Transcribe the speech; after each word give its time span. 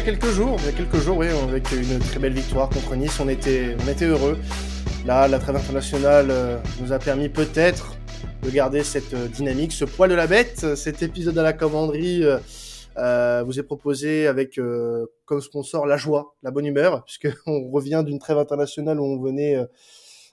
a 0.00 0.02
quelques 0.02 0.30
jours, 0.30 0.56
il 0.60 0.64
y 0.64 0.68
a 0.68 0.72
quelques 0.72 0.96
jours, 0.96 1.18
oui, 1.18 1.26
avec 1.28 1.70
une 1.72 1.98
très 1.98 2.18
belle 2.18 2.32
victoire 2.32 2.70
contre 2.70 2.96
Nice. 2.96 3.20
On 3.20 3.28
était, 3.28 3.76
on 3.84 3.88
était 3.88 4.06
heureux. 4.06 4.38
Là, 5.04 5.28
la 5.28 5.38
trêve 5.38 5.56
internationale 5.56 6.28
euh, 6.30 6.58
nous 6.80 6.92
a 6.92 6.98
permis 6.98 7.28
peut-être 7.28 7.96
de 8.42 8.48
garder 8.48 8.82
cette 8.82 9.12
euh, 9.12 9.28
dynamique, 9.28 9.72
ce 9.72 9.84
poil 9.84 10.08
de 10.08 10.14
la 10.14 10.26
bête. 10.26 10.74
Cet 10.74 11.02
épisode 11.02 11.36
à 11.36 11.42
la 11.42 11.52
commanderie 11.52 12.22
euh, 12.96 13.42
vous 13.44 13.58
est 13.58 13.62
proposé 13.62 14.26
avec 14.26 14.58
comme 15.26 15.40
sponsor 15.42 15.84
la 15.84 15.98
joie, 15.98 16.34
la 16.42 16.50
bonne 16.50 16.64
humeur, 16.64 17.04
puisque 17.04 17.28
on 17.46 17.70
revient 17.70 18.02
d'une 18.06 18.18
trêve 18.18 18.38
internationale 18.38 18.98
où 19.00 19.04
on 19.04 19.20
venait 19.20 19.58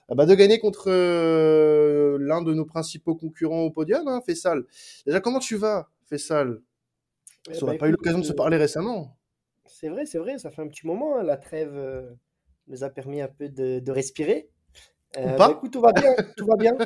bah, 0.08 0.24
de 0.24 0.34
gagner 0.34 0.60
contre 0.60 0.88
l'un 0.88 2.40
de 2.40 2.54
nos 2.54 2.64
principaux 2.64 3.16
concurrents 3.16 3.64
au 3.64 3.70
podium, 3.70 4.08
hein, 4.08 4.22
Fessal. 4.24 4.64
Déjà, 5.04 5.20
comment 5.20 5.40
tu 5.40 5.56
vas, 5.56 5.90
Fessal? 6.08 6.62
On 7.60 7.66
n'a 7.66 7.74
pas 7.74 7.88
eu 7.88 7.92
l'occasion 7.92 8.20
de 8.20 8.24
se 8.24 8.32
parler 8.32 8.56
récemment. 8.56 9.17
C'est 9.80 9.90
vrai, 9.90 10.06
c'est 10.06 10.18
vrai, 10.18 10.38
ça 10.38 10.50
fait 10.50 10.60
un 10.60 10.66
petit 10.66 10.88
moment. 10.88 11.18
Hein, 11.18 11.22
la 11.22 11.36
trêve 11.36 11.72
nous 12.66 12.82
a 12.82 12.90
permis 12.90 13.20
un 13.20 13.28
peu 13.28 13.48
de, 13.48 13.90
respirer. 13.92 14.50
Euh, 15.16 15.36
pas. 15.36 15.48
Bah, 15.50 15.54
écoute, 15.56 15.72
tout 15.72 15.80
va 15.80 15.92
bien, 15.92 16.16
tout 16.36 16.46
va 16.46 16.56
bien. 16.56 16.76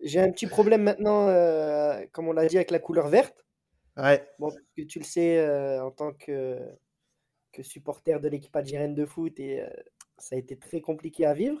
J'ai 0.00 0.20
un 0.20 0.30
petit 0.30 0.46
problème 0.46 0.82
maintenant, 0.82 1.28
euh, 1.28 2.04
comme 2.12 2.28
on 2.28 2.32
l'a 2.32 2.46
dit, 2.46 2.56
avec 2.56 2.70
la 2.70 2.78
couleur 2.78 3.08
verte. 3.08 3.46
Ouais. 3.96 4.22
Bon, 4.38 4.52
que 4.76 4.82
tu 4.82 4.98
le 4.98 5.04
sais, 5.06 5.38
euh, 5.38 5.82
en 5.82 5.90
tant 5.92 6.12
que, 6.12 6.58
que 7.52 7.62
supporter 7.62 8.20
de 8.20 8.28
l'équipe 8.28 8.54
algérienne 8.54 8.94
de 8.94 9.06
foot, 9.06 9.40
et 9.40 9.62
ça 10.18 10.36
a 10.36 10.38
été 10.38 10.58
très 10.58 10.82
compliqué 10.82 11.24
à 11.24 11.32
vivre. 11.32 11.58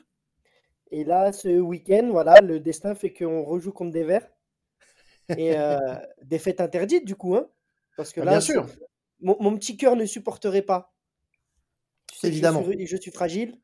Et 0.90 1.04
là, 1.04 1.32
ce 1.32 1.58
week-end, 1.58 2.10
voilà, 2.10 2.42
le 2.42 2.60
destin 2.60 2.94
fait 2.94 3.14
qu'on 3.14 3.44
rejoue 3.44 3.72
contre 3.72 3.92
des 3.92 4.04
verts. 4.04 4.28
Et 5.38 5.54
défaite 6.22 6.60
interdite, 6.60 7.06
du 7.06 7.16
coup. 7.16 7.34
Hein, 7.34 7.48
parce 7.96 8.12
que 8.12 8.20
ah, 8.20 8.24
là, 8.26 8.30
bien 8.32 8.40
sûr. 8.42 8.66
Mon, 9.24 9.36
mon, 9.40 9.56
petit 9.56 9.76
cœur 9.76 9.96
ne 9.96 10.06
supporterait 10.06 10.62
pas. 10.62 10.94
Tu 12.12 12.18
sais 12.18 12.28
Évidemment. 12.28 12.62
Je 12.62 12.70
suis, 12.72 12.86
je 12.86 12.96
suis 12.96 13.10
fragile. 13.10 13.58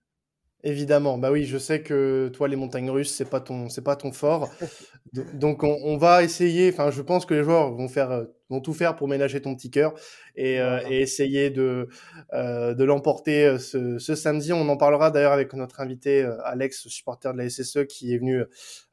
Évidemment, 0.62 1.16
bah 1.16 1.30
oui, 1.30 1.46
je 1.46 1.56
sais 1.56 1.82
que 1.82 2.30
toi, 2.34 2.46
les 2.46 2.56
montagnes 2.56 2.90
russes, 2.90 3.14
c'est 3.14 3.30
pas 3.30 3.40
ton, 3.40 3.70
c'est 3.70 3.82
pas 3.82 3.96
ton 3.96 4.12
fort. 4.12 4.50
Donc, 5.32 5.62
on, 5.62 5.78
on, 5.82 5.96
va 5.96 6.22
essayer. 6.22 6.70
Enfin, 6.70 6.90
je 6.90 7.00
pense 7.00 7.24
que 7.24 7.32
les 7.32 7.42
joueurs 7.42 7.72
vont 7.72 7.88
faire, 7.88 8.26
vont 8.50 8.60
tout 8.60 8.74
faire 8.74 8.94
pour 8.94 9.08
ménager 9.08 9.40
ton 9.40 9.54
petit 9.54 9.70
cœur 9.70 9.94
et, 10.36 10.60
euh, 10.60 10.80
et 10.90 11.00
essayer 11.00 11.48
de, 11.48 11.88
euh, 12.34 12.74
de 12.74 12.84
l'emporter 12.84 13.46
euh, 13.46 13.58
ce, 13.58 13.98
ce, 13.98 14.14
samedi. 14.14 14.52
On 14.52 14.68
en 14.68 14.76
parlera 14.76 15.10
d'ailleurs 15.10 15.32
avec 15.32 15.54
notre 15.54 15.80
invité 15.80 16.28
Alex, 16.44 16.88
supporter 16.88 17.32
de 17.32 17.38
la 17.38 17.48
SSE, 17.48 17.86
qui 17.88 18.12
est 18.12 18.18
venu 18.18 18.44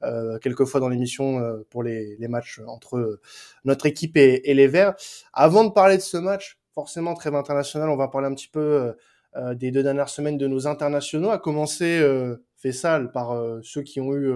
euh, 0.03 0.39
quelques 0.39 0.63
fois 0.63 0.79
dans 0.79 0.89
l'émission 0.89 1.41
pour 1.69 1.83
les, 1.83 2.15
les, 2.17 2.27
matchs 2.29 2.61
entre 2.65 3.19
notre 3.65 3.87
équipe 3.87 4.15
et, 4.15 4.49
et, 4.49 4.53
les 4.53 4.67
Verts. 4.67 4.95
Avant 5.33 5.65
de 5.65 5.71
parler 5.71 5.97
de 5.97 6.01
ce 6.01 6.15
match, 6.15 6.56
forcément 6.77 7.15
trêve 7.15 7.33
international, 7.33 7.89
on 7.89 7.95
va 7.95 8.07
parler 8.07 8.27
un 8.27 8.35
petit 8.35 8.49
peu 8.49 8.93
euh, 9.35 9.55
des 9.55 9.71
deux 9.71 9.81
dernières 9.81 10.09
semaines 10.09 10.37
de 10.37 10.45
nos 10.45 10.67
internationaux, 10.67 11.31
a 11.31 11.39
commencé 11.39 11.97
euh, 11.99 12.35
Fessal 12.55 13.11
par 13.11 13.31
euh, 13.31 13.59
ceux 13.63 13.81
qui 13.81 13.99
ont 13.99 14.13
eu 14.13 14.31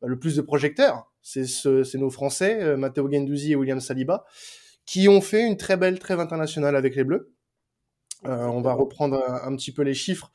le 0.00 0.18
plus 0.20 0.36
de 0.36 0.40
projecteurs. 0.40 1.10
C'est 1.20 1.46
ce, 1.46 1.96
nos 1.96 2.10
Français, 2.10 2.76
Matteo 2.76 3.10
Gendouzi 3.10 3.52
et 3.52 3.56
William 3.56 3.80
Saliba, 3.80 4.24
qui 4.86 5.08
ont 5.08 5.20
fait 5.20 5.44
une 5.44 5.56
très 5.56 5.76
belle 5.76 5.98
trêve 5.98 6.20
internationale 6.20 6.76
avec 6.76 6.94
les 6.94 7.02
Bleus. 7.02 7.34
on 8.22 8.60
va 8.60 8.72
reprendre 8.72 9.20
un, 9.28 9.56
petit 9.56 9.72
peu 9.72 9.82
les 9.82 9.94
chiffres 9.94 10.30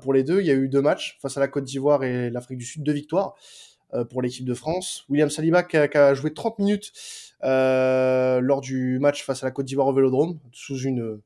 pour 0.00 0.14
les 0.14 0.22
deux. 0.22 0.40
Il 0.40 0.46
y 0.46 0.50
a 0.52 0.54
eu 0.54 0.68
deux 0.68 0.80
matchs 0.80 1.18
face 1.20 1.36
à 1.36 1.40
la 1.40 1.48
Côte 1.48 1.64
d'Ivoire 1.64 2.04
et 2.04 2.30
l'Afrique 2.30 2.58
du 2.58 2.64
Sud, 2.64 2.84
deux 2.84 2.92
victoires 2.92 3.34
pour 4.10 4.22
l'équipe 4.22 4.44
de 4.44 4.54
France. 4.54 5.04
William 5.08 5.30
Saliba 5.30 5.62
qui 5.62 5.76
a, 5.76 5.88
qui 5.88 5.98
a 5.98 6.14
joué 6.14 6.34
30 6.34 6.58
minutes 6.58 6.92
euh, 7.44 8.40
lors 8.40 8.60
du 8.60 8.98
match 8.98 9.24
face 9.24 9.42
à 9.42 9.46
la 9.46 9.50
Côte 9.50 9.66
d'Ivoire 9.66 9.86
au 9.86 9.92
Vélodrome, 9.92 10.38
sous 10.52 10.78
une 10.78 11.20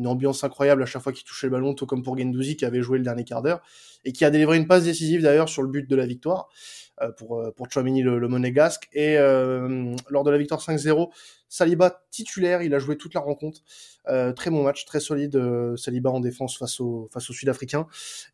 une 0.00 0.06
ambiance 0.06 0.42
incroyable 0.44 0.82
à 0.82 0.86
chaque 0.86 1.02
fois 1.02 1.12
qu'il 1.12 1.24
touchait 1.24 1.46
le 1.46 1.52
ballon, 1.52 1.74
tout 1.74 1.86
comme 1.86 2.02
pour 2.02 2.18
Gendouzi 2.18 2.56
qui 2.56 2.64
avait 2.64 2.80
joué 2.80 2.96
le 2.96 3.04
dernier 3.04 3.24
quart 3.24 3.42
d'heure 3.42 3.60
et 4.04 4.12
qui 4.12 4.24
a 4.24 4.30
délivré 4.30 4.56
une 4.56 4.66
passe 4.66 4.84
décisive 4.84 5.22
d'ailleurs 5.22 5.50
sur 5.50 5.62
le 5.62 5.68
but 5.68 5.88
de 5.88 5.94
la 5.94 6.06
victoire 6.06 6.48
euh, 7.02 7.12
pour 7.12 7.38
euh, 7.38 7.50
pour 7.50 7.70
Chouamini 7.70 8.02
le, 8.02 8.18
le 8.18 8.28
monégasque. 8.28 8.88
Et 8.94 9.18
euh, 9.18 9.94
lors 10.08 10.24
de 10.24 10.30
la 10.30 10.38
victoire 10.38 10.60
5-0 10.60 11.10
Saliba 11.48 12.02
titulaire 12.10 12.62
il 12.62 12.74
a 12.74 12.78
joué 12.78 12.96
toute 12.96 13.14
la 13.14 13.20
rencontre. 13.20 13.60
Très 14.34 14.50
bon 14.50 14.62
match 14.62 14.86
très 14.86 14.98
solide 14.98 15.40
Saliba 15.76 16.10
en 16.10 16.20
défense 16.20 16.56
face 16.56 16.80
au 16.80 17.08
face 17.12 17.28
aux 17.28 17.32
Sud-Africains 17.32 17.86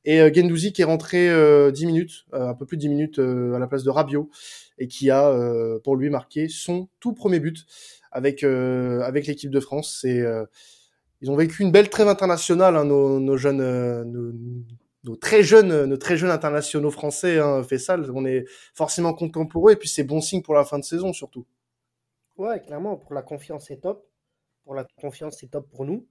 et 0.05 0.19
Gendouzi 0.33 0.73
qui 0.73 0.83
est 0.83 0.87
rentré 0.87 1.29
10 1.73 1.87
minutes 1.87 2.27
un 2.33 2.55
peu 2.55 2.67
plus 2.67 2.77
de 2.77 2.83
10 2.83 2.89
minutes 2.89 3.19
à 3.19 3.59
la 3.59 3.67
place 3.67 3.85
de 3.85 3.91
Rabiot 3.91 4.31
et 4.79 4.87
qui 4.87 5.11
a 5.11 5.35
pour 5.83 5.97
lui 5.97 6.09
marqué 6.09 6.49
son 6.49 6.89
tout 7.01 7.15
premier 7.15 7.41
but 7.41 7.67
avec 8.13 8.43
avec 8.45 9.27
l'équipe 9.27 9.51
de 9.51 9.61
France. 9.61 9.99
C'est 10.01 10.23
ils 11.21 11.31
ont 11.31 11.37
vécu 11.37 11.63
une 11.63 11.73
belle 11.73 11.91
trêve 11.91 12.09
internationale, 12.09 12.77
hein, 12.77 12.85
nos, 12.85 13.37
jeunes, 13.37 13.61
euh, 13.61 14.05
nos, 14.05 15.17
très 15.17 15.43
jeunes, 15.43 15.85
nos 15.87 15.97
très 15.97 16.17
jeunes 16.17 16.31
internationaux 16.31 16.91
français. 16.91 17.39
Hein, 17.39 17.63
ça, 17.79 17.97
on 18.15 18.25
est 18.27 18.45
forcément 18.75 19.15
content 19.15 19.47
pour 19.47 19.69
eux 19.69 19.73
et 19.73 19.77
puis 19.77 19.89
c'est 19.89 20.05
bon 20.05 20.21
signe 20.21 20.43
pour 20.43 20.55
la 20.55 20.65
fin 20.65 20.79
de 20.79 20.85
saison 20.85 21.13
surtout. 21.13 21.47
Ouais, 22.37 22.61
clairement, 22.61 22.97
pour 22.97 23.15
la 23.15 23.23
confiance 23.23 23.67
c'est 23.69 23.81
top. 23.81 24.07
Pour 24.65 24.75
la 24.75 24.85
confiance 25.01 25.39
c'est 25.41 25.51
top 25.51 25.69
pour 25.71 25.85
nous. 25.85 26.07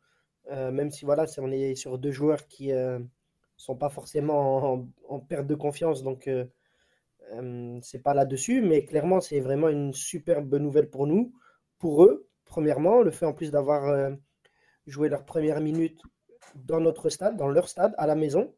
Euh, 0.51 0.71
même 0.71 0.91
si 0.91 1.05
voilà, 1.05 1.25
on 1.39 1.51
est 1.51 1.75
sur 1.75 1.97
deux 1.97 2.11
joueurs 2.11 2.47
qui 2.47 2.71
euh, 2.71 2.99
sont 3.57 3.75
pas 3.75 3.89
forcément 3.89 4.73
en, 4.73 4.87
en, 5.09 5.19
perte 5.19 5.47
de 5.47 5.55
confiance, 5.55 6.03
donc 6.03 6.27
euh, 6.27 6.45
euh, 7.33 7.79
c'est 7.81 8.03
pas 8.03 8.13
là-dessus. 8.13 8.61
Mais 8.61 8.85
clairement, 8.85 9.21
c'est 9.21 9.39
vraiment 9.39 9.69
une 9.69 9.93
superbe 9.93 10.55
nouvelle 10.55 10.89
pour 10.89 11.07
nous, 11.07 11.33
pour 11.79 12.03
eux. 12.03 12.27
Premièrement, 12.45 13.01
le 13.01 13.11
fait 13.11 13.25
en 13.25 13.33
plus 13.33 13.51
d'avoir 13.51 13.85
euh, 13.85 14.11
jouer 14.87 15.09
leurs 15.09 15.25
premières 15.25 15.61
minutes 15.61 16.01
dans 16.55 16.79
notre 16.79 17.09
stade, 17.09 17.37
dans 17.37 17.47
leur 17.47 17.67
stade, 17.67 17.93
à 17.97 18.07
la 18.07 18.15
maison. 18.15 18.53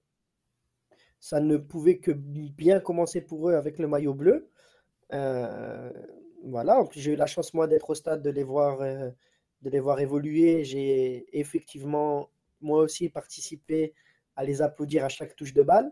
Ça 1.19 1.39
ne 1.39 1.57
pouvait 1.57 1.97
que 1.97 2.11
bien 2.11 2.79
commencer 2.79 3.21
pour 3.21 3.49
eux 3.49 3.53
avec 3.55 3.79
le 3.79 3.87
maillot 3.87 4.13
bleu. 4.13 4.49
Euh, 5.13 5.91
voilà, 6.43 6.79
en 6.79 6.85
plus 6.85 6.99
j'ai 6.99 7.13
eu 7.13 7.15
la 7.15 7.25
chance 7.25 7.53
moi 7.53 7.67
d'être 7.67 7.89
au 7.89 7.95
stade, 7.95 8.21
de 8.21 8.29
les 8.29 8.43
voir, 8.43 8.81
euh, 8.81 9.09
de 9.61 9.69
les 9.69 9.79
voir 9.79 9.99
évoluer. 9.99 10.63
J'ai 10.63 11.25
effectivement 11.37 12.29
moi 12.61 12.81
aussi 12.81 13.09
participé 13.09 13.93
à 14.35 14.43
les 14.43 14.61
applaudir 14.61 15.03
à 15.05 15.09
chaque 15.09 15.35
touche 15.35 15.53
de 15.53 15.63
balle. 15.63 15.91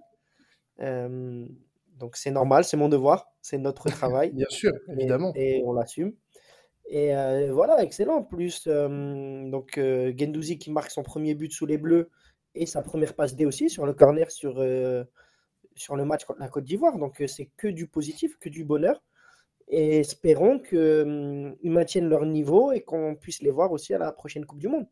Euh, 0.79 1.47
donc 1.93 2.17
c'est 2.17 2.31
normal, 2.31 2.63
c'est 2.65 2.77
mon 2.77 2.89
devoir, 2.89 3.31
c'est 3.41 3.57
notre 3.57 3.89
travail. 3.89 4.31
Bien 4.31 4.49
sûr, 4.49 4.73
évidemment. 4.89 5.31
Et, 5.35 5.57
et 5.59 5.63
on 5.65 5.73
l'assume. 5.73 6.13
Et 6.87 7.15
euh, 7.15 7.51
voilà, 7.51 7.83
excellent. 7.83 8.21
Plus, 8.23 8.65
euh, 8.67 9.49
donc 9.49 9.77
euh, 9.77 10.13
qui 10.13 10.71
marque 10.71 10.91
son 10.91 11.03
premier 11.03 11.33
but 11.33 11.51
sous 11.51 11.65
les 11.65 11.77
Bleus 11.77 12.09
et 12.53 12.65
sa 12.65 12.81
première 12.81 13.15
passe 13.15 13.35
D 13.35 13.45
aussi 13.45 13.69
sur 13.69 13.85
le 13.85 13.93
corner 13.93 14.29
sur, 14.29 14.59
euh, 14.59 15.03
sur 15.75 15.95
le 15.95 16.05
match 16.05 16.25
contre 16.25 16.39
la 16.39 16.47
Côte 16.47 16.63
d'Ivoire. 16.63 16.97
Donc 16.97 17.21
euh, 17.21 17.27
c'est 17.27 17.49
que 17.57 17.67
du 17.67 17.87
positif, 17.87 18.37
que 18.39 18.49
du 18.49 18.63
bonheur. 18.63 19.01
Et 19.67 20.01
espérons 20.01 20.59
qu'ils 20.59 21.55
maintiennent 21.63 22.07
leur 22.07 22.23
niveau 22.27 22.71
et 22.71 22.81
qu'on 22.81 23.15
puisse 23.15 23.41
les 23.41 23.49
voir 23.49 23.71
aussi 23.71 23.95
à 23.95 23.97
la 23.97 24.11
prochaine 24.11 24.45
Coupe 24.45 24.59
du 24.59 24.67
Monde. 24.67 24.85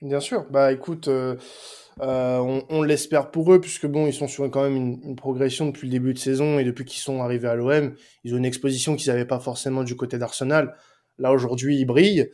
Bien 0.00 0.20
sûr. 0.20 0.46
Bah 0.50 0.72
écoute, 0.72 1.08
on, 1.08 2.62
on 2.70 2.82
l'espère 2.82 3.30
pour 3.30 3.52
eux 3.52 3.60
puisque 3.60 3.86
bon, 3.86 4.06
ils 4.06 4.14
sont 4.14 4.26
sur 4.26 4.50
quand 4.50 4.62
même 4.62 4.74
une, 4.74 5.00
une 5.02 5.16
progression 5.16 5.66
depuis 5.66 5.88
le 5.88 5.92
début 5.92 6.14
de 6.14 6.18
saison 6.18 6.58
et 6.58 6.64
depuis 6.64 6.86
qu'ils 6.86 7.02
sont 7.02 7.20
arrivés 7.20 7.48
à 7.48 7.56
l'OM, 7.56 7.94
ils 8.24 8.34
ont 8.34 8.38
une 8.38 8.46
exposition 8.46 8.96
qu'ils 8.96 9.12
n'avaient 9.12 9.26
pas 9.26 9.38
forcément 9.38 9.84
du 9.84 9.96
côté 9.96 10.16
d'Arsenal. 10.16 10.74
Là 11.18 11.32
aujourd'hui, 11.32 11.78
ils 11.78 11.86
brillent. 11.86 12.30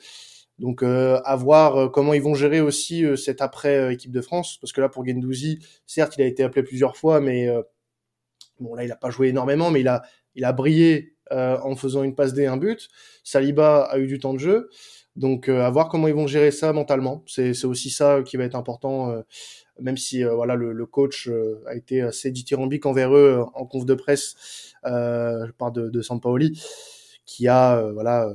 Donc 0.58 0.82
euh, 0.82 1.20
à 1.24 1.34
voir 1.34 1.76
euh, 1.76 1.88
comment 1.88 2.14
ils 2.14 2.22
vont 2.22 2.34
gérer 2.34 2.60
aussi 2.60 3.04
euh, 3.04 3.16
cette 3.16 3.40
après 3.40 3.76
euh, 3.76 3.92
équipe 3.92 4.12
de 4.12 4.20
France, 4.20 4.58
parce 4.60 4.72
que 4.72 4.80
là 4.80 4.88
pour 4.88 5.04
Gendouzi, 5.04 5.58
certes 5.86 6.14
il 6.18 6.22
a 6.22 6.26
été 6.26 6.44
appelé 6.44 6.62
plusieurs 6.62 6.96
fois, 6.96 7.20
mais 7.20 7.48
euh, 7.48 7.62
bon 8.60 8.74
là 8.74 8.84
il 8.84 8.92
a 8.92 8.96
pas 8.96 9.10
joué 9.10 9.28
énormément, 9.28 9.70
mais 9.70 9.80
il 9.80 9.88
a 9.88 10.02
il 10.34 10.44
a 10.44 10.52
brillé 10.52 11.16
en 11.30 11.74
faisant 11.76 12.02
une 12.02 12.14
passe 12.14 12.34
D 12.34 12.44
un 12.44 12.58
but. 12.58 12.90
Saliba 13.24 13.84
a 13.84 13.98
eu 13.98 14.06
du 14.06 14.18
temps 14.18 14.34
de 14.34 14.38
jeu, 14.38 14.68
donc 15.16 15.48
à 15.48 15.70
voir 15.70 15.88
comment 15.88 16.06
ils 16.06 16.14
vont 16.14 16.26
gérer 16.26 16.50
ça 16.50 16.74
mentalement. 16.74 17.24
C'est 17.26 17.64
aussi 17.64 17.88
ça 17.88 18.22
qui 18.22 18.36
va 18.36 18.44
être 18.44 18.54
important, 18.54 19.22
même 19.80 19.96
si 19.96 20.22
voilà 20.24 20.56
le, 20.56 20.86
coach 20.86 21.30
a 21.66 21.74
été 21.74 22.02
assez 22.02 22.30
dithyrambique 22.30 22.84
envers 22.84 23.14
eux 23.16 23.46
en 23.54 23.64
conf 23.64 23.86
de 23.86 23.94
presse, 23.94 24.74
parle 24.82 25.72
de, 25.72 25.88
de 25.88 26.02
Sampaoli, 26.02 26.60
qui 27.24 27.48
a 27.48 27.90
voilà 27.94 28.34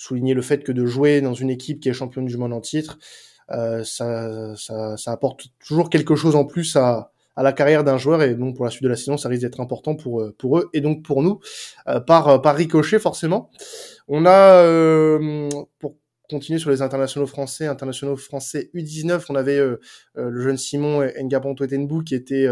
souligner 0.00 0.32
le 0.32 0.42
fait 0.42 0.64
que 0.64 0.72
de 0.72 0.86
jouer 0.86 1.20
dans 1.20 1.34
une 1.34 1.50
équipe 1.50 1.80
qui 1.80 1.90
est 1.90 1.92
championne 1.92 2.24
du 2.24 2.38
monde 2.38 2.54
en 2.54 2.60
titre, 2.60 2.98
euh, 3.50 3.84
ça, 3.84 4.56
ça, 4.56 4.96
ça, 4.96 5.12
apporte 5.12 5.48
toujours 5.66 5.90
quelque 5.90 6.16
chose 6.16 6.36
en 6.36 6.44
plus 6.44 6.76
à, 6.76 7.10
à 7.36 7.42
la 7.42 7.52
carrière 7.52 7.84
d'un 7.84 7.98
joueur 7.98 8.22
et 8.22 8.34
donc 8.34 8.56
pour 8.56 8.64
la 8.64 8.70
suite 8.70 8.82
de 8.84 8.88
la 8.88 8.96
saison, 8.96 9.16
ça 9.18 9.28
risque 9.28 9.42
d'être 9.42 9.60
important 9.60 9.94
pour 9.96 10.22
euh, 10.22 10.34
pour 10.38 10.58
eux 10.58 10.70
et 10.72 10.80
donc 10.80 11.02
pour 11.02 11.22
nous 11.22 11.40
euh, 11.88 12.00
par 12.00 12.28
euh, 12.28 12.38
par 12.38 12.56
ricochet 12.56 12.98
forcément. 12.98 13.50
On 14.08 14.24
a 14.24 14.62
euh, 14.64 15.48
pour 15.78 15.96
continuer 16.30 16.58
sur 16.58 16.70
les 16.70 16.80
internationaux 16.80 17.26
français, 17.26 17.66
internationaux 17.66 18.16
français 18.16 18.70
U19, 18.74 19.26
on 19.28 19.34
avait 19.34 19.58
euh, 19.58 19.78
le 20.14 20.40
jeune 20.40 20.56
Simon 20.56 21.04
Ngabon 21.20 21.54
Toetenbou 21.54 22.04
qui 22.04 22.14
était 22.14 22.46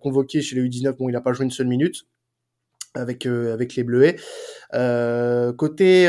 convoqué 0.00 0.42
chez 0.42 0.56
les 0.56 0.62
U19. 0.68 0.92
Bon, 0.92 1.08
il 1.08 1.12
n'a 1.12 1.20
pas 1.20 1.32
joué 1.32 1.44
une 1.44 1.52
seule 1.52 1.68
minute. 1.68 2.06
Avec 2.98 3.26
avec 3.26 3.74
les 3.76 3.84
Bleuets. 3.84 4.16
côté 5.56 6.08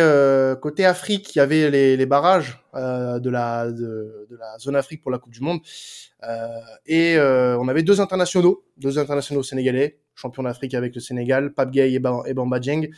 côté 0.61 0.85
Afrique, 0.85 1.35
il 1.35 1.39
y 1.39 1.41
avait 1.41 1.69
les, 1.69 1.97
les 1.97 2.05
barrages 2.05 2.63
de 2.73 3.29
la 3.29 3.71
de, 3.71 4.27
de, 4.29 4.37
la 4.37 4.57
zone 4.59 4.75
Afrique 4.75 5.01
pour 5.01 5.11
la 5.11 5.19
Coupe 5.19 5.33
du 5.33 5.41
Monde 5.41 5.59
et 6.85 7.17
on 7.19 7.67
avait 7.67 7.83
deux 7.83 8.01
internationaux, 8.01 8.63
deux 8.77 8.99
internationaux 8.99 9.43
sénégalais, 9.43 9.99
champions 10.19 10.43
d'Afrique 10.43 10.73
avec 10.73 10.93
le 10.95 11.01
Sénégal, 11.01 11.53
Pape 11.53 11.71
Gay 11.71 11.93
et, 11.93 11.99
Bamba 11.99 12.59
Dieng, 12.59 12.89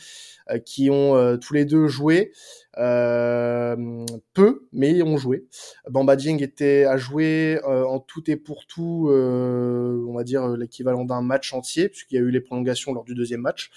qui 0.64 0.90
ont 0.90 1.38
tous 1.38 1.54
les 1.54 1.64
deux 1.64 1.88
joué. 1.88 2.32
Euh, 2.78 4.06
peu, 4.32 4.66
mais 4.72 5.02
ont 5.02 5.18
joué. 5.18 5.46
Bamba 5.90 6.16
Dieng 6.16 6.38
était 6.42 6.84
à 6.84 6.96
jouer 6.96 7.60
euh, 7.64 7.84
en 7.84 8.00
tout 8.00 8.30
et 8.30 8.36
pour 8.36 8.66
tout, 8.66 9.08
euh, 9.10 10.04
on 10.08 10.14
va 10.14 10.24
dire 10.24 10.48
l'équivalent 10.48 11.04
d'un 11.04 11.20
match 11.20 11.52
entier, 11.52 11.88
puisqu'il 11.88 12.14
y 12.14 12.18
a 12.18 12.22
eu 12.22 12.30
les 12.30 12.40
prolongations 12.40 12.94
lors 12.94 13.04
du 13.04 13.14
deuxième 13.14 13.40
match. 13.40 13.70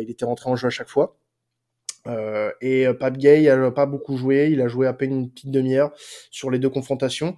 il 0.00 0.10
était 0.10 0.24
rentré 0.24 0.50
en 0.50 0.56
jeu 0.56 0.66
à 0.66 0.70
chaque 0.70 0.88
fois. 0.88 1.16
Euh, 2.06 2.50
et 2.60 2.86
Pape 2.98 3.16
Gay 3.16 3.48
a 3.48 3.70
pas 3.70 3.86
beaucoup 3.86 4.16
joué, 4.16 4.48
il 4.52 4.60
a 4.60 4.68
joué 4.68 4.86
à 4.86 4.92
peine 4.92 5.12
une 5.12 5.30
petite 5.30 5.50
demi-heure 5.50 5.92
sur 6.30 6.50
les 6.50 6.58
deux 6.58 6.70
confrontations. 6.70 7.34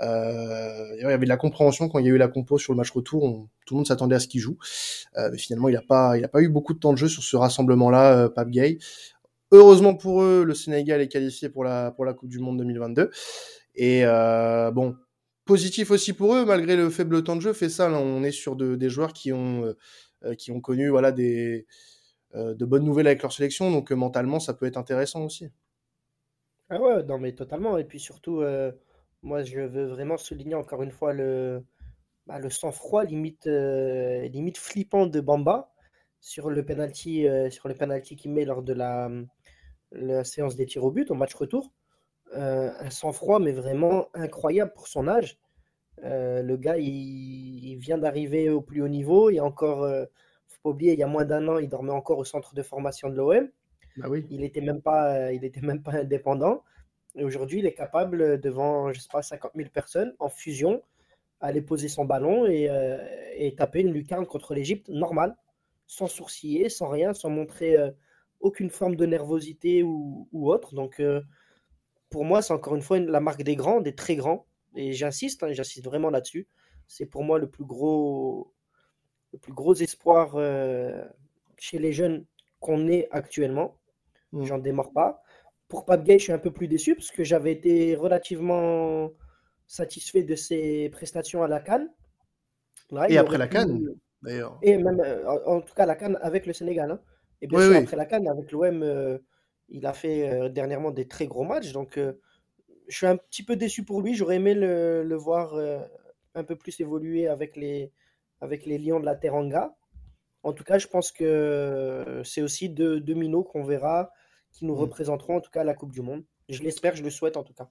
Euh, 0.00 0.86
il 0.96 1.02
y 1.02 1.04
avait 1.04 1.24
de 1.24 1.28
la 1.28 1.36
compréhension 1.36 1.88
quand 1.88 1.98
il 1.98 2.06
y 2.06 2.08
a 2.08 2.12
eu 2.12 2.18
la 2.18 2.28
compo 2.28 2.58
sur 2.58 2.72
le 2.72 2.76
match 2.76 2.90
retour, 2.90 3.48
tout 3.66 3.74
le 3.74 3.76
monde 3.78 3.86
s'attendait 3.86 4.16
à 4.16 4.20
ce 4.20 4.28
qu'il 4.28 4.40
joue. 4.40 4.58
Euh, 5.16 5.28
mais 5.32 5.38
finalement, 5.38 5.68
il 5.68 5.74
n'a 5.74 5.82
pas, 5.82 6.14
pas 6.28 6.40
eu 6.40 6.48
beaucoup 6.48 6.74
de 6.74 6.78
temps 6.78 6.92
de 6.92 6.98
jeu 6.98 7.08
sur 7.08 7.22
ce 7.22 7.36
rassemblement-là, 7.36 8.28
Pape 8.30 8.50
Gay. 8.50 8.78
Heureusement 9.52 9.94
pour 9.94 10.22
eux, 10.22 10.44
le 10.44 10.54
Sénégal 10.54 11.00
est 11.00 11.08
qualifié 11.08 11.48
pour 11.48 11.64
la, 11.64 11.90
pour 11.90 12.04
la 12.04 12.14
Coupe 12.14 12.28
du 12.28 12.38
Monde 12.38 12.58
2022. 12.58 13.10
Et 13.74 14.02
euh, 14.04 14.70
bon, 14.70 14.96
positif 15.44 15.90
aussi 15.90 16.12
pour 16.12 16.34
eux, 16.34 16.44
malgré 16.44 16.76
le 16.76 16.90
faible 16.90 17.24
temps 17.24 17.36
de 17.36 17.40
jeu, 17.40 17.52
fait 17.52 17.68
ça. 17.68 17.90
on 17.90 18.22
est 18.22 18.30
sur 18.30 18.56
de, 18.56 18.76
des 18.76 18.88
joueurs 18.88 19.12
qui 19.12 19.32
ont, 19.32 19.74
euh, 20.24 20.34
qui 20.34 20.52
ont 20.52 20.60
connu 20.60 20.88
voilà, 20.88 21.10
des, 21.10 21.60
euh, 21.60 21.64
de 22.34 22.64
bonnes 22.64 22.84
nouvelles 22.84 23.06
avec 23.06 23.22
leur 23.22 23.32
sélection. 23.32 23.70
Donc 23.70 23.90
mentalement, 23.90 24.40
ça 24.40 24.54
peut 24.54 24.66
être 24.66 24.76
intéressant 24.76 25.24
aussi. 25.24 25.50
Ah 26.68 26.80
ouais, 26.80 27.02
non 27.02 27.18
mais 27.18 27.32
totalement. 27.32 27.78
Et 27.78 27.84
puis 27.84 28.00
surtout, 28.00 28.42
moi 29.22 29.42
je 29.42 29.60
veux 29.60 29.86
vraiment 29.86 30.16
souligner 30.16 30.54
encore 30.54 30.82
une 30.82 30.92
fois 30.92 31.12
le, 31.12 31.64
bah, 32.26 32.38
sang-froid 32.48 33.04
limite, 33.04 33.46
limite 33.46 34.58
flippant 34.58 35.06
de 35.06 35.20
Bamba 35.20 35.72
sur 36.20 36.50
le 36.50 36.64
penalty, 36.64 37.26
sur 37.50 37.68
le 37.68 37.74
penalty 37.74 38.16
qu'il 38.16 38.32
met 38.32 38.44
lors 38.44 38.62
de 38.62 38.72
la, 38.72 39.10
séance 40.24 40.56
des 40.56 40.66
tirs 40.66 40.84
au 40.84 40.90
but, 40.90 41.10
au 41.10 41.14
match 41.14 41.34
retour. 41.34 41.72
Euh, 42.36 42.70
un 42.78 42.90
sang-froid, 42.90 43.40
mais 43.40 43.50
vraiment 43.50 44.06
incroyable 44.14 44.72
pour 44.72 44.86
son 44.86 45.08
âge. 45.08 45.38
Euh, 46.04 46.42
le 46.42 46.56
gars, 46.56 46.78
il, 46.78 47.76
vient 47.78 47.98
d'arriver 47.98 48.50
au 48.50 48.60
plus 48.60 48.82
haut 48.82 48.88
niveau. 48.88 49.30
Il 49.30 49.38
a 49.40 49.44
encore, 49.44 49.82
euh, 49.82 50.04
faut 50.62 50.70
pas 50.70 50.74
oublier, 50.74 50.92
il 50.92 50.98
y 50.98 51.02
a 51.02 51.06
moins 51.06 51.24
d'un 51.24 51.46
an, 51.48 51.58
il 51.58 51.68
dormait 51.68 51.92
encore 51.92 52.18
au 52.18 52.24
centre 52.24 52.54
de 52.54 52.62
formation 52.62 53.08
de 53.10 53.16
l'OM. 53.16 53.48
Bah 53.96 54.06
oui. 54.08 54.26
Il 54.30 54.40
n'était 54.40 54.60
même, 54.60 54.82
pas, 54.82 55.32
il 55.32 55.44
était 55.44 55.60
même 55.60 55.82
pas 55.82 55.92
indépendant. 55.92 56.62
Et 57.16 57.24
aujourd'hui, 57.24 57.58
il 57.58 57.66
est 57.66 57.74
capable, 57.74 58.40
devant, 58.40 58.92
je 58.92 59.00
sais 59.00 59.08
pas, 59.10 59.22
50 59.22 59.52
000 59.56 59.68
personnes, 59.70 60.14
en 60.18 60.28
fusion, 60.28 60.82
aller 61.40 61.60
poser 61.60 61.88
son 61.88 62.04
ballon 62.04 62.46
et, 62.46 62.68
et 63.36 63.54
taper 63.56 63.80
une 63.80 63.92
lucarne 63.92 64.26
contre 64.26 64.54
l'Égypte 64.54 64.88
normale, 64.88 65.36
sans 65.86 66.06
sourciller, 66.06 66.68
sans 66.68 66.88
rien, 66.88 67.12
sans 67.12 67.30
montrer 67.30 67.76
aucune 68.40 68.70
forme 68.70 68.96
de 68.96 69.06
nervosité 69.06 69.82
ou, 69.82 70.28
autre. 70.32 70.74
Donc, 70.74 71.00
euh, 71.00 71.22
pour 72.08 72.24
moi, 72.24 72.42
c'est 72.42 72.52
encore 72.52 72.74
une 72.74 72.82
fois 72.82 72.98
la 72.98 73.20
marque 73.20 73.42
des 73.42 73.56
grands, 73.56 73.80
des 73.80 73.94
très 73.94 74.16
grands. 74.16 74.46
Et 74.74 74.92
j'insiste, 74.92 75.42
hein, 75.42 75.52
j'insiste 75.52 75.84
vraiment 75.84 76.10
là-dessus. 76.10 76.48
C'est 76.86 77.06
pour 77.06 77.22
moi 77.22 77.38
le 77.38 77.48
plus 77.48 77.64
gros, 77.64 78.52
le 79.32 79.38
plus 79.38 79.52
gros 79.52 79.74
espoir 79.74 80.32
euh, 80.34 81.04
chez 81.58 81.78
les 81.78 81.92
jeunes 81.92 82.24
qu'on 82.58 82.88
ait 82.88 83.08
actuellement. 83.10 83.76
Mm. 84.32 84.44
J'en 84.44 84.58
démords 84.58 84.92
pas. 84.92 85.22
Pour 85.68 85.84
Pape 85.84 86.04
Gay, 86.04 86.18
je 86.18 86.24
suis 86.24 86.32
un 86.32 86.38
peu 86.38 86.50
plus 86.50 86.68
déçu 86.68 86.94
parce 86.94 87.10
que 87.10 87.22
j'avais 87.22 87.52
été 87.52 87.94
relativement 87.94 89.10
satisfait 89.66 90.24
de 90.24 90.34
ses 90.34 90.88
prestations 90.90 91.44
à 91.44 91.48
la 91.48 91.60
Cannes. 91.60 91.88
et 93.08 93.18
après 93.18 93.38
la 93.38 93.46
Cannes, 93.46 93.94
d'ailleurs. 94.20 94.58
Et 94.62 94.76
même, 94.76 95.00
euh, 95.00 95.24
en, 95.46 95.60
tout 95.60 95.74
cas, 95.74 95.86
la 95.86 95.94
Cannes 95.94 96.18
avec 96.22 96.46
le 96.46 96.52
Sénégal. 96.52 96.90
Hein. 96.90 97.00
Et 97.42 97.46
bien 97.46 97.60
sûr, 97.60 97.76
après 97.76 97.96
la 97.96 98.06
Cannes, 98.06 98.28
avec 98.28 98.52
l'OM, 98.52 98.82
euh, 98.82 99.18
il 99.68 99.86
a 99.86 99.92
fait 99.92 100.28
euh, 100.28 100.48
dernièrement 100.48 100.90
des 100.90 101.08
très 101.08 101.26
gros 101.26 101.44
matchs. 101.44 101.72
Donc, 101.72 101.96
euh, 101.96 102.20
je 102.88 102.96
suis 102.96 103.06
un 103.06 103.16
petit 103.16 103.44
peu 103.44 103.56
déçu 103.56 103.84
pour 103.84 104.02
lui. 104.02 104.14
J'aurais 104.14 104.36
aimé 104.36 104.54
le, 104.54 105.14
voir 105.14 105.54
un 106.34 106.44
peu 106.44 106.56
plus 106.56 106.80
évoluer 106.80 107.28
avec 107.28 107.56
les, 107.56 107.92
avec 108.40 108.66
les 108.66 108.78
Lions 108.78 109.00
de 109.00 109.04
la 109.04 109.14
Teranga. 109.14 109.74
En 110.42 110.52
tout 110.52 110.64
cas, 110.64 110.78
je 110.78 110.86
pense 110.86 111.12
que 111.12 112.22
c'est 112.24 112.42
aussi 112.42 112.70
deux, 112.70 113.00
deux 113.00 113.14
minots 113.14 113.44
qu'on 113.44 113.62
verra 113.62 114.10
qui 114.52 114.64
nous 114.64 114.74
mmh. 114.74 114.80
représenteront 114.80 115.36
en 115.36 115.40
tout 115.40 115.50
cas 115.50 115.64
la 115.64 115.74
Coupe 115.74 115.92
du 115.92 116.02
Monde. 116.02 116.24
Je 116.48 116.62
l'espère, 116.62 116.96
je 116.96 117.02
le 117.02 117.10
souhaite 117.10 117.36
en 117.36 117.42
tout 117.42 117.52
cas. 117.52 117.68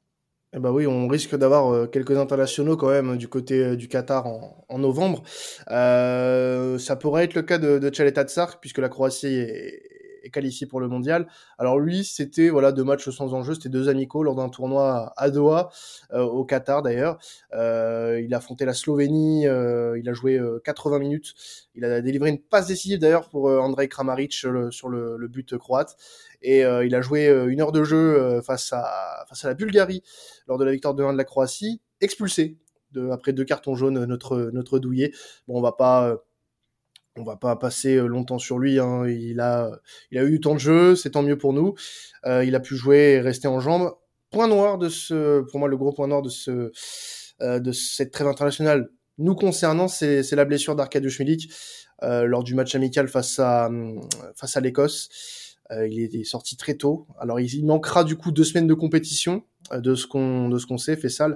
Eh 0.53 0.59
ben 0.59 0.71
oui, 0.71 0.87
on 0.87 1.07
risque 1.07 1.35
d'avoir 1.35 1.91
quelques 1.91 2.17
internationaux 2.17 2.75
quand 2.75 2.89
même 2.89 3.17
du 3.17 3.27
côté 3.27 3.75
du 3.75 3.87
Qatar 3.87 4.25
en, 4.25 4.79
novembre. 4.79 5.21
ça 5.67 6.95
pourrait 6.99 7.25
être 7.25 7.35
le 7.35 7.43
cas 7.43 7.59
de, 7.59 7.77
de 7.77 7.89
Tsar, 7.89 8.59
puisque 8.59 8.79
la 8.79 8.89
Croatie 8.89 9.27
est, 9.27 9.98
qualifié 10.31 10.67
pour 10.67 10.79
le 10.79 10.87
mondial. 10.87 11.27
Alors 11.57 11.79
lui, 11.79 12.03
c'était 12.03 12.49
voilà 12.49 12.71
deux 12.71 12.83
matchs 12.83 13.09
sans 13.09 13.33
enjeu, 13.33 13.53
c'était 13.53 13.69
deux 13.69 13.89
amicaux 13.89 14.23
lors 14.23 14.35
d'un 14.35 14.49
tournoi 14.49 15.13
à 15.17 15.29
Doha, 15.29 15.69
euh, 16.13 16.21
au 16.21 16.45
Qatar 16.45 16.81
d'ailleurs. 16.81 17.19
Euh, 17.53 18.21
il 18.23 18.33
a 18.33 18.37
affronté 18.37 18.65
la 18.65 18.73
Slovénie, 18.73 19.47
euh, 19.47 19.97
il 19.97 20.07
a 20.09 20.13
joué 20.13 20.39
80 20.63 20.99
minutes. 20.99 21.33
Il 21.75 21.85
a 21.85 22.01
délivré 22.01 22.29
une 22.29 22.39
passe 22.39 22.67
décisive 22.67 22.99
d'ailleurs 22.99 23.29
pour 23.29 23.45
Andrej 23.45 23.89
Kramaric 23.89 24.33
sur 24.33 24.51
le, 24.51 24.69
le, 25.17 25.27
but 25.27 25.57
croate. 25.57 25.95
Et 26.41 26.59
il 26.61 26.95
a 26.95 27.01
joué 27.01 27.27
une 27.47 27.61
heure 27.61 27.71
de 27.71 27.83
jeu 27.83 28.41
face 28.41 28.73
à 28.73 29.25
face 29.27 29.45
à 29.45 29.47
la 29.47 29.53
Bulgarie 29.53 30.03
lors 30.47 30.57
de 30.57 30.65
la 30.65 30.71
victoire 30.71 30.93
de 30.93 31.03
1 31.03 31.13
de 31.13 31.17
la 31.17 31.23
Croatie, 31.23 31.81
expulsé 32.01 32.57
de, 32.91 33.09
après 33.09 33.33
deux 33.33 33.45
cartons 33.45 33.75
jaunes 33.75 34.05
notre 34.05 34.49
notre 34.51 34.79
douillet. 34.79 35.11
Bon, 35.47 35.57
on 35.57 35.61
va 35.61 35.73
pas 35.73 36.17
on 37.19 37.23
va 37.23 37.35
pas 37.35 37.55
passer 37.55 37.95
euh, 37.95 38.07
longtemps 38.07 38.39
sur 38.39 38.57
lui. 38.57 38.79
Hein. 38.79 39.07
Il 39.07 39.39
a, 39.41 39.79
eu 40.11 40.39
temps 40.39 40.53
de 40.53 40.59
jeu, 40.59 40.95
c'est 40.95 41.11
tant 41.11 41.21
mieux 41.21 41.37
pour 41.37 41.53
nous. 41.53 41.75
Euh, 42.25 42.43
il 42.45 42.55
a 42.55 42.59
pu 42.59 42.75
jouer 42.75 43.13
et 43.13 43.21
rester 43.21 43.47
en 43.47 43.59
jambes. 43.59 43.93
Point 44.31 44.47
noir 44.47 44.77
de 44.77 44.89
ce, 44.89 45.41
pour 45.41 45.59
moi, 45.59 45.67
le 45.67 45.77
gros 45.77 45.91
point 45.91 46.07
noir 46.07 46.21
de 46.21 46.29
euh, 47.41 47.73
cette 47.73 48.11
trêve 48.11 48.27
internationale 48.27 48.89
nous 49.17 49.35
concernant, 49.35 49.89
c'est 49.89 50.31
la 50.31 50.45
blessure 50.45 50.77
d'Arkadiusz 50.77 51.19
Milik 51.19 51.51
lors 52.01 52.41
du 52.41 52.55
match 52.55 52.73
amical 52.73 53.09
face 53.09 53.37
à 53.37 53.69
l'Écosse. 54.61 55.09
il 55.71 56.15
est 56.15 56.23
sorti 56.23 56.55
très 56.55 56.75
tôt. 56.75 57.05
Alors 57.19 57.41
il, 57.41 57.65
manquera 57.65 58.05
du 58.05 58.15
coup 58.15 58.31
deux 58.31 58.45
semaines 58.45 58.67
de 58.67 58.73
compétition 58.73 59.43
de 59.73 59.93
ce 59.93 60.07
qu'on 60.07 60.47
de 60.47 60.57
ce 60.57 60.65
qu'on 60.65 60.77
sait, 60.77 60.95
ça. 61.09 61.27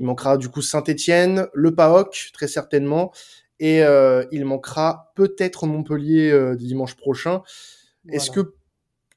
Il 0.00 0.06
manquera 0.06 0.38
du 0.38 0.48
coup 0.48 0.60
Saint-Étienne, 0.60 1.46
le 1.54 1.72
PAOC 1.72 2.30
très 2.32 2.48
certainement 2.48 3.12
et 3.60 3.82
euh, 3.82 4.24
il 4.32 4.46
manquera 4.46 5.12
peut-être 5.14 5.66
Montpellier 5.66 6.30
euh, 6.30 6.56
dimanche 6.56 6.96
prochain. 6.96 7.42
Est-ce 8.08 8.30
que 8.30 8.54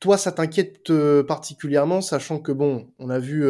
toi, 0.01 0.17
ça 0.17 0.33
t'inquiète 0.33 0.89
euh, 0.89 1.23
particulièrement, 1.23 2.01
sachant 2.01 2.39
que 2.39 2.51
bon, 2.51 2.91
on 2.99 3.09
a 3.09 3.19
vu 3.19 3.45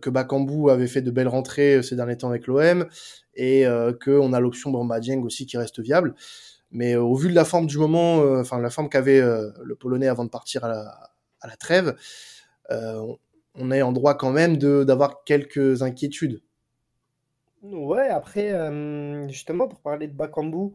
que 0.00 0.08
Bakambu 0.08 0.70
avait 0.70 0.86
fait 0.86 1.02
de 1.02 1.10
belles 1.10 1.26
rentrées 1.26 1.82
ces 1.82 1.96
derniers 1.96 2.16
temps 2.16 2.28
avec 2.28 2.46
l'OM 2.46 2.86
et 3.34 3.64
que 3.98 4.10
on 4.12 4.32
a 4.32 4.38
l'option 4.38 4.70
Bamba 4.70 5.00
Dieng 5.00 5.24
aussi 5.24 5.46
qui 5.46 5.56
reste 5.56 5.80
viable. 5.80 6.14
Mais 6.70 6.94
au 6.94 7.16
vu 7.16 7.28
de 7.28 7.34
la 7.34 7.44
forme 7.44 7.66
du 7.66 7.78
moment, 7.78 8.18
enfin 8.38 8.60
la 8.60 8.70
forme 8.70 8.88
qu'avait 8.88 9.20
le 9.20 9.74
Polonais 9.74 10.06
avant 10.06 10.24
de 10.24 10.30
partir 10.30 10.62
à 10.62 10.68
la, 10.68 11.10
à 11.40 11.48
la 11.48 11.56
trêve, 11.56 11.96
on 12.68 13.70
est 13.72 13.82
en 13.82 13.90
droit 13.90 14.14
quand 14.14 14.30
même 14.30 14.58
d'avoir 14.58 15.24
quelques 15.24 15.82
inquiétudes. 15.82 16.40
Ouais, 17.62 18.08
après, 18.08 18.52
euh, 18.52 19.28
justement, 19.28 19.68
pour 19.68 19.80
parler 19.80 20.08
de 20.08 20.14
Bakambu, 20.14 20.74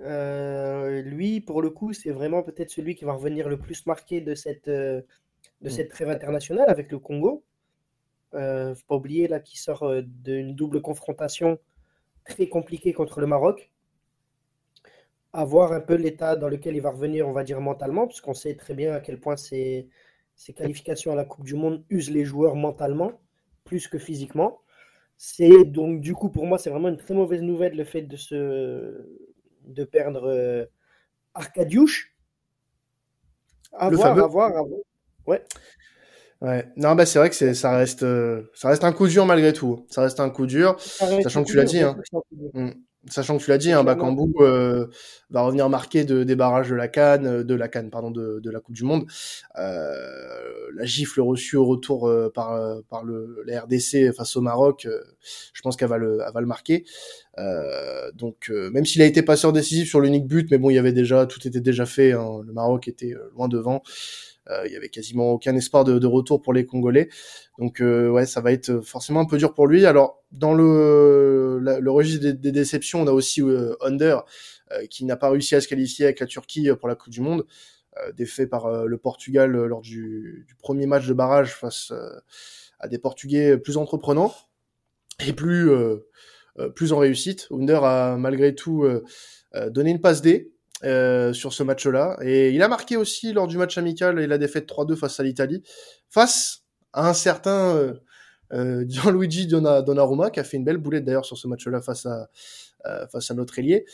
euh, 0.00 1.02
lui, 1.02 1.40
pour 1.40 1.62
le 1.62 1.70
coup, 1.70 1.92
c'est 1.92 2.10
vraiment 2.10 2.42
peut-être 2.42 2.70
celui 2.70 2.94
qui 2.94 3.04
va 3.04 3.12
revenir 3.12 3.48
le 3.48 3.58
plus 3.58 3.86
marqué 3.86 4.20
de 4.20 4.34
cette, 4.34 4.68
euh, 4.68 5.02
de 5.62 5.68
mm. 5.68 5.70
cette 5.70 5.90
trêve 5.90 6.10
internationale 6.10 6.68
avec 6.68 6.90
le 6.90 6.98
Congo. 6.98 7.44
Euh, 8.34 8.74
faut 8.74 8.86
pas 8.88 8.96
oublier 8.96 9.28
là 9.28 9.40
qu'il 9.40 9.58
sort 9.58 10.02
d'une 10.02 10.54
double 10.54 10.82
confrontation 10.82 11.58
très 12.24 12.48
compliquée 12.48 12.92
contre 12.92 13.20
le 13.20 13.26
Maroc. 13.26 13.70
À 15.32 15.44
voir 15.44 15.72
un 15.72 15.80
peu 15.80 15.94
l'état 15.94 16.36
dans 16.36 16.48
lequel 16.48 16.76
il 16.76 16.80
va 16.80 16.90
revenir, 16.90 17.28
on 17.28 17.32
va 17.32 17.44
dire 17.44 17.60
mentalement, 17.60 18.06
parce 18.06 18.20
qu'on 18.20 18.34
sait 18.34 18.54
très 18.56 18.74
bien 18.74 18.94
à 18.94 19.00
quel 19.00 19.20
point 19.20 19.36
ces, 19.36 19.88
ces 20.36 20.52
qualifications 20.52 21.12
à 21.12 21.16
la 21.16 21.24
Coupe 21.24 21.44
du 21.44 21.54
Monde 21.54 21.84
usent 21.90 22.10
les 22.10 22.24
joueurs 22.24 22.54
mentalement, 22.54 23.12
plus 23.64 23.88
que 23.88 23.98
physiquement. 23.98 24.60
C'est 25.20 25.64
donc 25.64 26.00
du 26.00 26.14
coup 26.14 26.30
pour 26.30 26.46
moi 26.46 26.58
c'est 26.58 26.70
vraiment 26.70 26.88
une 26.88 26.96
très 26.96 27.12
mauvaise 27.12 27.42
nouvelle 27.42 27.76
le 27.76 27.84
fait 27.84 28.02
de 28.02 28.16
se 28.16 29.04
de 29.64 29.84
perdre 29.84 30.28
euh, 30.28 30.64
Arcadiouche. 31.34 32.14
À 33.72 33.90
voir, 33.90 34.18
à 34.18 34.26
voir, 34.26 34.56
à 34.56 34.62
voir. 34.62 34.80
Ouais. 35.26 35.42
Ouais. 36.40 36.68
Non, 36.76 36.94
bah 36.94 37.04
c'est 37.04 37.18
vrai 37.18 37.30
que 37.30 37.34
c'est 37.34 37.52
ça 37.52 37.76
reste 37.76 38.04
euh, 38.04 38.48
ça 38.54 38.68
reste 38.68 38.84
un 38.84 38.92
coup 38.92 39.08
dur 39.08 39.26
malgré 39.26 39.52
tout. 39.52 39.86
Ça 39.90 40.02
reste 40.02 40.20
un 40.20 40.30
coup 40.30 40.46
dur, 40.46 40.80
sachant 40.80 41.42
que 41.42 41.50
tu 41.50 41.56
l'as 41.56 41.64
dit. 41.64 41.80
Hein. 41.80 41.96
Sachant 43.10 43.38
que 43.38 43.44
tu 43.44 43.50
l'as 43.50 43.58
dit, 43.58 43.72
hein, 43.72 43.84
Bakambu 43.84 44.32
euh, 44.40 44.86
va 45.30 45.42
revenir 45.42 45.68
marqué 45.68 46.04
de, 46.04 46.24
des 46.24 46.36
barrages 46.36 46.70
de 46.70 46.74
la 46.74 46.88
Cannes, 46.88 47.26
euh, 47.26 47.44
de 47.44 47.54
la 47.54 47.68
Cannes, 47.68 47.90
pardon, 47.90 48.10
de, 48.10 48.40
de 48.40 48.50
la 48.50 48.60
Coupe 48.60 48.74
du 48.74 48.84
Monde. 48.84 49.06
Euh, 49.58 50.70
la 50.74 50.84
gifle 50.84 51.20
reçue 51.20 51.56
au 51.56 51.64
retour 51.64 52.08
euh, 52.08 52.30
par, 52.32 52.52
euh, 52.52 52.80
par 52.88 53.04
le, 53.04 53.42
la 53.46 53.62
RDC 53.62 54.12
face 54.14 54.36
au 54.36 54.40
Maroc, 54.40 54.86
je 55.52 55.62
pense 55.62 55.76
qu'elle 55.76 55.88
va 55.88 55.98
le, 55.98 56.20
elle 56.26 56.32
va 56.32 56.40
le 56.40 56.46
marquer. 56.46 56.84
donc, 58.14 58.50
même 58.50 58.84
s'il 58.84 59.02
a 59.02 59.06
été 59.06 59.22
passeur 59.22 59.52
décisif 59.52 59.88
sur 59.88 60.00
l'unique 60.00 60.26
but, 60.26 60.50
mais 60.50 60.58
bon, 60.58 60.70
il 60.70 60.74
y 60.74 60.78
avait 60.78 60.92
déjà, 60.92 61.26
tout 61.26 61.46
était 61.46 61.60
déjà 61.60 61.86
fait. 61.86 62.12
Hein, 62.12 62.40
le 62.44 62.52
Maroc 62.52 62.88
était 62.88 63.14
loin 63.34 63.48
devant. 63.48 63.82
Euh, 64.50 64.66
il 64.66 64.72
y 64.72 64.76
avait 64.76 64.88
quasiment 64.88 65.32
aucun 65.32 65.54
espoir 65.56 65.84
de, 65.84 65.98
de, 65.98 66.06
retour 66.06 66.40
pour 66.40 66.52
les 66.52 66.64
Congolais. 66.64 67.08
Donc 67.58 67.80
euh, 67.80 68.08
ouais, 68.08 68.26
ça 68.26 68.40
va 68.40 68.52
être 68.52 68.80
forcément 68.80 69.20
un 69.20 69.26
peu 69.26 69.36
dur 69.36 69.54
pour 69.54 69.66
lui. 69.66 69.84
Alors 69.86 70.22
dans 70.32 70.54
le, 70.54 71.58
le 71.60 71.90
registre 71.90 72.22
des, 72.22 72.32
des, 72.32 72.52
déceptions, 72.52 73.02
on 73.02 73.06
a 73.06 73.12
aussi 73.12 73.42
euh, 73.42 73.74
Under 73.80 74.24
qui 74.90 75.06
n'a 75.06 75.16
pas 75.16 75.30
réussi 75.30 75.54
à 75.54 75.62
se 75.62 75.68
qualifier 75.68 76.04
avec 76.04 76.20
la 76.20 76.26
Turquie 76.26 76.68
pour 76.78 76.88
la 76.88 76.94
Coupe 76.94 77.10
du 77.10 77.22
Monde, 77.22 77.46
défait 78.14 78.46
par 78.46 78.84
le 78.84 78.98
Portugal 78.98 79.50
lors 79.50 79.80
du, 79.80 80.44
du, 80.46 80.54
premier 80.56 80.84
match 80.84 81.06
de 81.06 81.14
barrage 81.14 81.54
face 81.54 81.90
à 82.78 82.86
des 82.86 82.98
Portugais 82.98 83.56
plus 83.56 83.78
entreprenants 83.78 84.34
et 85.26 85.32
plus 85.32 85.70
plus 86.74 86.92
en 86.92 86.98
réussite. 86.98 87.48
Under 87.50 87.82
a 87.82 88.18
malgré 88.18 88.54
tout 88.54 88.84
donné 89.70 89.88
une 89.88 90.02
passe 90.02 90.20
D 90.20 90.52
euh, 90.84 91.32
sur 91.32 91.52
ce 91.52 91.62
match-là. 91.62 92.16
Et 92.22 92.50
il 92.50 92.62
a 92.62 92.68
marqué 92.68 92.96
aussi 92.96 93.32
lors 93.32 93.48
du 93.48 93.58
match 93.58 93.76
amical 93.78 94.18
et 94.20 94.26
la 94.26 94.38
défaite 94.38 94.68
3-2 94.68 94.96
face 94.96 95.18
à 95.18 95.22
l'Italie, 95.22 95.62
face 96.08 96.62
à 96.92 97.08
un 97.08 97.14
certain 97.14 97.76
euh, 97.76 97.94
euh 98.52 98.84
Gianluigi 98.88 99.46
Donnarumma, 99.46 100.30
qui 100.30 100.40
a 100.40 100.44
fait 100.44 100.56
une 100.56 100.64
belle 100.64 100.78
boulette 100.78 101.04
d'ailleurs 101.04 101.24
sur 101.24 101.36
ce 101.36 101.48
match-là 101.48 101.80
face 101.80 102.06
à, 102.06 102.28
euh, 102.86 103.06
face 103.08 103.30
à 103.30 103.34
notre 103.34 103.58
ailier. 103.58 103.86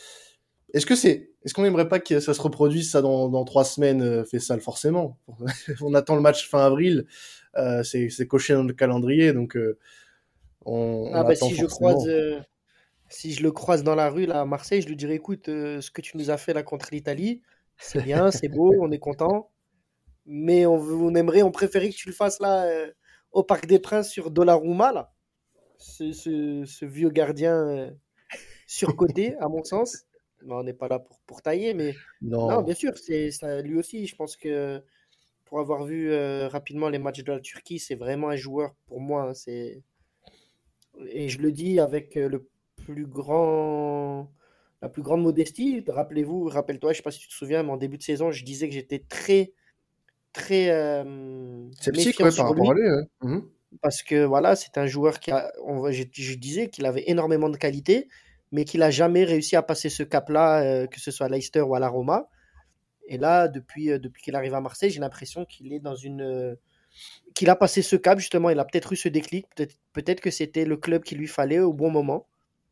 Est-ce 0.73 0.85
que 0.85 0.95
c'est, 0.95 1.31
est-ce 1.43 1.53
qu'on 1.53 1.63
n'aimerait 1.63 1.87
pas 1.87 1.99
que 1.99 2.19
ça 2.19 2.33
se 2.33 2.41
reproduise 2.41 2.91
ça 2.91 3.01
dans, 3.01 3.29
dans 3.29 3.45
trois 3.45 3.63
semaines, 3.65 4.01
euh, 4.01 4.23
fait 4.23 4.39
ça 4.39 4.57
forcément 4.59 5.17
On 5.81 5.93
attend 5.93 6.15
le 6.15 6.21
match 6.21 6.49
fin 6.49 6.65
avril, 6.65 7.05
c'est, 7.83 8.09
c'est 8.09 8.27
coché 8.27 8.53
dans 8.53 8.63
le 8.63 8.73
calendrier, 8.73 9.31
donc 9.31 9.57
on, 10.65 11.09
ah 11.13 11.23
bah 11.23 11.35
si 11.35 11.55
je 11.55 11.65
croise 11.65 12.05
si 13.09 13.33
je 13.33 13.43
le 13.43 13.51
croise 13.51 13.83
dans 13.83 13.95
la 13.95 14.09
rue 14.09 14.25
là, 14.25 14.41
à 14.41 14.45
Marseille, 14.45 14.81
je 14.81 14.87
lui 14.87 14.95
dirais 14.95 15.15
écoute, 15.15 15.49
euh, 15.49 15.81
ce 15.81 15.91
que 15.91 16.01
tu 16.01 16.17
nous 16.17 16.29
as 16.29 16.37
fait 16.37 16.53
là 16.53 16.63
contre 16.63 16.89
l'Italie, 16.91 17.41
c'est 17.77 18.01
bien, 18.01 18.31
c'est 18.31 18.47
beau, 18.47 18.73
on 18.79 18.91
est 18.91 18.99
content. 18.99 19.51
Mais 20.25 20.65
on, 20.65 20.75
on, 20.75 21.13
aimerait, 21.13 21.43
on 21.43 21.51
préférait 21.51 21.89
que 21.89 21.95
tu 21.95 22.09
le 22.09 22.15
fasses 22.15 22.39
là 22.39 22.65
euh, 22.65 22.91
au 23.31 23.43
Parc 23.43 23.67
des 23.67 23.79
Princes 23.79 24.09
sur 24.09 24.31
Donnarumma 24.31 24.91
là. 24.91 25.13
Ce, 25.77 26.13
ce, 26.13 26.63
ce 26.65 26.85
vieux 26.85 27.09
gardien 27.09 27.55
euh, 27.55 27.91
surcoté, 28.65 29.35
à 29.39 29.49
mon 29.49 29.63
sens. 29.63 30.05
on 30.47 30.63
n'est 30.63 30.73
pas 30.73 30.87
là 30.87 30.99
pour, 30.99 31.19
pour 31.27 31.41
tailler, 31.41 31.73
mais 31.73 31.93
non, 32.21 32.49
non 32.49 32.61
bien 32.63 32.73
sûr, 32.73 32.97
c'est 32.97 33.29
ça, 33.29 33.61
lui 33.61 33.77
aussi. 33.77 34.07
Je 34.07 34.15
pense 34.15 34.35
que 34.35 34.81
pour 35.43 35.59
avoir 35.59 35.83
vu 35.83 36.11
rapidement 36.47 36.89
les 36.89 36.97
matchs 36.97 37.23
de 37.23 37.31
la 37.31 37.39
Turquie, 37.39 37.77
c'est 37.77 37.93
vraiment 37.93 38.29
un 38.29 38.35
joueur 38.35 38.73
pour 38.87 38.99
moi. 38.99 39.29
Hein, 39.29 39.33
c'est 39.35 39.83
et 41.09 41.29
je 41.29 41.39
le 41.39 41.51
dis 41.51 41.79
avec 41.79 42.15
le 42.15 42.47
plus 42.83 43.05
grand, 43.05 44.31
la 44.81 44.89
plus 44.89 45.01
grande 45.01 45.21
modestie. 45.21 45.83
Rappelez-vous, 45.87 46.45
rappelle-toi, 46.45 46.93
je 46.93 46.97
sais 46.97 47.03
pas 47.03 47.11
si 47.11 47.19
tu 47.19 47.27
te 47.27 47.33
souviens, 47.33 47.63
mais 47.63 47.71
en 47.71 47.77
début 47.77 47.97
de 47.97 48.03
saison, 48.03 48.31
je 48.31 48.43
disais 48.43 48.67
que 48.67 48.73
j'étais 48.73 48.99
très, 48.99 49.53
très 50.33 50.69
euh, 50.69 51.69
sceptique 51.79 52.19
ouais, 52.19 52.35
par 52.35 52.49
rapport 52.49 52.71
à 52.71 52.73
lui. 52.73 52.83
Mmh. 53.21 53.39
Parce 53.81 54.03
que 54.03 54.23
voilà, 54.23 54.55
c'est 54.55 54.77
un 54.77 54.87
joueur 54.87 55.19
qui 55.19 55.31
a, 55.31 55.51
on, 55.63 55.91
je, 55.91 56.03
je 56.11 56.35
disais 56.35 56.69
qu'il 56.69 56.85
avait 56.85 57.03
énormément 57.07 57.49
de 57.49 57.57
qualité, 57.57 58.07
mais 58.51 58.63
qu'il 58.63 58.81
a 58.83 58.91
jamais 58.91 59.23
réussi 59.23 59.55
à 59.55 59.61
passer 59.61 59.89
ce 59.89 60.03
cap-là, 60.03 60.61
euh, 60.61 60.87
que 60.87 60.99
ce 60.99 61.11
soit 61.11 61.25
à 61.25 61.29
Leicester 61.29 61.61
ou 61.61 61.75
à 61.75 61.79
la 61.79 61.89
Roma. 61.89 62.29
Et 63.07 63.17
là, 63.17 63.47
depuis, 63.47 63.91
euh, 63.91 63.99
depuis 63.99 64.23
qu'il 64.23 64.35
arrive 64.35 64.53
à 64.53 64.61
Marseille, 64.61 64.89
j'ai 64.89 64.99
l'impression 64.99 65.45
qu'il 65.45 65.73
est 65.73 65.79
dans 65.79 65.95
une 65.95 66.21
euh, 66.21 66.55
qu'il 67.33 67.49
a 67.49 67.55
passé 67.55 67.81
ce 67.81 67.95
cap 67.95 68.19
justement. 68.19 68.49
Il 68.49 68.59
a 68.59 68.65
peut-être 68.65 68.93
eu 68.93 68.95
ce 68.95 69.09
déclic. 69.09 69.47
Peut-être 69.55 69.75
peut-être 69.93 70.21
que 70.21 70.31
c'était 70.31 70.65
le 70.65 70.77
club 70.77 71.03
qu'il 71.03 71.17
lui 71.17 71.27
fallait 71.27 71.59
au 71.59 71.73
bon 71.73 71.89
moment. 71.91 72.27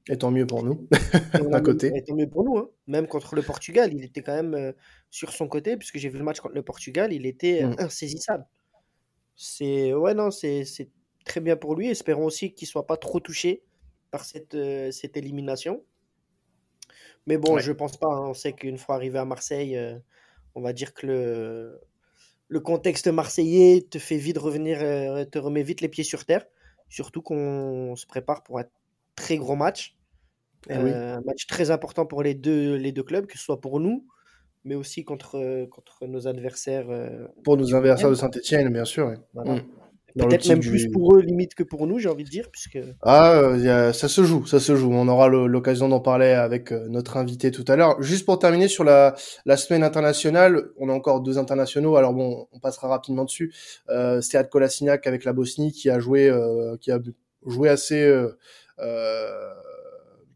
Et 0.10 0.18
tant 0.18 0.32
mieux 0.32 0.46
pour 0.46 0.64
nous, 0.64 0.88
à 1.54 1.62
côté. 1.62 1.92
Et 1.96 2.04
tant 2.04 2.14
mieux 2.16 2.28
pour 2.30 2.44
nous, 2.44 2.58
hein. 2.58 2.70
même 2.88 3.08
contre 3.08 3.36
le 3.36 3.42
Portugal, 3.42 3.94
il 3.94 4.04
était 4.04 4.22
quand 4.22 4.36
même 4.36 4.54
euh, 4.54 4.72
sur 5.10 5.32
son 5.32 5.48
côté, 5.48 5.78
puisque 5.78 5.98
j'ai 5.98 6.10
vu 6.10 6.18
le 6.18 6.26
match 6.26 6.42
contre 6.42 6.56
le 6.56 6.62
Portugal, 6.62 7.14
il 7.14 7.26
était 7.26 7.64
Mm. 7.64 7.76
insaisissable. 7.80 8.46
C'est 9.36 9.94
ouais 9.94 10.14
non, 10.14 10.30
c'est 10.30 10.66
c'est 10.66 10.90
très 11.26 11.40
bien 11.40 11.56
pour 11.56 11.76
lui. 11.76 11.88
Espérons 11.90 12.26
aussi 12.26 12.54
qu'il 12.54 12.68
soit 12.68 12.86
pas 12.86 12.98
trop 12.98 13.20
touché 13.22 13.64
par 14.12 14.26
cette, 14.26 14.56
euh, 14.56 14.92
cette 14.92 15.16
élimination. 15.18 15.84
Mais 17.26 17.38
bon, 17.38 17.56
Ouais. 17.56 17.62
je 17.62 17.72
pense 17.72 17.96
pas. 17.98 18.08
hein. 18.08 18.28
On 18.30 18.34
sait 18.34 18.54
qu'une 18.54 18.78
fois 18.78 18.96
arrivé 18.96 19.18
à 19.20 19.26
Marseille, 19.26 19.78
euh, 19.78 19.98
on 20.56 20.62
va 20.62 20.74
dire 20.74 20.94
que 20.94 21.08
le, 21.08 21.80
le 22.50 22.60
contexte 22.60 23.08
marseillais 23.08 23.88
te 23.90 23.98
fait 24.00 24.18
vite 24.18 24.38
revenir, 24.38 24.80
euh, 24.82 25.24
te 25.26 25.40
remet 25.40 25.64
vite 25.64 25.80
les 25.82 25.88
pieds 25.90 26.04
sur 26.04 26.26
terre. 26.26 26.46
Surtout 26.90 27.22
qu'on 27.22 27.96
se 27.96 28.06
prépare 28.06 28.44
pour 28.44 28.60
un 28.60 28.66
très 29.16 29.38
gros 29.38 29.56
match. 29.56 29.96
Oui. 30.70 30.76
Euh, 30.78 31.18
un 31.18 31.22
match 31.22 31.46
très 31.48 31.72
important 31.72 32.06
pour 32.06 32.24
les 32.24 32.34
deux, 32.36 32.76
les 32.76 32.92
deux 32.92 33.04
clubs, 33.04 33.26
que 33.26 33.38
ce 33.38 33.44
soit 33.44 33.60
pour 33.60 33.80
nous, 33.80 34.06
mais 34.64 34.76
aussi 34.76 35.04
contre, 35.04 35.66
contre 35.70 36.08
nos 36.08 36.28
adversaires. 36.28 36.90
euh, 36.90 37.28
Pour 37.44 37.58
nos 37.58 37.76
adversaires 37.76 38.10
de. 38.10 38.16
Saint-Etienne, 38.16 38.72
bien 38.72 38.86
sûr. 38.86 39.14
Voilà. 39.34 39.56
Mm. 39.56 39.62
Peut-être 40.16 40.48
même 40.48 40.60
plus 40.60 40.90
pour 40.92 41.16
eux, 41.16 41.22
limite, 41.22 41.56
que 41.56 41.64
pour 41.64 41.88
nous, 41.88 41.98
j'ai 41.98 42.08
envie 42.08 42.24
de 42.24 42.30
dire, 42.30 42.48
puisque 42.52 42.78
Ah, 43.02 43.32
euh, 43.34 43.92
ça 43.94 44.08
se 44.08 44.24
joue, 44.24 44.46
ça 44.46 44.60
se 44.60 44.76
joue. 44.76 44.92
On 44.94 45.08
aura 45.08 45.28
l'occasion 45.28 45.90
d'en 45.90 46.02
parler 46.02 46.28
avec 46.28 46.70
notre 46.72 47.18
invité 47.18 47.50
tout 47.50 47.66
à 47.68 47.76
l'heure. 47.76 48.00
Juste 48.00 48.24
pour 48.24 48.38
terminer 48.38 48.68
sur 48.68 48.84
la, 48.84 49.16
la 49.46 49.58
semaine 49.58 49.84
internationale, 49.84 50.70
on 50.78 50.88
a 50.90 50.94
encore 50.94 51.22
deux 51.22 51.40
internationaux. 51.40 51.96
Alors 51.96 52.14
bon, 52.14 52.48
on 52.52 52.60
passera 52.60 52.90
rapidement 52.90 53.26
dessus. 53.26 53.56
Euh, 53.90 54.22
Sead 54.22 54.50
Kolasinac 54.50 55.08
avec 55.08 55.26
la 55.26 55.34
Bosnie 55.34 55.72
qui 55.72 55.90
a 55.90 55.98
joué, 56.00 56.30
euh, 56.30 56.78
qui 56.80 56.92
a 56.92 57.00
joué 57.48 57.70
assez, 57.70 58.00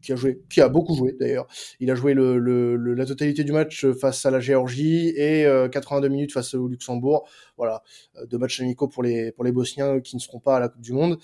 qui 0.00 0.12
a 0.12 0.16
joué, 0.16 0.40
qui 0.48 0.60
a 0.60 0.68
beaucoup 0.68 0.94
joué 0.94 1.16
d'ailleurs. 1.18 1.48
Il 1.80 1.90
a 1.90 1.96
joué 1.96 2.14
le, 2.14 2.38
le- 2.38 2.76
le- 2.76 2.94
la 2.94 3.04
totalité 3.04 3.42
du 3.42 3.50
match 3.50 3.84
face 4.00 4.24
à 4.26 4.30
la 4.30 4.38
Géorgie 4.38 5.08
et 5.16 5.44
euh, 5.44 5.68
82 5.68 6.08
minutes 6.08 6.32
face 6.32 6.54
au 6.54 6.68
Luxembourg. 6.68 7.28
Voilà, 7.56 7.82
euh, 8.16 8.24
deux 8.26 8.38
matchs 8.38 8.60
amicaux 8.60 8.86
pour 8.86 9.02
les 9.02 9.32
pour 9.32 9.42
les 9.44 9.50
Bosniens 9.50 9.98
qui 10.00 10.14
ne 10.14 10.20
seront 10.20 10.38
pas 10.38 10.56
à 10.56 10.60
la 10.60 10.68
Coupe 10.68 10.82
du 10.82 10.92
Monde. 10.92 11.18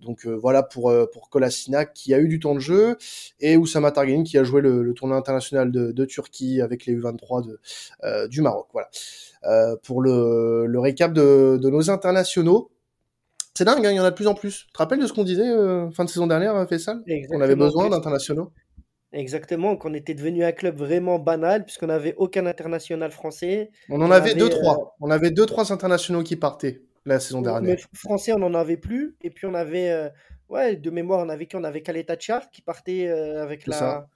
Donc 0.00 0.24
euh, 0.26 0.30
voilà 0.36 0.62
pour 0.62 0.90
euh, 0.90 1.06
pour 1.12 1.30
Kolasinac 1.30 1.94
qui 1.94 2.14
a 2.14 2.20
eu 2.20 2.28
du 2.28 2.38
temps 2.38 2.54
de 2.54 2.60
jeu 2.60 2.96
et 3.40 3.56
Oussama 3.56 3.90
Targani 3.90 4.22
qui 4.22 4.38
a 4.38 4.44
joué 4.44 4.60
le, 4.60 4.92
tournoi 4.94 5.16
international 5.16 5.72
de, 5.72 5.90
de 5.90 6.04
Turquie 6.04 6.60
avec 6.60 6.86
les 6.86 6.94
U23 6.94 7.44
de, 7.44 7.58
euh, 8.04 8.28
du 8.28 8.40
Maroc. 8.40 8.68
Voilà. 8.72 8.88
Euh, 9.44 9.76
pour 9.82 10.00
le, 10.00 10.66
le 10.66 10.78
récap 10.80 11.12
de, 11.12 11.58
de 11.60 11.70
nos 11.70 11.90
internationaux. 11.90 12.70
C'est 13.54 13.64
dingue, 13.64 13.84
hein, 13.84 13.90
il 13.90 13.96
y 13.96 14.00
en 14.00 14.04
a 14.04 14.10
de 14.10 14.14
plus 14.16 14.26
en 14.26 14.34
plus. 14.34 14.64
Tu 14.66 14.72
te 14.72 14.78
rappelles 14.78 15.00
de 15.00 15.06
ce 15.06 15.12
qu'on 15.12 15.24
disait 15.24 15.48
euh, 15.48 15.90
fin 15.90 16.04
de 16.04 16.08
saison 16.10 16.26
dernière, 16.26 16.56
euh, 16.56 16.66
Faisal? 16.66 17.02
On 17.30 17.40
avait 17.40 17.54
besoin 17.56 17.90
d'internationaux. 17.90 18.50
exactement, 19.12 19.76
qu'on 19.76 19.92
était 19.92 20.14
devenu 20.14 20.42
un 20.44 20.52
club 20.52 20.76
vraiment 20.76 21.18
banal, 21.18 21.64
puisqu'on 21.64 21.88
n'avait 21.88 22.14
aucun 22.16 22.46
international 22.46 23.10
français. 23.10 23.70
On 23.90 24.00
en 24.00 24.08
On 24.08 24.10
avait 24.10 24.30
avait, 24.30 24.38
deux, 24.40 24.46
euh, 24.46 24.48
trois. 24.60 24.96
On 25.00 25.10
avait 25.10 25.30
deux, 25.30 25.44
trois 25.44 25.70
internationaux 25.70 26.22
qui 26.22 26.36
partaient 26.36 26.82
la 27.04 27.20
saison 27.20 27.40
Mais 27.40 27.44
dernière. 27.48 27.76
français, 27.94 28.32
on 28.32 28.38
n'en 28.38 28.54
avait 28.54 28.78
plus. 28.78 29.16
Et 29.22 29.28
puis 29.30 29.46
on 29.46 29.52
avait, 29.54 29.90
euh, 29.90 30.08
ouais, 30.48 30.76
de 30.76 30.90
mémoire, 30.90 31.20
on 31.24 31.28
avait 31.28 31.46
qui? 31.46 31.56
On 31.56 31.64
avait 31.64 31.82
Kaleta 31.82 32.16
Tchar 32.16 32.48
qui 32.50 32.62
partait 32.62 33.08
euh, 33.08 33.42
avec 33.42 33.64
ça. 33.66 33.80
la, 33.80 34.08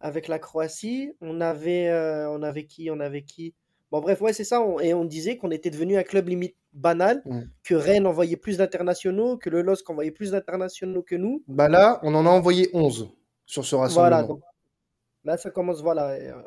avec 0.00 0.26
la 0.26 0.38
Croatie. 0.38 1.12
On 1.20 1.42
avait, 1.42 1.88
euh, 1.88 2.30
on 2.30 2.42
avait 2.42 2.64
qui? 2.64 2.90
On 2.90 3.00
avait 3.00 3.22
qui? 3.22 3.52
Bon, 3.92 4.00
bref, 4.00 4.22
ouais, 4.22 4.32
c'est 4.32 4.44
ça. 4.44 4.62
on- 4.62 4.80
et 4.80 4.94
on 4.94 5.04
disait 5.04 5.36
qu'on 5.36 5.50
était 5.50 5.68
devenu 5.70 5.98
un 5.98 6.02
club 6.04 6.28
limite 6.28 6.54
banal, 6.72 7.22
Mm. 7.24 7.42
que 7.64 7.74
Rennes 7.74 8.06
envoyait 8.06 8.36
plus 8.36 8.58
d'internationaux, 8.58 9.36
que 9.38 9.50
le 9.50 9.62
LOSC 9.62 9.88
envoyait 9.90 10.10
plus 10.12 10.30
d'internationaux 10.32 11.02
que 11.02 11.16
nous. 11.16 11.42
Bah 11.48 11.68
là, 11.68 11.98
on 12.02 12.14
en 12.14 12.26
a 12.26 12.30
envoyé 12.30 12.68
11 12.72 13.10
sur 13.46 13.64
ce 13.64 13.74
Voilà, 13.76 13.88
rassemblement. 14.18 14.26
donc 14.34 14.42
là, 15.24 15.36
ça 15.36 15.50
commence, 15.50 15.82
voilà. 15.82 16.10
euh, 16.10 16.42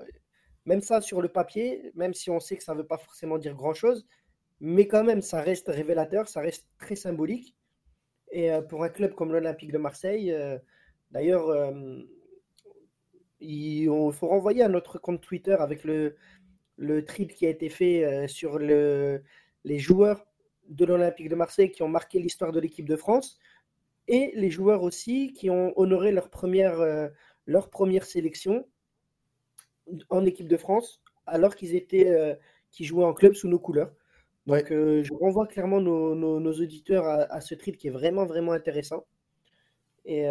même 0.66 0.82
ça, 0.82 1.02
sur 1.02 1.22
le 1.22 1.28
papier, 1.28 1.92
même 1.96 2.14
si 2.14 2.30
on 2.30 2.40
sait 2.40 2.56
que 2.56 2.64
ça 2.64 2.74
ne 2.74 2.78
veut 2.80 2.88
pas 2.88 2.98
forcément 2.98 3.38
dire 3.38 3.54
grand-chose, 3.54 4.06
mais 4.62 4.88
quand 4.88 5.04
même, 5.04 5.22
ça 5.22 5.42
reste 5.42 5.68
révélateur, 5.68 6.28
ça 6.30 6.40
reste 6.40 6.66
très 6.80 6.96
symbolique. 6.96 7.56
Et 8.32 8.52
euh, 8.52 8.62
pour 8.62 8.84
un 8.86 8.90
club 8.90 9.14
comme 9.14 9.32
l'Olympique 9.34 9.72
de 9.74 9.78
Marseille, 9.78 10.32
euh, 10.32 10.58
d'ailleurs, 11.12 11.52
il 13.42 13.88
faut 14.14 14.28
renvoyer 14.28 14.64
à 14.64 14.70
notre 14.70 15.00
compte 15.00 15.22
Twitter 15.22 15.56
avec 15.60 15.84
le, 15.84 16.16
le 16.78 17.04
tweet 17.04 17.34
qui 17.34 17.46
a 17.46 17.50
été 17.50 17.70
fait 17.70 18.28
sur 18.28 18.58
le, 18.58 19.22
les 19.64 19.80
joueurs 19.80 20.26
de 20.70 20.86
l'Olympique 20.86 21.30
de 21.30 21.36
Marseille 21.36 21.72
qui 21.72 21.84
ont 21.84 21.88
marqué 21.88 22.20
l'histoire 22.20 22.52
de 22.52 22.60
l'équipe 22.60 22.88
de 22.88 22.96
France 22.96 23.40
et 24.08 24.32
les 24.36 24.50
joueurs 24.50 24.84
aussi 24.84 25.34
qui 25.34 25.50
ont 25.50 25.74
honoré 25.78 26.12
leur 26.12 26.30
première, 26.30 26.80
euh, 26.80 27.08
leur 27.46 27.70
première 27.70 28.06
sélection 28.06 28.66
en 30.10 30.26
équipe 30.26 30.48
de 30.48 30.58
France 30.58 31.02
alors 31.26 31.56
qu'ils 31.56 31.76
étaient 31.76 32.10
euh, 32.10 32.36
qui 32.72 32.86
jouaient 32.86 33.06
en 33.06 33.14
club 33.14 33.34
sous 33.34 33.48
nos 33.48 33.60
couleurs. 33.60 33.94
Ouais. 34.48 34.62
Donc 34.62 34.72
euh, 34.72 35.04
je 35.04 35.14
renvoie 35.14 35.48
clairement 35.48 35.80
nos, 35.80 36.16
nos- 36.16 36.40
nos 36.40 36.54
auditeurs 36.54 37.06
à, 37.06 37.24
à 37.34 37.40
ce 37.42 37.56
tweet 37.56 37.78
qui 37.78 37.88
est 37.88 37.92
vraiment 37.92 38.26
vraiment 38.26 38.52
intéressant. 38.52 39.06
Et 40.06 40.28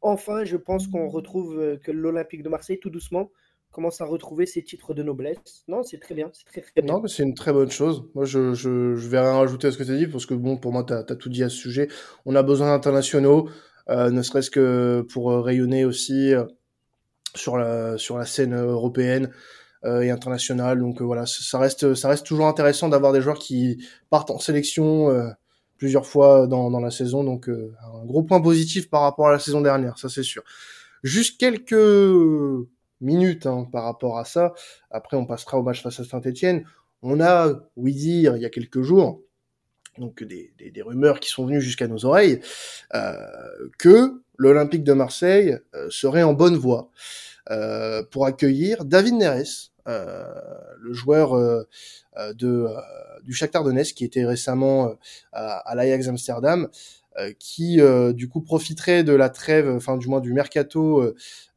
enfin, 0.00 0.42
je 0.42 0.56
pense 0.56 0.88
qu'on 0.88 1.06
retrouve 1.08 1.78
que 1.84 1.92
l'Olympique 1.92 2.42
de 2.42 2.48
Marseille, 2.48 2.80
tout 2.80 2.90
doucement, 2.90 3.30
commence 3.72 4.00
à 4.00 4.04
retrouver 4.06 4.46
ses 4.46 4.62
titres 4.62 4.94
de 4.94 5.02
noblesse. 5.02 5.64
Non, 5.68 5.82
c'est 5.82 5.98
très 5.98 6.14
bien, 6.14 6.30
c'est 6.32 6.44
très, 6.44 6.60
très 6.62 6.82
bien. 6.82 6.94
Non, 6.94 7.06
c'est 7.06 7.22
une 7.22 7.34
très 7.34 7.52
bonne 7.52 7.70
chose. 7.70 8.04
Moi, 8.14 8.24
je, 8.24 8.54
je, 8.54 8.96
je 8.96 9.08
vais 9.08 9.20
rien 9.20 9.34
rajouter 9.34 9.68
à 9.68 9.72
ce 9.72 9.78
que 9.78 9.84
tu 9.84 9.92
as 9.92 9.96
dit, 9.96 10.06
parce 10.06 10.26
que 10.26 10.34
bon, 10.34 10.56
pour 10.56 10.72
moi, 10.72 10.84
tu 10.84 10.92
as, 10.92 11.02
tout 11.04 11.28
dit 11.28 11.44
à 11.44 11.48
ce 11.48 11.56
sujet. 11.56 11.88
On 12.24 12.34
a 12.34 12.42
besoin 12.42 12.68
d'internationaux, 12.68 13.48
euh, 13.88 14.10
ne 14.10 14.22
serait-ce 14.22 14.50
que 14.50 15.06
pour 15.12 15.30
euh, 15.30 15.40
rayonner 15.40 15.84
aussi 15.84 16.34
euh, 16.34 16.44
sur, 17.34 17.56
la, 17.56 17.98
sur 17.98 18.18
la 18.18 18.24
scène 18.24 18.54
européenne 18.54 19.30
euh, 19.84 20.00
et 20.00 20.10
internationale. 20.10 20.80
Donc 20.80 21.00
voilà, 21.00 21.26
ça 21.26 21.58
reste, 21.58 21.94
ça 21.94 22.08
reste 22.08 22.26
toujours 22.26 22.46
intéressant 22.46 22.88
d'avoir 22.88 23.12
des 23.12 23.20
joueurs 23.20 23.38
qui 23.38 23.84
partent 24.10 24.30
en 24.30 24.38
sélection 24.38 25.08
plusieurs 25.76 26.06
fois 26.06 26.48
dans, 26.48 26.70
dans 26.70 26.80
la 26.80 26.90
saison. 26.90 27.22
Donc 27.22 27.48
un 27.48 28.04
gros 28.06 28.24
point 28.24 28.40
positif 28.40 28.90
par 28.90 29.02
rapport 29.02 29.28
à 29.28 29.32
la 29.32 29.38
saison 29.38 29.60
dernière, 29.60 29.98
ça 29.98 30.08
c'est 30.08 30.24
sûr. 30.24 30.42
Juste 31.04 31.38
quelques 31.38 32.66
minutes 33.00 33.46
hein, 33.46 33.68
par 33.70 33.84
rapport 33.84 34.18
à 34.18 34.24
ça. 34.24 34.54
Après, 34.90 35.16
on 35.16 35.26
passera 35.26 35.58
au 35.58 35.62
match 35.62 35.82
face 35.82 36.00
à 36.00 36.04
Saint-Etienne. 36.04 36.64
On 37.02 37.20
a, 37.20 37.52
oui 37.76 37.94
dire, 37.94 38.36
il 38.36 38.42
y 38.42 38.46
a 38.46 38.50
quelques 38.50 38.82
jours, 38.82 39.22
donc 39.98 40.22
des, 40.24 40.52
des, 40.58 40.82
rumeurs 40.82 41.20
qui 41.20 41.28
sont 41.28 41.46
venues 41.46 41.60
jusqu'à 41.60 41.86
nos 41.86 42.04
oreilles, 42.04 42.40
euh, 42.94 43.12
que 43.78 44.22
l'Olympique 44.36 44.84
de 44.84 44.92
Marseille 44.92 45.58
euh, 45.74 45.88
serait 45.90 46.22
en 46.22 46.32
bonne 46.32 46.56
voie 46.56 46.90
euh, 47.50 48.02
pour 48.10 48.26
accueillir 48.26 48.84
David 48.84 49.14
Neres, 49.14 49.72
le 49.86 50.92
joueur 50.92 51.34
euh, 51.34 51.64
de, 52.34 52.66
du 53.22 53.32
Shakhtar 53.32 53.64
Donetsk 53.64 53.96
qui 53.96 54.04
était 54.04 54.26
récemment 54.26 54.94
à, 55.32 55.56
à 55.58 55.74
l'Ajax 55.74 56.08
Amsterdam 56.08 56.68
qui 57.38 57.80
euh, 57.80 58.12
du 58.12 58.28
coup 58.28 58.40
profiterait 58.40 59.04
de 59.04 59.12
la 59.12 59.28
trêve, 59.28 59.68
enfin 59.68 59.96
du 59.96 60.08
moins 60.08 60.20
du 60.20 60.32
mercato 60.32 61.02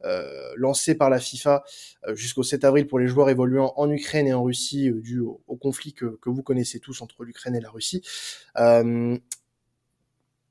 euh, 0.04 0.52
lancé 0.56 0.94
par 0.94 1.10
la 1.10 1.18
FIFA 1.18 1.64
jusqu'au 2.14 2.42
7 2.42 2.64
avril 2.64 2.86
pour 2.86 2.98
les 2.98 3.06
joueurs 3.06 3.30
évoluant 3.30 3.72
en 3.76 3.90
Ukraine 3.90 4.26
et 4.26 4.32
en 4.32 4.42
Russie 4.42 4.90
dû 4.92 5.20
au, 5.20 5.56
conflit 5.56 5.92
que, 5.92 6.18
que, 6.20 6.30
vous 6.30 6.42
connaissez 6.42 6.80
tous 6.80 7.02
entre 7.02 7.24
l'Ukraine 7.24 7.54
et 7.54 7.60
la 7.60 7.70
Russie. 7.70 8.02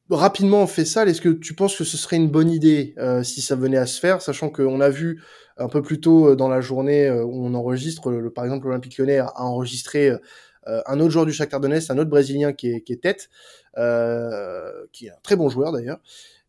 rapidement 0.09 0.63
on 0.63 0.67
fait 0.67 0.85
ça, 0.85 1.05
est-ce 1.05 1.21
que 1.21 1.29
tu 1.29 1.53
penses 1.53 1.75
que 1.75 1.83
ce 1.83 1.97
serait 1.97 2.17
une 2.17 2.29
bonne 2.29 2.51
idée 2.51 2.95
si 3.23 3.41
ça 3.41 3.55
venait 3.55 3.77
à 3.77 3.85
se 3.85 3.99
faire, 3.99 4.21
sachant 4.21 4.49
qu'on 4.49 4.79
a 4.79 4.89
vu 4.89 5.21
un 5.57 5.67
peu 5.67 5.81
plus 5.81 5.99
tôt 5.99 6.35
dans 6.35 6.47
la 6.47 6.61
journée 6.61 7.09
où 7.09 7.45
on 7.45 7.53
enregistre, 7.53 8.11
par 8.33 8.45
exemple 8.45 8.67
l'Olympique 8.67 8.97
Lyonnais 8.97 9.17
a 9.17 9.43
enregistré 9.43 10.09
euh, 10.09 10.17
un 10.65 10.99
autre 10.99 11.09
joueur 11.09 11.25
du 11.25 11.33
Shakhtar 11.33 11.59
Donetsk, 11.59 11.89
un 11.91 11.97
autre 11.97 12.09
Brésilien 12.09 12.53
qui 12.53 12.69
est, 12.69 13.01
tête, 13.01 13.29
euh, 13.77 14.85
qui 14.91 15.07
est 15.07 15.11
un 15.11 15.19
très 15.23 15.35
bon 15.35 15.49
joueur 15.49 15.71
d'ailleurs. 15.71 15.99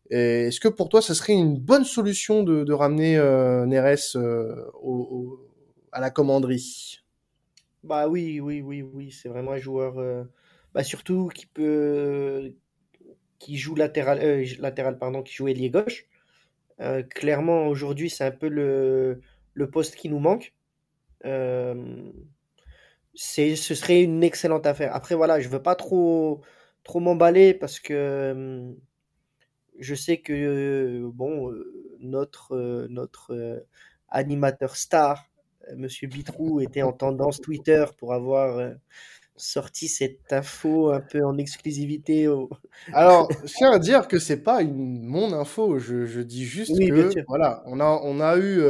Est-ce 0.09 0.59
que 0.59 0.67
pour 0.67 0.89
toi, 0.89 1.01
ça 1.01 1.15
serait 1.15 1.33
une 1.33 1.57
bonne 1.57 1.85
solution 1.85 2.43
de, 2.43 2.71
ramener 2.73 3.17
euh, 3.17 3.65
Neres 3.65 4.15
euh, 4.15 4.69
à 5.91 5.99
la 5.99 6.09
commanderie? 6.09 6.99
Bah 7.83 8.07
oui, 8.07 8.39
oui, 8.39 8.61
oui, 8.61 8.81
oui, 8.81 9.11
c'est 9.11 9.27
vraiment 9.27 9.51
un 9.51 9.57
joueur, 9.57 9.99
euh, 9.99 10.23
bah 10.73 10.83
surtout 10.83 11.29
qui 11.33 11.45
peut, 11.45 12.53
qui 13.39 13.57
joue 13.57 13.75
latéral, 13.75 14.19
euh, 14.21 14.45
latéral 14.59 14.97
pardon, 14.97 15.21
qui 15.21 15.33
joue 15.33 15.47
ailier 15.47 15.69
gauche. 15.69 16.05
clairement, 17.09 17.67
aujourd'hui, 17.67 18.09
c'est 18.09 18.23
un 18.25 18.31
peu 18.31 18.47
le, 18.47 19.21
poste 19.71 19.95
qui 19.95 20.09
nous 20.09 20.19
manque. 20.19 20.53
Euh, 21.25 22.11
c'est, 23.15 23.55
ce 23.55 23.75
serait 23.75 24.01
une 24.01 24.23
excellente 24.23 24.65
affaire. 24.65 24.95
Après, 24.95 25.15
voilà, 25.15 25.39
je 25.39 25.49
veux 25.49 25.61
pas 25.61 25.75
trop, 25.75 26.41
trop 26.83 26.99
m'emballer 26.99 27.53
parce 27.53 27.79
que 27.79 28.73
je 29.79 29.95
sais 29.95 30.17
que 30.17 31.01
bon, 31.13 31.53
notre, 31.99 32.87
notre 32.89 33.65
animateur 34.09 34.75
star, 34.75 35.25
Monsieur 35.75 36.07
Bitrou, 36.07 36.59
était 36.59 36.81
en 36.81 36.93
tendance 36.93 37.39
Twitter 37.39 37.85
pour 37.97 38.13
avoir 38.13 38.73
sorti 39.35 39.87
cette 39.87 40.31
info 40.31 40.91
un 40.91 41.01
peu 41.01 41.23
en 41.25 41.37
exclusivité. 41.37 42.27
Au... 42.27 42.49
Alors, 42.93 43.29
je 43.43 43.53
tiens 43.53 43.71
à 43.71 43.79
dire 43.79 44.07
que 44.07 44.19
c'est 44.19 44.43
pas 44.43 44.61
une, 44.61 45.03
mon 45.03 45.33
info. 45.33 45.79
Je, 45.79 46.05
je 46.05 46.21
dis 46.21 46.45
juste 46.45 46.77
que 46.77 47.23
voilà, 47.27 47.63
on 47.65 47.79
a, 47.79 47.99
on 48.03 48.19
a 48.19 48.37
eu 48.37 48.61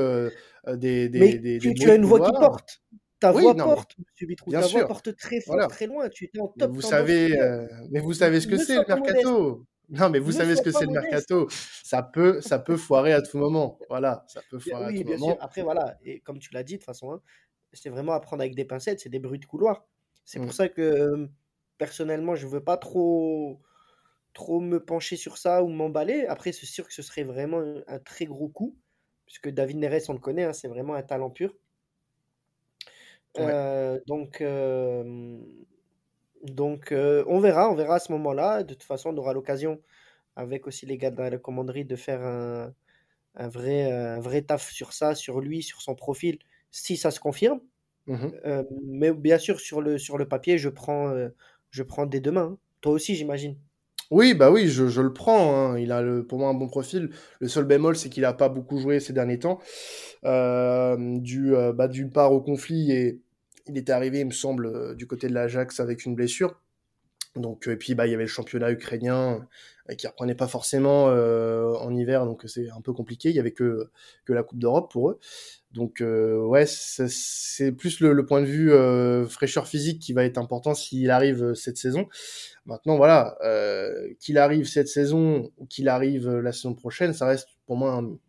des, 0.78 1.10
des, 1.10 1.20
Mais 1.20 1.34
des, 1.38 1.60
tu, 1.60 1.74
tu 1.74 1.90
as 1.90 1.96
une 1.96 2.06
voix 2.06 2.20
qui 2.20 2.32
porte 2.32 2.82
ta 3.24 3.32
voix 3.32 3.56
porte, 3.56 3.96
ta 4.52 4.68
voix 4.68 4.86
porte 4.88 5.16
très 5.16 5.40
fort, 5.40 5.68
très 5.70 5.88
loin. 5.88 6.10
Tu 6.10 6.26
étais 6.26 6.40
en 6.40 6.48
top. 6.48 6.72
vous 6.72 6.82
savez, 6.82 7.40
euh, 7.40 7.66
mais 7.90 8.02
vous 8.02 8.14
savez 8.14 8.42
ce 8.42 8.48
que 8.48 8.58
c'est 8.58 8.76
le 8.76 8.86
mercato. 8.88 9.66
Non, 9.90 10.10
mais 10.10 10.18
vous 10.18 10.32
savez 10.32 10.56
ce 10.56 10.62
que 10.62 10.72
c'est 10.72 10.86
le 10.86 10.94
mercato. 10.94 11.48
Ça 11.84 12.02
peut, 12.02 12.40
ça 12.40 12.58
peut 12.58 12.78
foirer 12.78 13.12
à 13.12 13.22
tout 13.22 13.38
moment. 13.38 13.78
Voilà, 13.90 14.24
ça 14.28 14.42
peut 14.50 14.58
foirer 14.58 14.86
à 14.86 14.88
tout 14.88 15.04
bien 15.04 15.18
moment. 15.18 15.34
Sûr. 15.34 15.44
Après, 15.44 15.62
voilà, 15.62 15.98
et 16.04 16.22
comme 16.22 16.40
tu 16.40 16.54
l'as 16.54 16.64
dit 16.64 16.76
de 16.76 16.78
toute 16.78 16.86
façon, 16.86 17.12
hein, 17.12 17.22
c'est 17.74 17.90
vraiment 17.90 18.14
à 18.14 18.22
prendre 18.22 18.42
avec 18.42 18.56
des 18.56 18.64
pincettes. 18.64 19.02
C'est 19.02 19.10
des 19.10 19.20
bruits 19.20 19.40
de 19.40 19.46
couloir. 19.46 19.86
C'est 20.24 20.40
pour 20.40 20.48
mmh. 20.48 20.54
ça 20.54 20.70
que 20.70 21.30
personnellement, 21.78 22.34
je 22.34 22.48
veux 22.48 22.64
pas 22.64 22.78
trop, 22.78 23.62
trop 24.34 24.62
me 24.62 24.84
pencher 24.84 25.18
sur 25.18 25.38
ça 25.38 25.64
ou 25.64 25.68
m'emballer. 25.68 26.26
Après, 26.28 26.54
c'est 26.54 26.66
sûr 26.66 26.88
que 26.88 26.94
ce 26.94 27.02
serait 27.02 27.24
vraiment 27.24 27.62
un, 27.86 28.00
très 28.00 28.26
gros 28.26 28.48
coup, 28.48 28.78
puisque 29.26 29.50
David 29.50 29.78
Neres, 29.78 30.10
on 30.10 30.14
le 30.14 30.20
connaît, 30.20 30.46
hein, 30.46 30.54
c'est 30.54 30.70
vraiment 30.70 30.94
un 30.94 31.04
talent 31.04 31.30
pur. 31.30 31.54
Euh, 33.40 34.00
donc, 34.08 34.42
euh, 34.42 35.40
donc 36.44 36.92
euh, 36.92 37.24
on 37.28 37.40
verra, 37.40 37.70
on 37.70 37.76
verra 37.76 37.96
à 37.96 38.00
ce 38.00 38.12
moment-là. 38.14 38.64
De 38.64 38.74
toute 38.74 38.84
façon, 38.84 39.10
on 39.14 39.18
aura 39.18 39.34
l'occasion, 39.34 39.82
avec 40.36 40.68
aussi 40.68 40.86
les 40.86 40.98
gars 40.98 41.12
de 41.12 41.22
la 41.24 41.38
commanderie, 41.38 41.86
de 41.86 41.96
faire 41.96 42.22
un, 42.24 42.74
un 43.36 43.50
vrai, 43.50 43.92
un 43.92 44.20
vrai 44.22 44.44
taf 44.44 44.72
sur 44.72 44.94
ça, 44.94 45.16
sur 45.16 45.42
lui, 45.42 45.64
sur 45.64 45.82
son 45.82 45.96
profil, 45.96 46.40
si 46.72 46.98
ça 46.98 47.12
se 47.12 47.20
confirme. 47.22 47.62
Mmh 48.08 48.34
mais 48.86 49.14
bien 49.14 49.38
sûr, 49.40 49.60
sur 49.60 49.82
le, 49.82 49.98
sur 49.98 50.18
le 50.18 50.28
papier, 50.28 50.58
je 50.58 50.70
prends, 50.70 51.14
je 51.72 51.84
prends 51.84 52.06
dès 52.06 52.20
demain. 52.22 52.54
Hein. 52.54 52.60
Toi 52.82 52.94
aussi, 52.94 53.16
j'imagine. 53.16 53.58
Oui, 54.12 54.34
bah 54.34 54.52
oui, 54.52 54.68
je, 54.68 55.02
le 55.02 55.14
prends. 55.14 55.56
Hein. 55.56 55.80
Il 55.80 55.92
a 55.92 56.02
le, 56.02 56.26
pour 56.26 56.40
moi 56.40 56.50
un 56.50 56.54
bon 56.54 56.68
profil. 56.68 57.10
Le 57.40 57.48
seul 57.48 57.66
bémol, 57.66 57.96
c'est 57.96 58.10
qu'il 58.10 58.24
n'a 58.24 58.34
pas 58.34 58.50
beaucoup 58.50 58.78
joué 58.78 59.00
ces 59.00 59.14
derniers 59.14 59.40
temps, 59.40 59.60
euh, 60.26 60.96
dû 61.20 61.54
bah, 61.74 61.88
d'une 61.88 62.12
part 62.12 62.32
au 62.32 62.42
conflit 62.42 62.92
et 62.92 63.22
il 63.68 63.78
était 63.78 63.92
arrivé, 63.92 64.20
il 64.20 64.26
me 64.26 64.32
semble, 64.32 64.66
euh, 64.66 64.96
du 64.96 65.08
côté 65.08 65.28
de 65.28 65.34
l'Ajax 65.34 65.80
avec 65.80 66.06
une 66.06 66.16
blessure. 66.16 66.60
Donc, 67.36 67.68
et 67.68 67.76
puis 67.76 67.96
bah, 67.96 68.06
il 68.06 68.12
y 68.12 68.14
avait 68.14 68.24
le 68.24 68.30
championnat 68.30 68.72
ukrainien 68.72 69.48
euh, 69.90 69.96
qui 69.96 70.06
reprenait 70.08 70.36
pas 70.36 70.48
forcément 70.48 71.10
euh, 71.10 71.74
en 71.74 71.96
hiver, 71.96 72.26
donc 72.26 72.44
c'est 72.46 72.70
un 72.70 72.82
peu 72.82 72.94
compliqué. 72.94 73.30
Il 73.30 73.36
y 73.36 73.40
avait 73.40 73.54
que 73.54 73.90
que 74.26 74.34
la 74.34 74.44
Coupe 74.44 74.60
d'Europe 74.60 74.92
pour 74.92 75.10
eux. 75.10 75.20
Donc 75.72 76.02
euh, 76.02 76.38
ouais, 76.38 76.66
c'est 76.68 77.72
plus 77.72 78.00
le, 78.00 78.14
le, 78.14 78.26
point 78.26 78.42
de 78.42 78.46
vue 78.46 78.72
euh, 78.72 79.26
fraîcheur 79.26 79.68
physique 79.68 80.00
qui 80.00 80.14
va 80.14 80.24
être 80.26 80.38
important 80.38 80.76
s'il 80.76 81.10
arrive 81.10 81.56
cette 81.56 81.78
saison. 81.78 82.08
Maintenant 82.68 82.98
voilà, 82.98 83.38
qu'il 84.20 84.38
arrive 84.38 84.66
cette 84.66 84.88
saison 84.88 85.52
ou 85.58 85.66
qu'il 85.66 85.90
arrive 85.90 86.30
la 86.30 86.52
saison 86.52 86.76
prochaine, 86.76 87.14
ça 87.14 87.26
reste 87.26 87.48
pour 87.66 87.76
moi 87.76 87.94
une 87.96 88.20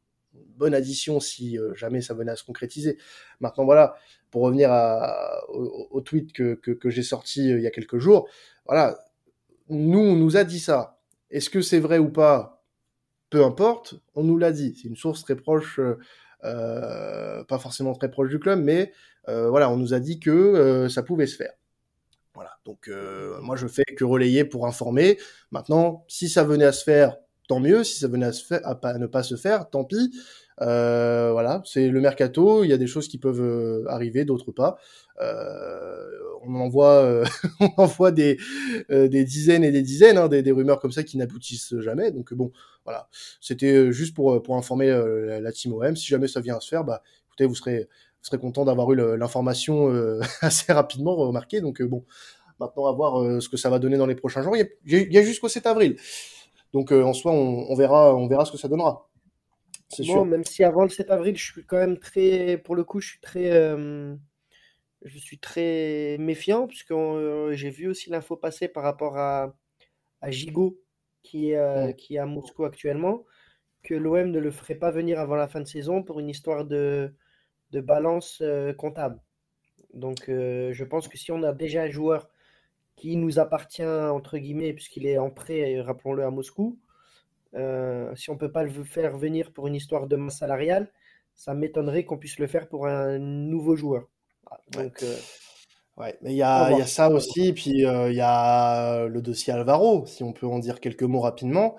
bonne 0.57 0.75
addition 0.75 1.21
si 1.21 1.59
jamais 1.75 2.01
ça 2.01 2.15
venait 2.15 2.33
à 2.33 2.37
se 2.37 2.45
concrétiser. 2.45 2.97
Maintenant 3.41 3.65
voilà, 3.65 3.97
pour 4.35 4.43
revenir 4.43 4.73
à, 4.73 5.49
au, 5.49 6.01
tweet 6.01 6.33
que, 6.33 6.55
que, 6.55 6.73
que 6.73 6.91
j'ai 6.91 7.05
sorti 7.05 7.53
euh, 7.53 7.59
il 7.59 7.63
y 7.63 7.69
a 7.69 7.71
quelques 7.71 7.99
jours, 7.99 8.29
voilà, 8.67 8.99
nous, 9.69 10.01
on 10.01 10.17
nous 10.17 10.37
a 10.37 10.45
dit 10.45 10.61
ça. 10.61 10.99
Est-ce 11.31 11.51
que 11.51 11.61
c'est 11.61 11.81
vrai 11.81 11.99
ou 11.99 12.11
pas? 12.11 12.63
Peu 13.31 13.45
importe, 13.45 13.95
on 14.15 14.23
nous 14.23 14.39
l'a 14.39 14.53
dit. 14.53 14.79
C'est 14.81 14.89
une 14.89 14.97
source 14.97 15.25
très 15.25 15.37
proche, 15.37 15.79
euh, 15.79 15.99
euh, 16.45 17.43
pas 17.45 17.59
forcément 17.59 17.95
très 17.95 18.11
proche 18.11 18.31
du 18.31 18.39
club, 18.39 18.61
mais 18.61 18.93
euh, 19.29 19.49
voilà, 19.49 19.71
on 19.71 19.77
nous 19.77 19.95
a 19.95 20.01
dit 20.01 20.21
que 20.21 20.87
ça 20.89 21.03
pouvait 21.03 21.27
se 21.27 21.37
faire. 21.37 21.53
Voilà, 22.35 22.51
donc 22.65 22.91
moi 23.43 23.57
je 23.57 23.69
fais 23.69 23.85
que 23.85 24.05
relayer 24.05 24.45
pour 24.45 24.67
informer. 24.67 25.19
Maintenant, 25.51 26.05
si 26.09 26.29
ça 26.29 26.45
venait 26.45 26.65
à 26.65 26.73
se 26.73 26.85
faire, 26.85 27.17
tant 27.49 27.61
mieux. 27.61 27.85
Si 27.85 27.99
ça 27.99 28.09
venait 28.09 28.27
à, 28.27 28.33
se 28.33 28.55
à 28.55 28.99
ne 28.99 29.07
pas 29.07 29.23
se 29.23 29.37
faire, 29.37 29.71
tant 29.71 29.85
pis. 29.85 30.13
Euh, 30.61 31.33
voilà, 31.33 31.63
c'est 31.65 31.89
le 31.89 32.01
mercato. 32.01 32.65
Il 32.65 32.71
y 32.71 32.73
a 32.73 32.79
des 32.79 32.87
choses 32.87 33.09
qui 33.09 33.19
peuvent 33.19 33.43
euh, 33.43 33.85
arriver, 33.89 34.25
d'autres 34.25 34.53
pas. 34.53 34.79
Euh, 35.21 36.11
on 36.43 36.55
envoie, 36.57 37.03
euh, 37.03 37.25
on 37.61 37.71
envoie 37.77 38.11
des, 38.11 38.39
euh, 38.91 39.09
des 39.09 39.25
dizaines 39.25 39.65
et 39.65 39.71
des 39.71 39.83
dizaines, 39.83 40.19
hein, 40.19 40.29
des, 40.29 40.43
des, 40.43 40.53
rumeurs 40.53 40.81
comme 40.81 40.93
ça 40.93 41.03
qui 41.03 41.17
n'aboutissent 41.17 41.79
jamais. 41.81 42.11
Donc 42.11 42.35
bon, 42.35 42.53
voilà, 42.85 43.09
c'était 43.41 43.93
juste 43.93 44.15
pour 44.15 44.43
pour 44.43 44.57
informer 44.57 44.89
la, 44.89 45.53
team 45.53 45.73
OM. 45.73 45.97
Si 45.97 46.07
jamais 46.07 46.29
ça 46.29 46.41
vient 46.41 46.57
à 46.57 46.61
se 46.61 46.69
faire, 46.69 46.85
bah 46.85 47.03
écoutez, 47.27 47.47
vous 47.47 47.55
serez 47.55 47.81
vous 47.81 48.27
serez 48.29 48.39
content 48.39 48.65
d'avoir 48.65 48.91
eu 48.93 48.97
l'information 49.17 49.89
assez 50.41 50.73
rapidement 50.73 51.15
remarqué. 51.17 51.61
Donc 51.61 51.83
bon, 51.83 52.05
maintenant 52.61 52.87
à 52.87 52.93
voir 52.93 53.41
ce 53.41 53.49
que 53.49 53.57
ça 53.57 53.71
va 53.71 53.79
donner 53.79 53.97
dans 53.97 54.07
les 54.07 54.15
prochains 54.15 54.43
jours. 54.43 54.57
Il 54.57 54.67
y 54.87 55.17
a, 55.17 55.21
a 55.21 55.23
jusqu'au 55.23 55.49
7 55.49 55.67
avril. 55.67 55.97
Donc 56.73 56.91
en 56.93 57.13
soi, 57.13 57.33
on, 57.33 57.67
on 57.71 57.75
verra, 57.77 58.15
on 58.15 58.27
verra 58.27 58.45
ce 58.45 58.53
que 58.53 58.59
ça 58.59 58.69
donnera. 58.69 59.09
Bon, 60.01 60.25
même 60.25 60.45
si 60.45 60.65
avant 60.65 60.83
le 60.83 60.89
7 60.89 61.11
avril, 61.11 61.37
je 61.37 61.53
suis 61.53 61.65
quand 61.65 61.77
même 61.77 61.99
très, 61.99 62.59
pour 62.59 62.77
le 62.77 62.85
coup, 62.85 63.01
je 63.01 63.09
suis 63.09 63.21
très, 63.21 63.51
euh, 63.51 64.15
je 65.03 65.19
suis 65.19 65.39
très 65.39 66.17
méfiant, 66.19 66.67
puisque 66.67 66.93
euh, 66.93 67.53
j'ai 67.55 67.71
vu 67.71 67.89
aussi 67.89 68.11
l'info 68.11 68.37
passer 68.37 68.69
par 68.69 68.83
rapport 68.83 69.17
à, 69.19 69.55
à 70.21 70.31
Gigot, 70.31 70.81
qui 71.23 71.51
est, 71.51 71.89
mm. 71.91 71.95
qui 71.95 72.17
est 72.17 72.19
à 72.19 72.27
Moscou 72.27 72.65
actuellement, 72.65 73.25
que 73.83 73.95
l'OM 73.95 74.31
ne 74.31 74.39
le 74.39 74.51
ferait 74.51 74.75
pas 74.75 74.91
venir 74.91 75.21
avant 75.21 75.37
la 75.37 75.49
fin 75.49 75.61
de 75.61 75.67
saison 75.67 76.03
pour 76.03 76.21
une 76.21 76.31
histoire 76.31 76.65
de, 76.65 77.15
de 77.71 77.81
balance 77.81 78.43
comptable. 78.79 79.21
Donc 79.93 80.25
je 80.29 80.85
pense 80.85 81.09
que 81.09 81.19
si 81.19 81.33
on 81.33 81.43
a 81.43 81.53
déjà 81.53 81.83
un 81.83 81.91
joueur 81.91 82.29
qui 82.97 83.17
nous 83.17 83.39
appartient, 83.39 83.85
entre 83.85 84.39
guillemets, 84.39 84.73
puisqu'il 84.73 85.07
est 85.07 85.19
en 85.19 85.31
prêt, 85.31 85.81
rappelons-le, 85.81 86.25
à 86.25 86.31
Moscou, 86.31 86.79
si 87.55 88.31
on 88.31 88.35
ne 88.35 88.39
peut 88.39 88.53
pas 88.53 88.63
le 88.63 88.85
faire 88.85 89.17
venir 89.17 89.53
pour 89.53 89.67
une 89.67 89.75
histoire 89.75 90.07
de 90.07 90.17
masse 90.17 90.39
salariale, 90.39 90.91
ça 91.35 91.55
m'étonnerait 91.55 92.05
qu'on 92.05 92.19
puisse 92.19 92.39
le 92.39 92.47
faire 92.47 92.69
pour 92.69 92.87
un 92.87 93.19
nouveau 93.19 93.77
joueur. 93.77 94.09
Donc, 94.73 94.99
ouais. 95.03 95.07
Euh, 95.07 96.13
mais 96.23 96.33
il 96.33 96.37
y 96.37 96.43
a, 96.43 96.71
y 96.73 96.81
a, 96.81 96.87
ça 96.87 97.09
aussi, 97.11 97.53
puis 97.53 97.87
euh, 97.87 98.11
il 98.11 98.17
y 98.17 98.21
a 98.21 99.07
le 99.07 99.23
dossier 99.23 99.53
Alvaro, 99.53 100.07
si 100.07 100.23
on 100.23 100.33
peut 100.33 100.47
en 100.47 100.59
dire 100.59 100.81
quelques 100.81 101.03
mots 101.03 101.21
rapidement. 101.21 101.77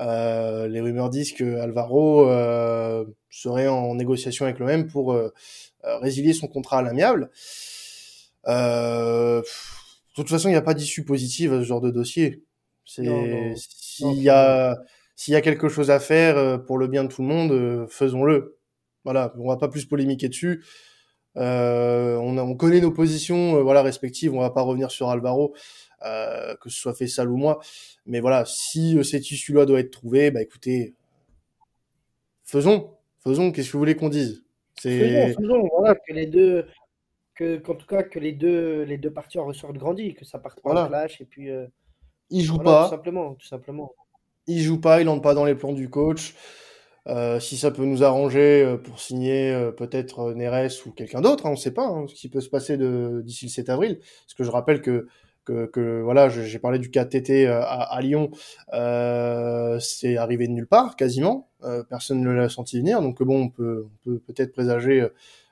Euh, 0.00 0.68
les 0.68 0.80
rumeurs 0.80 1.08
disent 1.08 1.32
que 1.32 1.56
Alvaro 1.56 2.26
serait 3.30 3.68
en 3.68 3.94
négociation 3.94 4.44
avec 4.44 4.58
l'OM 4.58 4.86
pour 4.86 5.18
résilier 5.82 6.32
son 6.32 6.48
contrat 6.48 6.78
à 6.78 6.82
l'amiable. 6.82 7.30
de 8.46 9.42
toute 10.14 10.28
façon, 10.28 10.48
il 10.48 10.52
n'y 10.52 10.58
a 10.58 10.62
pas 10.62 10.74
d'issue 10.74 11.04
positive 11.04 11.52
à 11.52 11.58
ce 11.58 11.64
genre 11.64 11.80
de 11.80 11.90
dossier. 11.90 12.44
C'est 12.84 13.54
s'il 13.56 14.22
y 14.22 14.28
a 14.28 14.78
s'il 15.16 15.34
y 15.34 15.36
a 15.36 15.40
quelque 15.40 15.68
chose 15.68 15.90
à 15.90 15.98
faire 15.98 16.64
pour 16.64 16.78
le 16.78 16.86
bien 16.86 17.04
de 17.04 17.08
tout 17.08 17.22
le 17.22 17.28
monde, 17.28 17.88
faisons-le. 17.88 18.58
Voilà, 19.04 19.32
on 19.38 19.48
va 19.48 19.56
pas 19.56 19.68
plus 19.68 19.86
polémiquer 19.86 20.28
dessus. 20.28 20.64
Euh, 21.36 22.16
on, 22.16 22.36
on, 22.38 22.56
connaît 22.56 22.80
nos 22.80 22.90
positions, 22.90 23.56
euh, 23.56 23.62
voilà, 23.62 23.82
respectives. 23.82 24.34
On 24.34 24.40
va 24.40 24.50
pas 24.50 24.62
revenir 24.62 24.90
sur 24.90 25.10
Alvaro, 25.10 25.54
euh, 26.04 26.54
que 26.56 26.70
ce 26.70 26.78
soit 26.80 26.94
Fessal 26.94 27.30
ou 27.30 27.36
moi. 27.36 27.60
Mais 28.06 28.20
voilà, 28.20 28.44
si 28.46 29.02
cet 29.04 29.30
issue-là 29.30 29.66
doit 29.66 29.80
être 29.80 29.90
trouvé, 29.90 30.30
bah 30.30 30.42
écoutez, 30.42 30.94
faisons, 32.44 32.90
faisons. 33.22 33.52
Qu'est-ce 33.52 33.68
que 33.68 33.72
vous 33.74 33.78
voulez 33.78 33.96
qu'on 33.96 34.08
dise? 34.08 34.44
C'est 34.78 35.34
faisons, 35.34 35.68
voilà, 35.78 35.94
que 35.94 36.12
les 36.12 36.26
deux, 36.26 36.66
que 37.34 37.58
qu'en 37.58 37.74
tout 37.74 37.86
cas 37.86 38.02
que 38.02 38.18
les 38.18 38.32
deux, 38.32 38.82
les 38.82 38.98
deux 38.98 39.12
parties 39.12 39.38
en 39.38 39.46
ressortent 39.46 39.78
grandis, 39.78 40.14
que 40.14 40.24
ça 40.24 40.38
parte 40.38 40.62
pas 40.62 40.70
voilà. 40.70 40.84
en 40.84 40.88
clash 40.88 41.20
et 41.20 41.24
puis. 41.26 41.50
Euh, 41.50 41.66
il 42.30 42.42
joue 42.42 42.58
pas. 42.58 42.84
Tout 42.84 42.90
simplement, 42.90 43.34
tout 43.34 43.46
simplement. 43.46 43.92
Il 44.46 44.60
joue 44.60 44.80
pas, 44.80 45.00
il 45.00 45.08
entre 45.08 45.22
pas 45.22 45.34
dans 45.34 45.44
les 45.44 45.54
plans 45.54 45.72
du 45.72 45.90
coach. 45.90 46.34
Euh, 47.08 47.38
si 47.38 47.56
ça 47.56 47.70
peut 47.70 47.84
nous 47.84 48.02
arranger 48.02 48.64
euh, 48.64 48.76
pour 48.76 48.98
signer 48.98 49.52
euh, 49.52 49.70
peut-être 49.70 50.32
Neres 50.32 50.72
ou 50.86 50.90
quelqu'un 50.90 51.20
d'autre, 51.20 51.46
hein, 51.46 51.50
on 51.50 51.52
ne 51.52 51.58
sait 51.58 51.70
pas 51.70 51.86
hein, 51.86 52.06
ce 52.08 52.14
qui 52.14 52.28
peut 52.28 52.40
se 52.40 52.48
passer 52.48 52.76
d'ici 53.22 53.44
le 53.44 53.50
7 53.50 53.68
avril. 53.68 53.98
Parce 53.98 54.34
que 54.34 54.42
je 54.44 54.50
rappelle 54.50 54.82
que, 54.82 55.06
voilà, 56.02 56.28
j'ai 56.28 56.58
parlé 56.58 56.80
du 56.80 56.90
cas 56.90 57.04
TT 57.04 57.46
à, 57.46 57.98
Lyon, 58.00 58.30
c'est 59.80 60.16
arrivé 60.16 60.48
de 60.48 60.52
nulle 60.52 60.66
part 60.66 60.96
quasiment. 60.96 61.48
personne 61.88 62.20
ne 62.20 62.30
l'a 62.30 62.48
senti 62.48 62.78
venir, 62.78 63.00
donc 63.00 63.22
bon, 63.22 63.42
on 63.42 63.48
peut 63.48 63.86
on 63.86 64.04
peut 64.04 64.18
peut-être 64.18 64.52
présager 64.52 65.06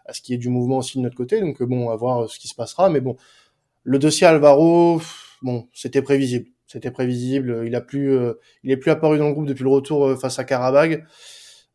à 0.06 0.12
ce 0.12 0.20
qui 0.20 0.34
est 0.34 0.38
du 0.38 0.48
mouvement 0.48 0.78
aussi 0.78 0.98
de 0.98 1.02
notre 1.04 1.16
côté. 1.16 1.40
Donc 1.40 1.62
bon, 1.62 1.90
à 1.90 1.96
voir 1.96 2.28
ce 2.28 2.38
qui 2.40 2.48
se 2.48 2.54
passera. 2.56 2.90
Mais 2.90 3.00
bon, 3.00 3.16
le 3.84 4.00
dossier 4.00 4.26
Alvaro, 4.26 5.00
bon, 5.42 5.68
c'était 5.72 6.02
prévisible. 6.02 6.48
C'était 6.66 6.90
prévisible. 6.90 7.62
Il 7.66 7.74
a 7.74 7.80
plus, 7.80 8.18
il 8.62 8.70
est 8.70 8.76
plus 8.76 8.90
apparu 8.90 9.18
dans 9.18 9.28
le 9.28 9.32
groupe 9.32 9.46
depuis 9.46 9.64
le 9.64 9.70
retour 9.70 10.18
face 10.18 10.38
à 10.38 10.44
Karabag. 10.44 11.04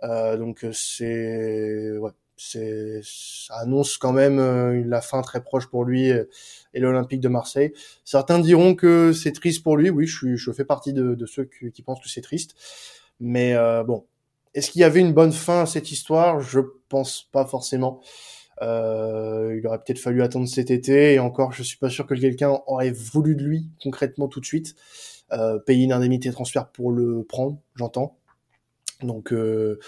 Euh, 0.03 0.37
donc 0.37 0.63
euh, 0.63 0.71
c'est 0.73 1.97
ouais, 1.97 2.11
c'est 2.37 3.01
ça 3.03 3.55
annonce 3.57 3.97
quand 3.97 4.13
même 4.13 4.39
euh, 4.39 4.81
la 4.85 5.01
fin 5.01 5.21
très 5.21 5.43
proche 5.43 5.67
pour 5.67 5.83
lui 5.83 6.09
et 6.09 6.79
l'Olympique 6.79 7.19
de 7.19 7.27
Marseille. 7.27 7.73
Certains 8.05 8.39
diront 8.39 8.75
que 8.75 9.11
c'est 9.13 9.33
triste 9.33 9.63
pour 9.63 9.77
lui. 9.77 9.89
Oui, 9.89 10.07
je, 10.07 10.17
suis, 10.17 10.37
je 10.37 10.51
fais 10.51 10.65
partie 10.65 10.93
de, 10.93 11.15
de 11.15 11.25
ceux 11.25 11.45
qui, 11.45 11.71
qui, 11.71 11.81
pensent 11.81 12.01
que 12.01 12.09
c'est 12.09 12.21
triste. 12.21 12.55
Mais 13.19 13.55
euh, 13.55 13.83
bon, 13.83 14.05
est-ce 14.53 14.71
qu'il 14.71 14.81
y 14.81 14.85
avait 14.85 15.01
une 15.01 15.13
bonne 15.13 15.33
fin 15.33 15.63
à 15.63 15.65
cette 15.65 15.91
histoire? 15.91 16.39
Je 16.39 16.61
pense 16.87 17.27
pas 17.31 17.45
forcément. 17.45 18.01
Euh, 18.61 19.57
il 19.57 19.65
aurait 19.67 19.79
peut-être 19.79 19.99
fallu 19.99 20.21
attendre 20.21 20.47
cet 20.47 20.69
été 20.69 21.13
et 21.13 21.19
encore, 21.19 21.53
je 21.53 21.63
suis 21.63 21.77
pas 21.77 21.89
sûr 21.89 22.05
que 22.05 22.13
quelqu'un 22.13 22.59
aurait 22.67 22.91
voulu 22.91 23.35
de 23.35 23.43
lui 23.43 23.69
concrètement 23.81 24.27
tout 24.27 24.39
de 24.39 24.45
suite. 24.45 24.75
Euh, 25.31 25.59
payer 25.59 25.83
une 25.83 25.93
indemnité 25.93 26.29
de 26.29 26.33
transfert 26.33 26.69
pour 26.69 26.91
le 26.91 27.23
prendre, 27.23 27.59
j'entends. 27.75 28.19
Donc 29.01 29.31
euh, 29.31 29.79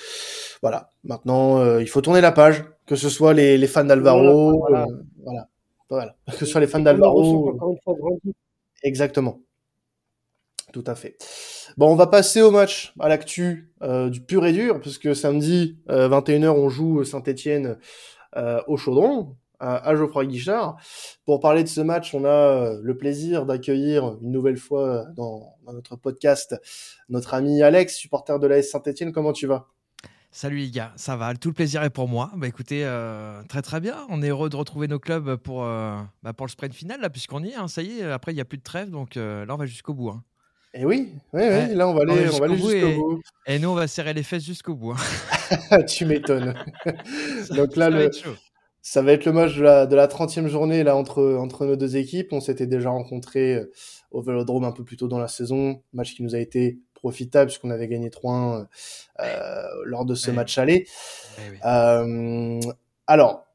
voilà, 0.62 0.90
maintenant 1.04 1.60
euh, 1.60 1.82
il 1.82 1.88
faut 1.88 2.02
tourner 2.02 2.22
la 2.22 2.32
page, 2.32 2.64
que 2.86 2.96
ce 2.96 3.10
soit 3.10 3.34
les, 3.34 3.58
les 3.58 3.68
fans 3.68 3.84
d'Alvaro, 3.84 4.60
voilà, 4.60 4.84
euh, 4.84 5.04
voilà. 5.24 5.50
voilà, 5.90 6.16
que 6.32 6.38
ce 6.38 6.46
soit 6.46 6.62
les 6.62 6.68
fans 6.68 6.80
d'Alvaro. 6.80 7.60
Exactement, 8.84 9.42
tout 10.72 10.84
à 10.88 10.96
fait. 10.96 11.18
Bon, 11.76 11.92
on 11.92 11.96
va 11.96 12.08
passer 12.08 12.42
au 12.42 12.52
match, 12.52 12.94
à 13.00 13.10
l'actu 13.10 13.70
du 14.10 14.22
pur 14.22 14.46
et 14.46 14.54
dur, 14.54 14.80
puisque 14.80 15.14
samedi 15.16 15.78
21h 15.88 16.50
on 16.50 16.70
joue 16.70 17.04
Saint-Étienne 17.04 17.78
au 18.67 18.78
Chaudron 18.78 19.36
à, 19.62 19.96
Geoffroy 19.96 20.26
Guichard. 20.26 20.78
Pour 21.26 21.39
parler 21.39 21.63
de 21.63 21.70
ce 21.70 21.82
match, 21.82 22.13
on 22.13 22.26
a 22.26 22.28
euh, 22.28 22.80
le 22.82 22.98
plaisir 22.98 23.46
d'accueillir 23.46 24.17
une 24.22 24.32
nouvelle 24.32 24.58
fois 24.58 25.06
dans, 25.15 25.56
notre 25.72 25.96
podcast 25.96 26.60
notre 27.08 27.34
ami 27.34 27.62
Alex, 27.62 27.96
supporter 27.96 28.39
de 28.39 28.48
l'AS 28.48 28.63
Saint-Etienne. 28.63 29.13
Comment 29.13 29.32
tu 29.32 29.48
vas? 29.48 29.67
Salut 30.34 30.58
les 30.58 30.72
gars, 30.72 30.94
ça 30.96 31.17
va, 31.17 31.34
tout 31.34 31.50
le 31.50 31.54
plaisir 31.54 31.84
est 31.84 31.89
pour 31.89 32.08
moi. 32.08 32.32
Bah 32.38 32.48
écoutez, 32.48 32.86
euh, 32.86 33.41
très 33.50 33.62
très 33.62 33.82
bien, 33.82 34.06
on 34.10 34.22
est 34.22 34.30
heureux 34.30 34.50
de 34.50 34.56
retrouver 34.56 34.88
nos 34.88 35.00
clubs 35.00 35.36
pour, 35.36 35.65
euh, 35.65 35.98
bah, 36.24 36.32
pour 36.32 36.46
le 36.46 36.52
sprint 36.52 36.74
final, 36.74 37.10
puisqu'on 37.12 37.44
y 37.44 37.50
est, 37.50 37.56
hein. 37.56 37.67
ça 37.67 37.82
y 37.82 38.00
est, 38.00 38.04
après 38.04 38.32
il 38.32 38.36
n'y 38.36 38.41
a 38.41 38.46
plus 38.46 38.58
de 38.58 38.63
trêve, 38.63 38.89
donc 38.89 39.15
là 39.15 39.46
on 39.50 39.58
va 39.58 39.65
jusqu'au 39.65 39.94
bout. 39.94 40.10
Hein. 40.10 40.24
Et 40.74 40.86
oui, 40.86 41.14
oui, 41.34 41.42
oui, 41.44 41.76
là 41.76 41.88
on 41.88 41.94
va 41.94 42.04
aller, 42.04 42.30
on 42.34 42.38
va 42.38 42.46
aller 42.46 42.58
jusqu'au 42.58 42.96
bout. 42.96 43.22
Et 43.46 43.60
nous 43.60 43.70
on 43.70 43.76
va 43.76 43.88
serrer 43.88 44.14
les 44.14 44.24
fesses 44.24 44.46
jusqu'au 44.46 44.74
bout. 44.74 44.94
Hein. 44.94 45.84
tu 45.88 46.06
m'étonnes. 46.06 46.54
donc 47.52 47.76
là, 47.76 47.90
le, 47.90 48.10
ça 48.82 49.02
va 49.02 49.12
être 49.12 49.26
le 49.26 49.34
match 49.34 49.58
de 49.58 49.64
la, 49.64 49.86
de 49.86 49.96
la 49.96 50.08
30e 50.08 50.48
journée 50.48 50.84
là 50.84 50.96
entre, 50.96 51.36
entre 51.36 51.66
nos 51.66 51.76
deux 51.76 51.98
équipes. 51.98 52.32
On 52.32 52.40
s'était 52.40 52.68
déjà 52.68 52.90
rencontrés 52.90 53.56
euh, 53.56 53.72
au 54.12 54.22
Vélodrome 54.22 54.64
un 54.64 54.72
peu 54.72 54.84
plus 54.84 54.98
tôt 54.98 55.08
dans 55.08 55.20
la 55.20 55.28
saison, 55.28 55.84
match 55.94 56.16
qui 56.16 56.24
nous 56.24 56.36
a 56.36 56.40
été 56.40 56.80
profitable 56.94 57.48
puisqu'on 57.48 57.70
avait 57.70 57.88
gagné 57.88 58.10
3-1 58.10 58.68
euh, 59.20 59.64
lors 59.86 60.06
de 60.06 60.16
ce 60.16 60.32
match 60.32 60.58
aller. 60.58 60.88
Euh, 61.66 62.60
alors, 63.08 63.46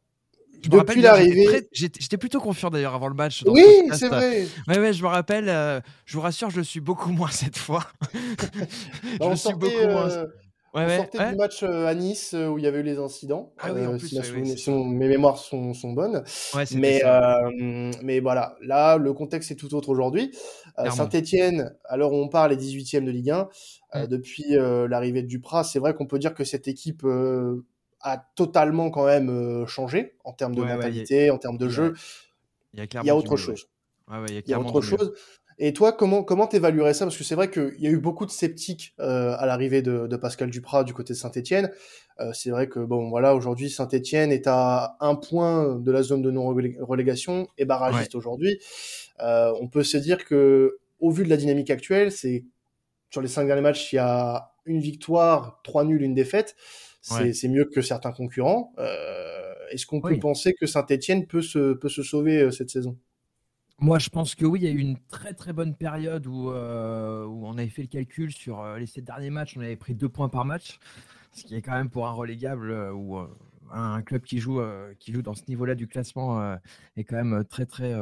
depuis 0.69 1.01
l'arrivée, 1.01 1.69
j'étais 1.73 2.17
plutôt 2.17 2.41
confiant 2.41 2.71
d'ailleurs 2.71 2.95
avant 2.95 3.09
le 3.09 3.15
match. 3.15 3.45
oui, 3.47 3.65
c'est 3.93 4.09
vrai. 4.09 4.47
Ouais, 4.69 4.79
ouais, 4.79 4.93
je 4.93 5.03
me 5.03 5.09
rappelle. 5.09 5.49
Euh, 5.49 5.81
je 6.05 6.15
vous 6.15 6.23
rassure, 6.23 6.51
je 6.51 6.59
le 6.59 6.65
suis 6.65 6.81
beaucoup 6.81 7.11
moins 7.11 7.29
cette 7.31 7.59
fois. 7.59 7.85
je 8.13 9.29
le 9.29 9.37
suis 9.37 9.55
beaucoup 9.55 9.89
moins. 9.89 10.27
Ouais, 10.77 10.85
on 10.85 10.97
sortait 10.97 11.31
du 11.31 11.37
match 11.37 11.63
euh, 11.63 11.87
à 11.87 11.95
Nice 11.95 12.35
euh, 12.35 12.49
où 12.49 12.59
il 12.59 12.65
y 12.65 12.67
avait 12.67 12.81
eu 12.81 12.83
les 12.83 12.99
incidents. 12.99 13.55
Ah 13.59 13.73
oui, 13.73 13.87
en 13.87 13.95
euh, 13.95 13.97
plus, 13.97 14.09
si, 14.09 14.71
mes 14.71 15.09
mémoires 15.09 15.39
sont, 15.39 15.73
sont 15.73 15.93
bonnes. 15.93 16.23
mais, 16.75 17.03
euh, 17.03 17.91
mais 18.03 18.21
voilà, 18.21 18.57
là, 18.61 18.99
le 18.99 19.15
contexte 19.15 19.51
est 19.51 19.55
tout 19.55 19.75
autre 19.75 19.89
aujourd'hui. 19.89 20.33
Saint-Etienne, 20.91 21.75
à 21.85 21.97
l'heure 21.97 22.13
où 22.13 22.17
on 22.17 22.29
parle, 22.29 22.53
est 22.53 22.57
18e 22.57 23.05
de 23.05 23.11
Ligue 23.11 23.31
1. 23.31 23.49
Mmh. 23.95 24.07
depuis 24.09 24.45
l'arrivée 24.51 25.23
de 25.23 25.29
Duprat, 25.29 25.65
c'est 25.65 25.79
vrai 25.79 25.95
qu'on 25.95 26.07
peut 26.07 26.19
dire 26.19 26.35
que 26.35 26.45
cette 26.45 26.69
équipe 26.69 27.07
a 28.01 28.19
totalement 28.37 28.91
quand 28.91 29.07
même 29.07 29.67
changé 29.67 30.15
en 30.25 30.33
termes 30.33 30.55
de 30.55 30.63
mentalité, 30.63 31.31
en 31.31 31.39
termes 31.39 31.59
de 31.59 31.69
jeu. 31.69 31.95
Il 32.75 32.87
y 33.05 33.11
a, 33.11 33.17
autre 33.17 33.37
chose. 33.37 33.69
il 34.29 34.43
y 34.47 34.53
a, 34.53 34.61
autre 34.61 34.81
chose. 34.81 35.15
Et 35.59 35.73
toi, 35.73 35.93
comment 35.93 36.23
comment 36.23 36.47
t'évaluerais 36.47 36.93
ça? 36.93 37.07
Parce 37.07 37.17
que 37.17 37.25
c'est 37.25 37.35
vrai 37.35 37.51
qu'il 37.51 37.77
y 37.79 37.87
a 37.87 37.91
eu 37.91 37.99
beaucoup 37.99 38.27
de 38.27 38.31
sceptiques 38.31 38.95
euh, 39.01 39.35
à 39.39 39.47
l'arrivée 39.47 39.81
de, 39.81 40.07
de, 40.07 40.17
Pascal 40.17 40.51
Duprat 40.51 40.85
du 40.85 40.93
côté 40.93 41.15
de 41.15 41.19
Saint-Etienne. 41.19 41.71
Euh, 42.21 42.31
c'est 42.35 42.51
vrai 42.51 42.69
que 42.69 42.81
bon, 42.81 43.09
voilà, 43.09 43.35
aujourd'hui 43.35 43.71
Saint-Etienne 43.71 44.33
est 44.33 44.47
à 44.47 44.97
un 45.01 45.15
point 45.15 45.77
de 45.77 45.91
la 45.91 46.03
zone 46.03 46.21
de 46.21 46.31
non-relégation 46.31 47.49
et 47.57 47.65
barragiste 47.65 48.15
aujourd'hui. 48.15 48.59
Euh, 49.21 49.53
on 49.61 49.69
peut 49.69 49.83
se 49.83 49.97
dire 49.97 50.27
que, 50.27 50.79
au 51.01 51.11
vu 51.11 51.25
de 51.25 51.31
la 51.31 51.39
dynamique 51.39 51.71
actuelle, 51.71 52.13
c'est 52.13 52.45
sur 53.11 53.23
les 53.23 53.29
cinq 53.29 53.47
derniers 53.47 53.63
matchs, 53.63 53.93
il 53.95 53.97
y 53.97 54.01
a 54.01 54.53
une 54.67 54.81
victoire, 54.81 55.61
trois 55.65 55.85
nuls, 55.85 56.03
une 56.03 56.15
défaite. 56.15 56.55
C'est 57.07 57.49
mieux 57.49 57.65
que 57.65 57.81
certains 57.81 58.13
concurrents. 58.13 58.73
Euh, 58.79 59.55
Est-ce 59.71 59.87
qu'on 59.87 60.01
peut 60.01 60.19
penser 60.19 60.55
que 60.55 60.67
Saint-Etienne 60.67 61.27
peut 61.27 61.43
se 61.43 61.75
peut 61.75 61.89
se 61.89 62.03
sauver 62.03 62.41
euh, 62.41 62.51
cette 62.51 62.71
saison? 62.71 62.99
Moi, 63.79 63.99
je 63.99 64.09
pense 64.09 64.35
que 64.35 64.47
oui, 64.47 64.61
il 64.61 64.65
y 64.65 64.69
a 64.69 64.71
eu 64.71 64.79
une 64.79 64.99
très 65.09 65.35
très 65.35 65.53
bonne 65.53 65.75
période 65.75 66.27
où, 66.27 66.51
euh, 66.51 67.27
où 67.27 67.47
on 67.47 67.59
avait 67.59 67.69
fait 67.69 67.83
le 67.83 67.89
calcul 67.89 68.33
sur 68.33 68.65
les 68.77 68.87
sept 68.87 69.05
derniers 69.05 69.31
matchs, 69.31 69.55
on 69.57 69.61
avait 69.61 69.77
pris 69.77 69.95
deux 69.95 70.09
points 70.09 70.31
par 70.31 70.47
match, 70.47 70.79
ce 71.33 71.45
qui 71.45 71.55
est 71.55 71.63
quand 71.63 71.75
même 71.75 71.91
pour 71.91 72.07
un 72.07 72.13
relégable 72.13 72.73
ou 72.95 73.19
un 73.71 74.01
club 74.01 74.23
qui 74.23 74.39
joue, 74.39 74.63
qui 74.99 75.13
joue 75.13 75.21
dans 75.21 75.35
ce 75.35 75.43
niveau-là 75.49 75.75
du 75.75 75.89
classement 75.89 76.57
est 76.97 77.05
quand 77.05 77.23
même 77.23 77.45
très 77.45 77.67
très 77.67 77.95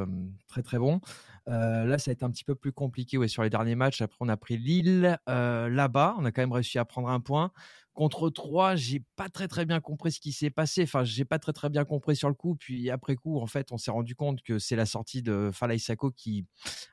très 0.46 0.62
très 0.62 0.78
bon. 0.78 1.00
là, 1.46 1.98
ça 1.98 2.12
a 2.12 2.12
été 2.12 2.24
un 2.24 2.30
petit 2.30 2.44
peu 2.44 2.54
plus 2.54 2.70
compliqué 2.70 3.18
ouais, 3.18 3.26
sur 3.26 3.42
les 3.42 3.50
derniers 3.50 3.74
matchs. 3.74 4.00
Après, 4.00 4.18
on 4.20 4.28
a 4.28 4.36
pris 4.36 4.56
Lille 4.56 5.18
là-bas, 5.26 6.14
on 6.20 6.24
a 6.24 6.30
quand 6.30 6.42
même 6.42 6.52
réussi 6.52 6.78
à 6.78 6.84
prendre 6.84 7.08
un 7.08 7.18
point. 7.18 7.50
Contre 7.94 8.28
3, 8.28 8.74
j'ai 8.74 9.04
pas 9.14 9.28
très 9.28 9.46
très 9.46 9.64
bien 9.64 9.80
compris 9.80 10.10
ce 10.10 10.20
qui 10.20 10.32
s'est 10.32 10.50
passé. 10.50 10.82
Enfin, 10.82 11.04
j'ai 11.04 11.24
pas 11.24 11.38
très 11.38 11.52
très 11.52 11.70
bien 11.70 11.84
compris 11.84 12.16
sur 12.16 12.28
le 12.28 12.34
coup. 12.34 12.56
Puis 12.56 12.90
après 12.90 13.14
coup, 13.14 13.38
en 13.38 13.46
fait, 13.46 13.70
on 13.70 13.78
s'est 13.78 13.92
rendu 13.92 14.16
compte 14.16 14.42
que 14.42 14.58
c'est 14.58 14.76
la 14.76 14.84
sortie 14.84 15.22
de 15.22 15.50
Falay 15.52 15.78
Sako 15.78 16.10
qui, 16.10 16.44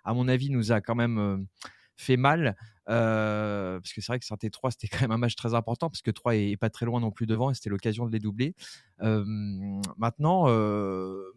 à 0.04 0.14
mon 0.14 0.28
avis, 0.28 0.52
nous 0.52 0.72
a 0.72 0.80
quand 0.80 0.96
même 0.96 1.48
fait 1.98 2.18
mal. 2.18 2.56
parce 2.86 3.94
que 3.94 4.02
c'est 4.02 4.08
vrai 4.08 4.20
que 4.20 4.26
Saint-Étienne 4.26 4.52
3 4.52 4.72
c'était 4.72 4.88
quand 4.92 5.02
même 5.02 5.12
un 5.12 5.18
match 5.18 5.36
très 5.36 5.54
important 5.54 5.90
parce 5.90 6.02
que 6.02 6.12
3 6.12 6.36
est, 6.36 6.58
pas 6.58 6.70
très 6.70 6.86
loin 6.86 7.00
non 7.00 7.12
plus 7.12 7.26
devant 7.26 7.50
et 7.50 7.54
c'était 7.56 7.70
l'occasion 7.70 8.06
de 8.06 8.12
les 8.12 8.20
doubler. 8.20 8.54
maintenant, 9.00 10.48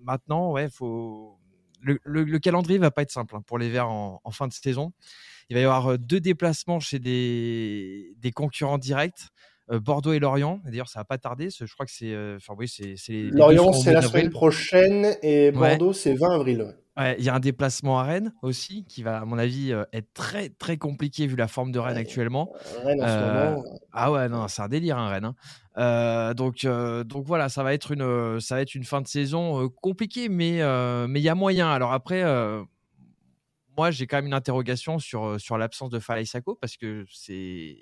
maintenant, 0.01 0.53
ouais, 0.53 0.69
faut 0.69 1.39
le, 1.81 1.99
le, 2.05 2.39
calendrier 2.39 2.79
va 2.79 2.91
pas 2.91 3.03
être 3.03 3.11
simple 3.11 3.37
hein, 3.37 3.43
pour 3.47 3.59
les 3.59 3.71
Verts 3.71 3.89
en, 3.89 4.31
fin 4.31 4.49
de 4.49 4.53
saison. 4.53 4.93
Il 5.51 5.55
va 5.55 5.61
y 5.61 5.65
avoir 5.65 5.99
deux 5.99 6.21
déplacements 6.21 6.81
chez 6.81 6.99
des 6.99 8.33
concurrents 8.35 8.79
directs. 8.79 9.29
Bordeaux 9.69 10.13
et 10.13 10.19
Lorient. 10.19 10.61
D'ailleurs, 10.65 10.89
ça 10.89 11.01
va 11.01 11.05
pas 11.05 11.19
tarder. 11.19 11.49
Je 11.51 11.73
crois 11.73 11.87
que 11.87 11.93
c'est. 11.93 12.15
Enfin, 12.37 12.55
oui, 12.57 12.69
c'est. 12.69 12.97
Lorient, 13.31 13.73
c'est 13.73 13.93
la 13.93 14.03
semaine 14.03 14.31
prochaine 14.31 15.17
et 15.23 15.51
Bordeaux, 15.53 15.93
c'est 15.93 16.15
20 16.15 16.35
avril. 16.35 16.75
il 17.19 17.25
y 17.25 17.29
a 17.29 17.35
un 17.35 17.41
déplacement 17.41 17.99
à 17.99 18.05
Rennes 18.05 18.33
aussi 18.43 18.85
qui 18.85 19.03
va, 19.03 19.21
à 19.21 19.25
mon 19.25 19.39
avis, 19.39 19.73
être 19.93 20.13
très 20.13 20.51
très 20.51 20.77
compliqué 20.77 21.27
vu 21.27 21.37
la 21.37 21.49
forme 21.49 21.73
de 21.73 21.79
Rennes 21.79 21.97
actuellement. 21.97 22.53
Rennes 22.85 23.03
en 23.03 23.09
ce 23.09 23.21
moment. 23.21 23.65
Ah 23.93 24.13
ouais, 24.13 24.29
non, 24.29 24.49
c'est 24.49 24.63
un 24.63 24.69
délire, 24.69 24.99
hein, 24.99 25.09
Rennes. 25.09 25.33
Hein. 25.77 26.35
donc, 26.35 26.67
donc 26.67 27.25
voilà, 27.27 27.49
ça 27.49 27.63
va 27.63 27.73
être 27.75 27.93
une, 27.93 28.41
ça 28.41 28.57
va 28.57 28.61
être 28.61 28.75
une 28.75 28.85
fin 28.85 29.01
de 29.01 29.09
saison 29.09 29.69
compliquée, 29.81 30.29
mais 30.29 30.61
mais 31.09 31.21
il 31.21 31.25
y 31.25 31.29
a 31.29 31.35
moyen. 31.35 31.71
Alors 31.71 31.93
après, 31.93 32.23
moi, 33.77 33.91
j'ai 33.91 34.07
quand 34.07 34.19
même 34.19 34.27
une 34.27 34.35
interrogation 34.35 34.99
sur 34.99 35.41
sur 35.41 35.59
l'absence 35.59 35.91
de 35.91 35.99
Falaï 35.99 36.27
Sako 36.27 36.55
parce 36.61 36.77
que 36.77 37.05
c'est 37.11 37.79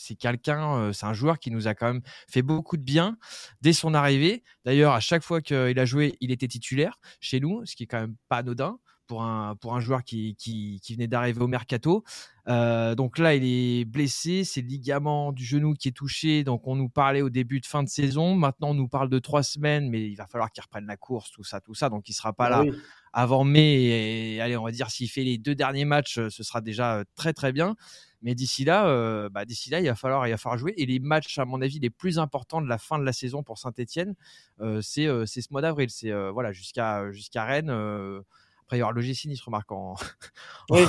c'est 0.00 0.16
quelqu'un, 0.16 0.92
c'est 0.92 1.06
un 1.06 1.12
joueur 1.12 1.38
qui 1.38 1.50
nous 1.50 1.68
a 1.68 1.74
quand 1.74 1.86
même 1.86 2.02
fait 2.28 2.42
beaucoup 2.42 2.76
de 2.76 2.82
bien 2.82 3.16
dès 3.60 3.72
son 3.72 3.94
arrivée. 3.94 4.42
D'ailleurs, 4.64 4.94
à 4.94 5.00
chaque 5.00 5.22
fois 5.22 5.40
qu'il 5.40 5.78
a 5.78 5.84
joué, 5.84 6.16
il 6.20 6.30
était 6.30 6.48
titulaire 6.48 6.98
chez 7.20 7.40
nous, 7.40 7.64
ce 7.66 7.76
qui 7.76 7.84
est 7.84 7.86
quand 7.86 8.00
même 8.00 8.16
pas 8.28 8.38
anodin 8.38 8.78
pour 9.10 9.24
un, 9.24 9.56
pour 9.56 9.74
un 9.74 9.80
joueur 9.80 10.04
qui, 10.04 10.36
qui, 10.36 10.80
venait 10.94 11.08
d'arriver 11.08 11.40
au 11.40 11.48
mercato. 11.48 12.04
donc 12.46 13.18
là, 13.18 13.34
il 13.34 13.42
est 13.44 13.84
blessé, 13.84 14.44
c'est 14.44 14.60
le 14.60 14.68
ligament 14.68 15.32
du 15.32 15.44
genou 15.44 15.74
qui 15.74 15.88
est 15.88 15.92
touché. 15.92 16.44
Donc 16.44 16.68
on 16.68 16.76
nous 16.76 16.88
parlait 16.88 17.20
au 17.20 17.28
début 17.28 17.58
de 17.58 17.66
fin 17.66 17.82
de 17.82 17.88
saison. 17.88 18.36
Maintenant, 18.36 18.70
on 18.70 18.74
nous 18.74 18.86
parle 18.86 19.08
de 19.08 19.18
trois 19.18 19.42
semaines, 19.42 19.90
mais 19.90 20.08
il 20.08 20.14
va 20.14 20.28
falloir 20.28 20.52
qu'il 20.52 20.62
reprenne 20.62 20.86
la 20.86 20.96
course, 20.96 21.32
tout 21.32 21.42
ça, 21.42 21.60
tout 21.60 21.74
ça. 21.74 21.88
Donc 21.88 22.08
il 22.08 22.12
sera 22.12 22.32
pas 22.32 22.48
bah 22.48 22.64
là 22.64 22.72
avant 23.12 23.42
mai. 23.42 24.34
Et, 24.36 24.40
allez, 24.40 24.56
on 24.56 24.62
va 24.62 24.70
dire 24.70 24.90
s'il 24.90 25.10
fait 25.10 25.24
les 25.24 25.38
deux 25.38 25.56
derniers 25.56 25.84
matchs, 25.84 26.20
ce 26.28 26.42
sera 26.44 26.60
déjà 26.60 27.02
très 27.16 27.32
très 27.32 27.50
bien. 27.50 27.74
Mais 28.22 28.34
d'ici 28.34 28.64
là, 28.64 28.86
euh, 28.86 29.28
bah, 29.30 29.44
d'ici 29.44 29.70
là, 29.70 29.80
il 29.80 29.86
va 29.86 29.94
falloir, 29.94 30.26
il 30.26 30.30
va 30.30 30.36
falloir 30.36 30.58
jouer. 30.58 30.74
Et 30.76 30.84
les 30.84 30.98
matchs, 30.98 31.38
à 31.38 31.44
mon 31.44 31.62
avis, 31.62 31.78
les 31.78 31.90
plus 31.90 32.18
importants 32.18 32.60
de 32.60 32.68
la 32.68 32.78
fin 32.78 32.98
de 32.98 33.04
la 33.04 33.12
saison 33.12 33.42
pour 33.42 33.58
Saint-Etienne, 33.58 34.14
euh, 34.60 34.80
c'est 34.82 35.06
euh, 35.06 35.24
c'est 35.24 35.40
ce 35.40 35.48
mois 35.50 35.62
d'avril. 35.62 35.88
C'est 35.90 36.12
voilà 36.30 36.52
jusqu'à 36.52 37.10
jusqu'à 37.12 37.44
Rennes. 37.44 37.70
après, 37.70 38.76
il 38.76 38.80
y 38.80 38.82
aura 38.82 38.92
l'OGC 38.92 39.26
Nice, 39.26 39.40
remarque 39.40 39.72
en. 39.72 39.94
Oui. 40.70 40.82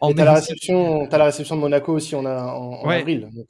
en 0.00 0.12
t'as 0.12 0.24
la 0.24 0.34
réception, 0.34 1.08
as 1.10 1.18
la 1.18 1.24
réception 1.24 1.56
de 1.56 1.60
Monaco 1.60 1.92
aussi 1.94 2.14
en, 2.14 2.24
en, 2.24 2.88
avril. 2.88 3.28
Donc, 3.32 3.46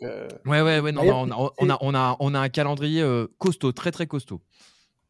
Ouais, 0.46 0.62
ouais, 0.62 0.80
ouais. 0.80 0.92
Non, 0.92 1.02
on, 1.02 1.30
a, 1.30 1.52
on, 1.58 1.70
a, 1.70 1.78
on, 1.80 1.94
a, 1.94 2.16
on 2.20 2.34
a 2.34 2.38
un 2.40 2.48
calendrier 2.48 3.04
costaud, 3.38 3.72
très 3.72 3.90
très 3.90 4.06
costaud. 4.06 4.40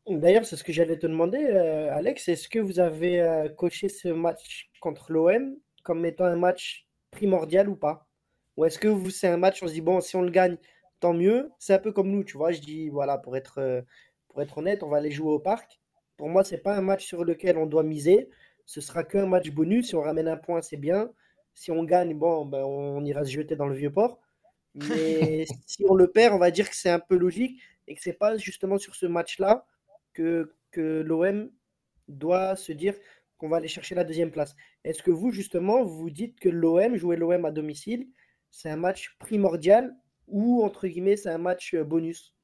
D'ailleurs, 0.09 0.47
c'est 0.47 0.57
ce 0.57 0.64
que 0.64 0.73
j'allais 0.73 0.99
te 0.99 1.07
demander, 1.07 1.44
Alex. 1.92 2.29
Est-ce 2.29 2.49
que 2.49 2.59
vous 2.59 2.81
avez 2.81 3.49
coché 3.59 3.90
ce 3.90 4.09
match 4.09 4.71
contre 4.81 5.12
l'OM 5.12 5.55
comme 5.83 6.05
étant 6.05 6.25
un 6.25 6.37
match 6.37 6.88
primordial 7.11 7.68
ou 7.68 7.77
pas? 7.77 8.07
Ou 8.57 8.64
est-ce 8.64 8.79
que 8.79 8.88
vous, 8.88 9.11
c'est 9.11 9.29
un 9.29 9.37
match, 9.37 9.62
on 9.62 9.68
se 9.68 9.73
dit, 9.73 9.81
bon, 9.81 10.01
si 10.01 10.16
on 10.16 10.23
le 10.23 10.31
gagne, 10.31 10.59
tant 11.01 11.14
mieux. 11.14 11.51
C'est 11.59 11.75
un 11.75 11.79
peu 11.79 11.92
comme 11.92 12.11
nous, 12.11 12.25
tu 12.25 12.37
vois. 12.37 12.53
Je 12.53 12.61
dis, 12.61 12.88
voilà, 12.88 13.18
pour 13.18 13.37
être, 13.37 13.59
euh, 13.59 13.83
pour 14.29 14.42
être 14.42 14.59
honnête, 14.59 14.83
on 14.83 14.88
va 14.88 14.99
aller 14.99 15.11
jouer 15.11 15.33
au 15.33 15.38
parc. 15.38 15.81
Pour 16.16 16.29
moi, 16.29 16.44
c'est 16.44 16.59
pas 16.59 16.77
un 16.77 16.81
match 16.81 17.07
sur 17.07 17.25
lequel 17.25 17.57
on 17.59 17.66
doit 17.66 17.83
miser. 17.85 18.29
Ce 18.66 18.81
sera 18.81 19.05
qu'un 19.05 19.27
match 19.27 19.51
bonus. 19.51 19.88
Si 19.88 19.94
on 19.94 20.03
ramène 20.03 20.29
un 20.29 20.37
point, 20.37 20.62
c'est 20.62 20.77
bien. 20.77 21.11
Si 21.55 21.71
on 21.71 21.85
gagne, 21.85 22.14
bon, 22.14 22.44
ben, 22.44 22.64
on 22.64 23.05
ira 23.05 23.25
se 23.25 23.31
jeter 23.31 23.57
dans 23.57 23.66
le 23.68 23.75
vieux 23.75 23.92
port. 23.92 24.21
Mais 24.75 25.47
si 25.66 25.85
on 25.88 25.94
le 25.94 26.09
perd, 26.11 26.35
on 26.35 26.38
va 26.38 26.51
dire 26.51 26.68
que 26.68 26.77
c'est 26.77 26.90
un 26.90 27.01
peu 27.01 27.16
logique 27.16 27.61
et 27.87 27.94
que 27.94 28.03
c'est 28.03 28.12
pas 28.12 28.37
justement 28.37 28.79
sur 28.79 28.94
ce 28.94 29.07
match-là 29.07 29.66
que, 30.12 30.55
que 30.71 31.03
l'OM 31.03 31.51
doit 32.09 32.57
se 32.57 32.73
dire 32.73 32.94
qu'on 33.38 33.48
va 33.48 33.57
aller 33.57 33.68
chercher 33.68 33.94
la 33.94 34.05
deuxième 34.05 34.31
place. 34.31 34.55
Est-ce 34.85 35.03
que 35.03 35.11
vous, 35.11 35.31
justement, 35.31 35.85
vous 35.85 36.11
dites 36.11 36.38
que 36.38 36.48
l'OM, 36.48 36.96
jouer 36.96 37.16
l'OM 37.16 37.44
à 37.44 37.51
domicile, 37.51 38.09
c'est 38.51 38.70
un 38.70 38.77
match 38.77 39.16
primordial 39.18 39.96
ou, 40.27 40.62
entre 40.62 40.87
guillemets, 40.88 41.16
c'est 41.16 41.31
un 41.31 41.38
match 41.38 41.74
euh, 41.74 41.85
bonus? 41.85 42.35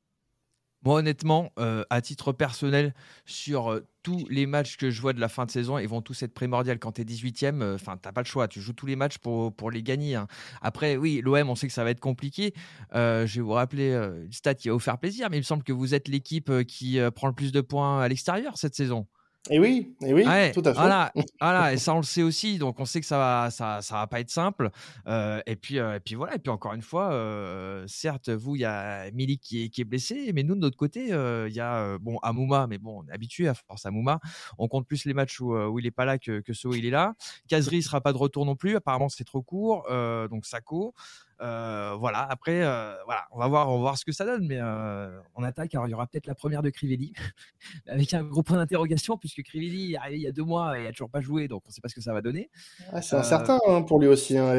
Moi, 0.84 0.96
honnêtement, 0.96 1.50
euh, 1.58 1.82
à 1.88 2.02
titre 2.02 2.32
personnel, 2.32 2.94
sur 3.24 3.72
euh, 3.72 3.86
tous 4.02 4.26
les 4.28 4.44
matchs 4.44 4.76
que 4.76 4.90
je 4.90 5.00
vois 5.00 5.14
de 5.14 5.20
la 5.20 5.30
fin 5.30 5.46
de 5.46 5.50
saison, 5.50 5.78
ils 5.78 5.88
vont 5.88 6.02
tous 6.02 6.22
être 6.22 6.34
primordiaux. 6.34 6.74
Quand 6.78 6.92
tu 6.92 7.00
es 7.00 7.04
18e, 7.04 7.74
enfin, 7.74 7.96
t'as 7.96 8.12
pas 8.12 8.20
le 8.20 8.26
choix. 8.26 8.48
Tu 8.48 8.60
joues 8.60 8.74
tous 8.74 8.84
les 8.84 8.94
matchs 8.94 9.16
pour, 9.16 9.54
pour 9.54 9.70
les 9.70 9.82
gagner. 9.82 10.14
Hein. 10.14 10.26
Après, 10.60 10.96
oui, 10.96 11.22
l'OM, 11.24 11.48
on 11.48 11.54
sait 11.54 11.66
que 11.66 11.72
ça 11.72 11.84
va 11.84 11.90
être 11.90 12.00
compliqué. 12.00 12.52
je 12.92 13.34
vais 13.34 13.40
vous 13.40 13.52
rappeler 13.52 13.94
une 13.94 14.32
stat 14.32 14.54
qui 14.54 14.68
va 14.68 14.74
vous 14.74 14.80
faire 14.80 14.98
plaisir, 14.98 15.30
mais 15.30 15.38
il 15.38 15.40
me 15.40 15.44
semble 15.44 15.62
que 15.62 15.72
vous 15.72 15.94
êtes 15.94 16.06
l'équipe 16.06 16.52
qui 16.66 16.98
prend 17.14 17.28
le 17.28 17.34
plus 17.34 17.50
de 17.50 17.62
points 17.62 18.02
à 18.02 18.08
l'extérieur 18.08 18.58
cette 18.58 18.74
saison. 18.74 19.06
Et 19.50 19.58
oui, 19.58 19.94
et 20.00 20.14
oui, 20.14 20.24
tout 20.54 20.62
à 20.64 20.72
fait. 20.72 20.80
Voilà, 20.80 21.12
voilà, 21.40 21.74
et 21.74 21.76
ça 21.76 21.92
on 21.92 21.98
le 21.98 22.02
sait 22.02 22.22
aussi, 22.22 22.56
donc 22.56 22.80
on 22.80 22.86
sait 22.86 23.00
que 23.00 23.06
ça 23.06 23.18
va, 23.18 23.50
ça, 23.50 23.82
ça 23.82 23.96
va 23.96 24.06
pas 24.06 24.20
être 24.20 24.30
simple. 24.30 24.70
Euh, 25.06 25.42
et 25.44 25.54
puis, 25.54 25.78
euh, 25.78 25.96
et 25.96 26.00
puis 26.00 26.14
voilà, 26.14 26.36
et 26.36 26.38
puis 26.38 26.50
encore 26.50 26.72
une 26.72 26.80
fois, 26.80 27.12
euh, 27.12 27.84
certes, 27.86 28.30
vous, 28.30 28.56
il 28.56 28.60
y 28.60 28.64
a 28.64 29.10
Milik 29.10 29.42
qui 29.42 29.64
est, 29.64 29.68
qui 29.68 29.82
est 29.82 29.84
blessé, 29.84 30.32
mais 30.34 30.44
nous 30.44 30.54
de 30.54 30.60
notre 30.60 30.78
côté, 30.78 31.08
il 31.08 31.54
y 31.54 31.60
a 31.60 31.98
bon 31.98 32.16
Amouma, 32.22 32.66
mais 32.66 32.78
bon, 32.78 33.02
on 33.02 33.08
est 33.10 33.12
habitué 33.12 33.46
à 33.46 33.52
force 33.52 33.84
Amouma. 33.84 34.18
On 34.56 34.66
compte 34.66 34.86
plus 34.86 35.04
les 35.04 35.12
matchs 35.12 35.38
où, 35.40 35.54
où 35.54 35.78
il 35.78 35.84
est 35.84 35.90
pas 35.90 36.06
là 36.06 36.18
que, 36.18 36.40
que 36.40 36.54
ceux 36.54 36.70
où 36.70 36.74
il 36.74 36.86
est 36.86 36.90
là. 36.90 37.12
Kazri 37.46 37.82
sera 37.82 38.00
pas 38.00 38.14
de 38.14 38.18
retour 38.18 38.46
non 38.46 38.56
plus, 38.56 38.76
apparemment 38.76 39.10
c'est 39.10 39.24
trop 39.24 39.42
court, 39.42 39.86
donc 40.30 40.46
Sako. 40.46 40.94
Euh, 41.40 41.96
voilà, 41.98 42.26
après, 42.30 42.62
euh, 42.62 42.94
voilà, 43.04 43.26
on 43.32 43.38
va, 43.38 43.48
voir, 43.48 43.68
on 43.68 43.76
va 43.76 43.80
voir 43.80 43.98
ce 43.98 44.04
que 44.04 44.12
ça 44.12 44.24
donne, 44.24 44.46
mais 44.46 44.58
euh, 44.60 45.20
on 45.34 45.42
attaque. 45.42 45.74
Alors, 45.74 45.86
il 45.86 45.90
y 45.90 45.94
aura 45.94 46.06
peut-être 46.06 46.26
la 46.26 46.34
première 46.34 46.62
de 46.62 46.70
Crivelli, 46.70 47.12
avec 47.88 48.14
un 48.14 48.22
gros 48.22 48.42
point 48.42 48.56
d'interrogation, 48.56 49.16
puisque 49.16 49.42
Crivelli 49.42 49.94
est 49.94 49.96
arrivé 49.96 50.18
il 50.18 50.22
y 50.22 50.26
a 50.26 50.32
deux 50.32 50.44
mois 50.44 50.78
et 50.78 50.84
n'a 50.84 50.92
toujours 50.92 51.10
pas 51.10 51.20
joué, 51.20 51.48
donc 51.48 51.62
on 51.66 51.68
ne 51.70 51.72
sait 51.72 51.80
pas 51.80 51.88
ce 51.88 51.94
que 51.94 52.00
ça 52.00 52.12
va 52.12 52.22
donner. 52.22 52.50
Ah, 52.92 53.02
c'est 53.02 53.16
incertain 53.16 53.58
hein, 53.66 53.82
pour 53.82 53.98
lui 53.98 54.08
aussi. 54.08 54.38
Hein, 54.38 54.54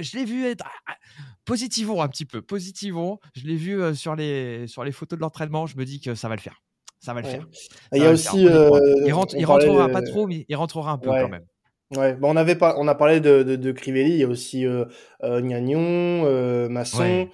je 0.00 0.16
l'ai 0.16 0.24
vu 0.24 0.46
être 0.46 0.64
ah, 0.86 0.94
positivons 1.44 2.02
un 2.02 2.08
petit 2.08 2.24
peu, 2.24 2.42
positivons. 2.42 3.18
Je 3.34 3.46
l'ai 3.46 3.56
vu 3.56 3.94
sur, 3.94 4.14
les, 4.14 4.66
sur 4.66 4.84
les 4.84 4.92
photos 4.92 5.18
de 5.18 5.22
l'entraînement, 5.22 5.66
je 5.66 5.76
me 5.76 5.84
dis 5.84 6.00
que 6.00 6.14
ça 6.14 6.28
va 6.28 6.36
le 6.36 6.40
faire. 6.40 6.62
Ça 6.98 7.14
va 7.14 7.20
le 7.20 7.26
faire. 7.26 7.46
il 7.92 8.02
y 8.02 8.06
a 8.06 8.10
aussi. 8.12 8.42
il, 8.42 9.12
rentrera 9.12 9.88
pas 9.88 10.02
trop, 10.02 10.26
mais 10.26 10.46
il 10.48 10.54
rentrera 10.54 10.92
un 10.92 10.98
peu 10.98 11.08
quand 11.08 11.28
même. 11.28 11.44
Ouais, 11.96 12.14
bon, 12.14 12.32
on 12.32 12.36
avait 12.36 12.56
pas, 12.56 12.74
on 12.78 12.88
a 12.88 12.94
parlé 12.94 13.20
de, 13.20 13.42
de, 13.42 13.56
de 13.56 13.72
Crivelli, 13.72 14.12
il 14.12 14.18
y 14.20 14.24
a 14.24 14.28
aussi 14.28 14.66
euh, 14.66 14.86
euh, 15.24 15.40
Gnagnon, 15.42 16.24
euh, 16.24 16.68
Masson, 16.68 17.28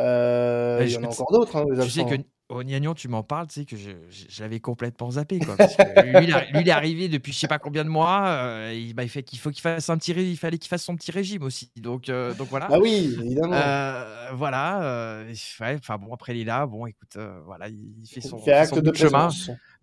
euh, 0.00 0.82
il 0.84 0.90
y 0.90 0.96
en 0.96 1.04
a 1.04 1.08
encore 1.08 1.30
d'autres. 1.32 1.56
Hein, 1.56 1.64
tu 1.80 1.90
sais 1.90 2.04
que 2.04 2.16
au 2.50 2.62
Gnagnon, 2.64 2.94
tu 2.94 3.08
m'en 3.08 3.22
parles, 3.22 3.46
tu 3.46 3.60
sais 3.60 3.64
que 3.64 3.76
je, 3.76 3.90
je 4.10 4.42
l'avais 4.42 4.58
complètement 4.58 5.12
zappé. 5.12 5.38
Quoi, 5.38 5.56
parce 5.56 5.76
que 5.76 5.82
lui, 6.18 6.32
il, 6.54 6.68
est 6.68 6.72
arrivé 6.72 7.08
depuis 7.08 7.32
je 7.32 7.38
sais 7.38 7.48
pas 7.48 7.58
combien 7.58 7.84
de 7.84 7.88
mois. 7.88 8.26
Euh, 8.26 8.74
il, 8.74 8.92
bah, 8.92 9.04
il, 9.04 9.08
fait 9.08 9.22
qu'il 9.22 9.38
faut 9.38 9.50
qu'il 9.50 9.62
fasse 9.62 9.88
un 9.88 9.96
petit, 9.96 10.12
il 10.12 10.36
fallait 10.36 10.58
qu'il 10.58 10.68
fasse 10.68 10.82
son 10.82 10.96
petit 10.96 11.12
régime 11.12 11.44
aussi. 11.44 11.70
Donc, 11.76 12.08
euh, 12.08 12.34
donc 12.34 12.48
voilà. 12.48 12.66
Ah 12.70 12.80
oui, 12.80 13.16
évidemment. 13.22 13.54
Euh, 13.54 14.30
voilà. 14.34 15.22
Enfin 15.60 15.98
bon, 15.98 16.12
après 16.12 16.36
il 16.36 16.42
est 16.42 16.44
là. 16.44 16.66
Bon, 16.66 16.86
écoute, 16.86 17.16
voilà, 17.46 17.68
il 17.68 18.08
fait 18.08 18.20
son, 18.20 18.38
il 18.38 18.44
fait 18.44 18.52
acte 18.52 18.78
de 18.78 18.94
chemin. 18.94 19.28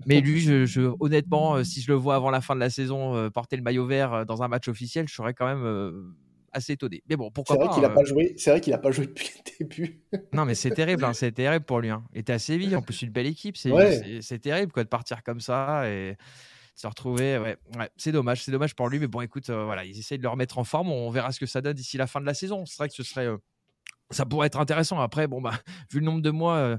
Mais 0.06 0.20
lui, 0.20 0.42
je, 0.42 0.66
je, 0.66 0.82
honnêtement, 1.00 1.64
si 1.64 1.82
je 1.82 1.92
le 1.92 1.96
vois 1.98 2.16
avant 2.16 2.30
la 2.30 2.42
fin 2.42 2.54
de 2.54 2.60
la 2.60 2.70
saison 2.70 3.30
porter 3.32 3.56
le 3.56 3.64
maillot 3.64 3.86
vert 3.86 4.26
dans 4.26 4.44
un 4.44 4.48
match 4.48 4.68
officiel, 4.68 5.08
je 5.08 5.16
serais 5.16 5.34
quand 5.34 5.48
même 5.48 6.14
assez 6.58 6.74
étonné. 6.74 7.02
Mais 7.10 7.16
bon, 7.16 7.32
pourquoi 7.32 7.56
c'est 7.56 7.66
vrai 7.66 7.74
Qu'il 7.74 7.86
a 7.86 7.90
pas 7.90 8.04
joué. 8.04 8.34
C'est 8.38 8.52
vrai 8.52 8.62
qu'il 8.62 8.72
n'a 8.72 8.80
pas 8.80 8.92
joué 8.92 9.08
depuis 9.08 9.32
le 9.36 9.66
début. 9.66 10.02
non, 10.34 10.46
mais 10.46 10.56
c'est 10.56 10.72
terrible. 10.72 11.04
Hein, 11.06 11.14
c'est 11.14 11.32
terrible 11.32 11.66
pour 11.66 11.80
lui. 11.80 11.90
Hein. 11.90 12.04
Il 12.14 12.20
était 12.20 12.34
assez 12.34 12.58
vite. 12.58 12.76
En 12.76 12.82
plus, 12.82 13.02
une 13.02 13.12
belle 13.12 13.28
équipe. 13.28 13.58
C'est 13.58 14.40
terrible 14.40 14.72
quoi, 14.72 14.84
de 14.84 14.90
partir 14.90 15.24
comme 15.24 15.40
ça 15.40 15.90
et 15.90 16.12
de 16.12 16.18
se 16.76 16.88
retrouver. 16.88 17.38
Ouais, 17.38 17.58
ouais 17.78 17.90
c'est 17.98 18.12
dommage. 18.12 18.44
C'est 18.44 18.52
dommage 18.52 18.76
pour 18.76 18.90
lui. 18.90 19.00
Mais 19.00 19.08
bon, 19.08 19.22
écoute, 19.22 19.50
euh, 19.50 19.66
voilà, 19.66 19.86
ils 19.86 19.98
essayent 19.98 20.18
de 20.18 20.24
le 20.24 20.30
remettre 20.30 20.58
en 20.58 20.64
forme. 20.64 20.92
On 20.92 21.10
verra 21.10 21.32
ce 21.32 21.40
que 21.40 21.46
ça 21.46 21.62
donne 21.62 21.74
d'ici 21.74 21.98
la 21.98 22.08
fin 22.08 22.20
de 22.20 22.26
la 22.26 22.34
saison. 22.34 22.66
C'est 22.66 22.78
vrai 22.78 22.90
que 22.90 22.96
ce 22.96 23.04
serait. 23.04 23.28
Euh, 23.28 23.38
ça 24.10 24.26
pourrait 24.26 24.48
être 24.48 24.60
intéressant. 24.60 25.00
Après, 25.00 25.28
bon, 25.28 25.42
bah, 25.42 25.54
vu 25.92 26.00
le 26.00 26.06
nombre 26.06 26.22
de 26.22 26.32
mois 26.32 26.78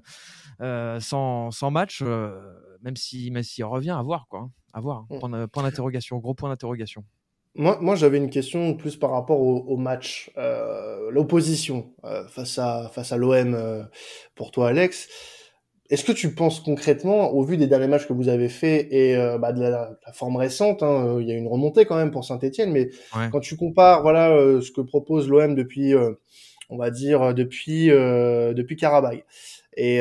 euh, 0.60 1.00
sans, 1.00 1.50
sans, 1.50 1.70
match, 1.70 2.02
même 2.02 2.96
si 2.96 3.30
Messi 3.30 3.62
revient, 3.62 3.90
à 3.90 4.02
voir. 4.02 4.26
Quoi, 4.28 4.40
hein. 4.40 4.50
à 4.72 4.80
voir. 4.80 5.06
Mm. 5.10 5.46
point 5.48 5.62
d'interrogation. 5.62 6.18
Gros 6.18 6.34
point 6.34 6.48
d'interrogation. 6.48 7.04
Moi, 7.54 7.78
moi 7.80 7.96
j'avais 7.96 8.18
une 8.18 8.30
question 8.30 8.74
plus 8.74 8.96
par 8.96 9.10
rapport 9.10 9.40
au, 9.40 9.76
match, 9.76 10.30
euh, 10.36 11.10
l'opposition 11.10 11.92
euh, 12.04 12.26
face 12.28 12.58
à 12.58 12.90
face 12.94 13.12
à 13.12 13.16
l'OM 13.16 13.54
euh, 13.54 13.82
pour 14.34 14.50
toi, 14.50 14.68
Alex. 14.68 15.08
Est-ce 15.90 16.04
que 16.04 16.12
tu 16.12 16.34
penses 16.34 16.60
concrètement, 16.60 17.32
au 17.32 17.42
vu 17.42 17.56
des 17.56 17.66
derniers 17.66 17.86
matchs 17.86 18.06
que 18.06 18.12
vous 18.12 18.28
avez 18.28 18.50
fait 18.50 18.88
et 18.94 19.16
bah, 19.38 19.52
de, 19.52 19.62
la, 19.62 19.96
forme 20.12 20.36
récente, 20.36 20.82
hein, 20.82 21.16
il 21.18 21.26
y 21.26 21.32
a 21.32 21.34
une 21.34 21.48
remontée 21.48 21.86
quand 21.86 21.96
même 21.96 22.10
pour 22.10 22.26
Saint-Etienne, 22.26 22.70
mais 22.70 22.90
quand 23.32 23.40
tu 23.40 23.56
compares, 23.56 24.02
voilà, 24.02 24.28
ce 24.60 24.70
que 24.70 24.82
propose 24.82 25.30
l'OM 25.30 25.54
depuis, 25.54 25.94
on 26.68 26.76
va 26.76 26.90
dire 26.90 27.32
depuis 27.32 27.86
depuis 27.86 28.76
Karabakh 28.76 29.24
et 29.78 30.00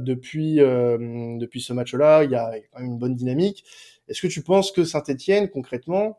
depuis 0.00 0.56
depuis 0.56 1.60
ce 1.60 1.72
match-là, 1.72 2.24
il 2.24 2.32
y 2.32 2.34
a 2.34 2.50
quand 2.72 2.80
même 2.80 2.90
une 2.90 2.98
bonne 2.98 3.14
dynamique. 3.14 3.64
Est-ce 4.08 4.20
que 4.20 4.26
tu 4.26 4.42
penses 4.42 4.72
que 4.72 4.84
Saint-Etienne, 4.84 5.48
concrètement, 5.48 6.18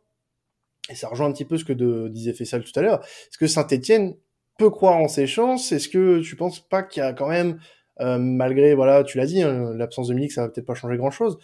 et 0.89 0.95
ça 0.95 1.07
rejoint 1.07 1.27
un 1.27 1.31
petit 1.31 1.45
peu 1.45 1.57
ce 1.57 1.65
que 1.65 1.73
de, 1.73 2.07
disait 2.09 2.33
Fessal 2.33 2.63
tout 2.63 2.77
à 2.77 2.81
l'heure, 2.81 3.03
est-ce 3.03 3.37
que 3.37 3.47
Saint-Etienne 3.47 4.15
peut 4.57 4.69
croire 4.69 4.97
en 4.97 5.07
ses 5.07 5.27
chances? 5.27 5.71
Est-ce 5.71 5.89
que 5.89 6.21
tu 6.21 6.35
penses 6.35 6.59
pas 6.59 6.83
qu'il 6.83 7.01
y 7.01 7.05
a 7.05 7.13
quand 7.13 7.29
même, 7.29 7.59
euh, 8.01 8.17
malgré, 8.17 8.75
voilà, 8.75 9.03
tu 9.03 9.17
l'as 9.17 9.25
dit, 9.25 9.41
hein, 9.41 9.73
l'absence 9.75 10.07
de 10.09 10.13
Milik, 10.13 10.31
ça 10.31 10.41
va 10.41 10.49
peut-être 10.49 10.65
pas 10.65 10.75
changer 10.75 10.97
grand-chose, 10.97 11.37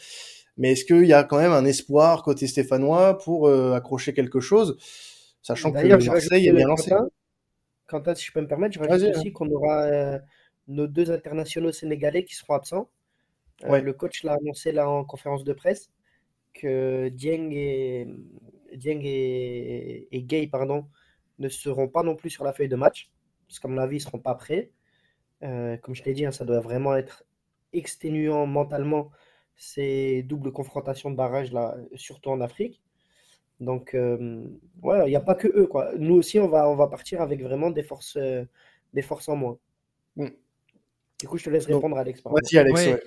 mais 0.58 0.73
est-ce 0.73 0.86
qu'il 0.86 1.06
y 1.06 1.13
a 1.13 1.23
quand 1.23 1.38
même 1.38 1.54
un 1.54 1.65
espoir 1.65 2.23
côté 2.23 2.47
stéphanois 2.47 3.17
pour 3.17 3.47
euh, 3.47 3.73
accrocher 3.73 4.13
quelque 4.13 4.39
chose, 4.39 4.78
sachant 5.41 5.71
que 5.71 6.06
Marseille 6.06 6.47
est 6.47 6.54
bien 6.54 6.67
lancé? 6.67 6.91
Quentin, 7.88 8.13
si 8.13 8.25
je 8.25 8.32
peux 8.34 8.41
me 8.41 8.47
permettre, 8.47 8.75
je 8.75 8.80
rajoute 8.88 9.15
aussi 9.15 9.32
qu'on 9.32 9.49
aura 9.49 9.84
euh, 9.84 10.19
nos 10.67 10.86
deux 10.86 11.12
internationaux 11.12 11.71
sénégalais 11.71 12.23
qui 12.23 12.36
seront 12.36 12.54
absents. 12.54 12.89
Le 13.63 13.91
coach 13.91 14.23
l'a 14.23 14.34
annoncé 14.34 14.71
là 14.71 14.89
en 14.89 15.04
conférence 15.04 15.43
de 15.43 15.54
presse 15.54 15.89
que 16.54 17.10
Dieng 17.10 17.52
et, 17.52 18.08
Dieng 18.75 19.01
et, 19.03 20.08
Gay 20.12 20.47
pardon, 20.47 20.88
ne 21.39 21.49
seront 21.49 21.88
pas 21.88 22.03
non 22.03 22.15
plus 22.15 22.29
sur 22.29 22.43
la 22.43 22.53
feuille 22.53 22.69
de 22.69 22.75
match, 22.75 23.12
parce 23.47 23.60
qu'à 23.60 23.67
mon 23.67 23.77
avis, 23.77 23.97
ils 23.97 23.99
ne 23.99 24.03
seront 24.03 24.19
pas 24.19 24.36
prêts. 24.36 24.71
Euh, 25.43 25.77
comme 25.77 25.95
je 25.95 26.03
t'ai 26.03 26.13
dit, 26.13 26.25
hein, 26.25 26.32
ça 26.32 26.45
doit 26.45 26.60
vraiment 26.60 26.95
être 26.95 27.23
exténuant 27.73 28.45
mentalement 28.45 29.12
ces 29.55 30.23
doubles 30.23 30.51
confrontations 30.51 31.12
de 31.12 31.15
barrage, 31.15 31.51
là, 31.51 31.77
surtout 31.95 32.29
en 32.29 32.41
Afrique. 32.41 32.82
Donc, 33.60 33.93
euh, 33.93 34.45
ouais, 34.82 35.08
il 35.08 35.10
n'y 35.10 35.15
a 35.15 35.21
pas 35.21 35.36
que 35.36 35.47
eux. 35.47 35.67
Quoi. 35.67 35.91
Nous 35.97 36.15
aussi, 36.15 36.39
on 36.39 36.47
va, 36.47 36.69
on 36.69 36.75
va 36.75 36.88
partir 36.88 37.21
avec 37.21 37.41
vraiment 37.41 37.71
des 37.71 37.84
forces, 37.84 38.15
euh, 38.15 38.45
des 38.93 39.01
forces 39.01 39.27
en 39.27 39.36
moins. 39.36 39.58
Mm. 40.15 40.27
Du 41.19 41.27
coup, 41.27 41.38
je 41.38 41.43
te 41.43 41.49
laisse 41.49 41.65
répondre, 41.65 41.97
Alex. 41.97 42.21
Vas-y, 42.23 42.58
Alex. 42.58 43.03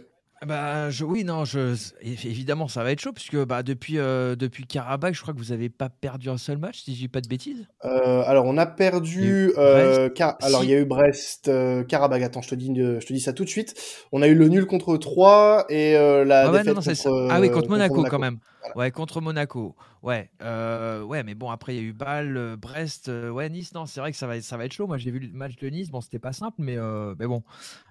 Bah, 0.46 0.90
je, 0.90 1.04
oui, 1.04 1.22
non, 1.22 1.44
je, 1.44 1.76
évidemment, 2.02 2.66
ça 2.66 2.82
va 2.82 2.90
être 2.90 3.00
chaud, 3.00 3.12
puisque 3.12 3.36
bah, 3.44 3.62
depuis, 3.62 3.98
euh, 3.98 4.34
depuis 4.34 4.66
Karabakh, 4.66 5.14
je 5.14 5.22
crois 5.22 5.32
que 5.32 5.38
vous 5.38 5.50
n'avez 5.50 5.68
pas 5.68 5.88
perdu 5.88 6.30
un 6.30 6.36
seul 6.36 6.58
match, 6.58 6.82
si 6.82 6.94
je 6.94 7.00
dis 7.00 7.08
pas 7.08 7.20
de 7.20 7.28
bêtises. 7.28 7.68
Euh, 7.84 8.24
alors, 8.26 8.46
on 8.46 8.58
a 8.58 8.66
perdu. 8.66 9.52
Euh, 9.56 10.08
alors, 10.40 10.64
il 10.64 10.70
y 10.70 10.74
a 10.74 10.78
eu 10.78 10.84
Brest, 10.84 11.48
Karabakh. 11.86 12.22
Attends, 12.22 12.42
je 12.42 12.48
te, 12.48 12.54
dis, 12.56 12.74
je 12.74 13.06
te 13.06 13.12
dis 13.12 13.20
ça 13.20 13.32
tout 13.32 13.44
de 13.44 13.48
suite. 13.48 13.74
On 14.10 14.20
a 14.20 14.26
eu 14.26 14.34
le 14.34 14.48
nul 14.48 14.66
contre 14.66 14.96
3 14.96 15.66
et 15.68 15.92
la 15.92 16.48
ah 16.48 16.50
défaite 16.50 16.74
contre, 16.74 17.28
Ah 17.30 17.40
oui, 17.40 17.50
contre 17.50 17.70
Monaco, 17.70 18.02
quand 18.02 18.18
même. 18.18 18.38
Ouais, 18.74 18.90
contre 18.90 19.20
Monaco. 19.20 19.76
Ouais, 20.02 20.28
ouais, 20.40 21.22
mais 21.22 21.36
bon, 21.36 21.50
après, 21.50 21.76
il 21.76 21.80
y 21.80 21.84
a 21.84 21.88
eu 21.88 21.92
Bâle, 21.92 22.56
Brest, 22.56 23.08
ouais, 23.08 23.48
Nice. 23.48 23.74
Non, 23.74 23.86
c'est 23.86 24.00
vrai 24.00 24.10
que 24.10 24.18
ça 24.18 24.26
va, 24.26 24.40
ça 24.40 24.56
va 24.56 24.64
être 24.64 24.72
chaud. 24.72 24.88
Moi, 24.88 24.98
j'ai 24.98 25.12
vu 25.12 25.20
le 25.20 25.32
match 25.32 25.54
de 25.54 25.68
Nice. 25.68 25.90
Bon, 25.90 26.00
c'était 26.00 26.18
pas 26.18 26.32
simple, 26.32 26.56
mais, 26.58 26.76
mais 27.16 27.28
bon, 27.28 27.44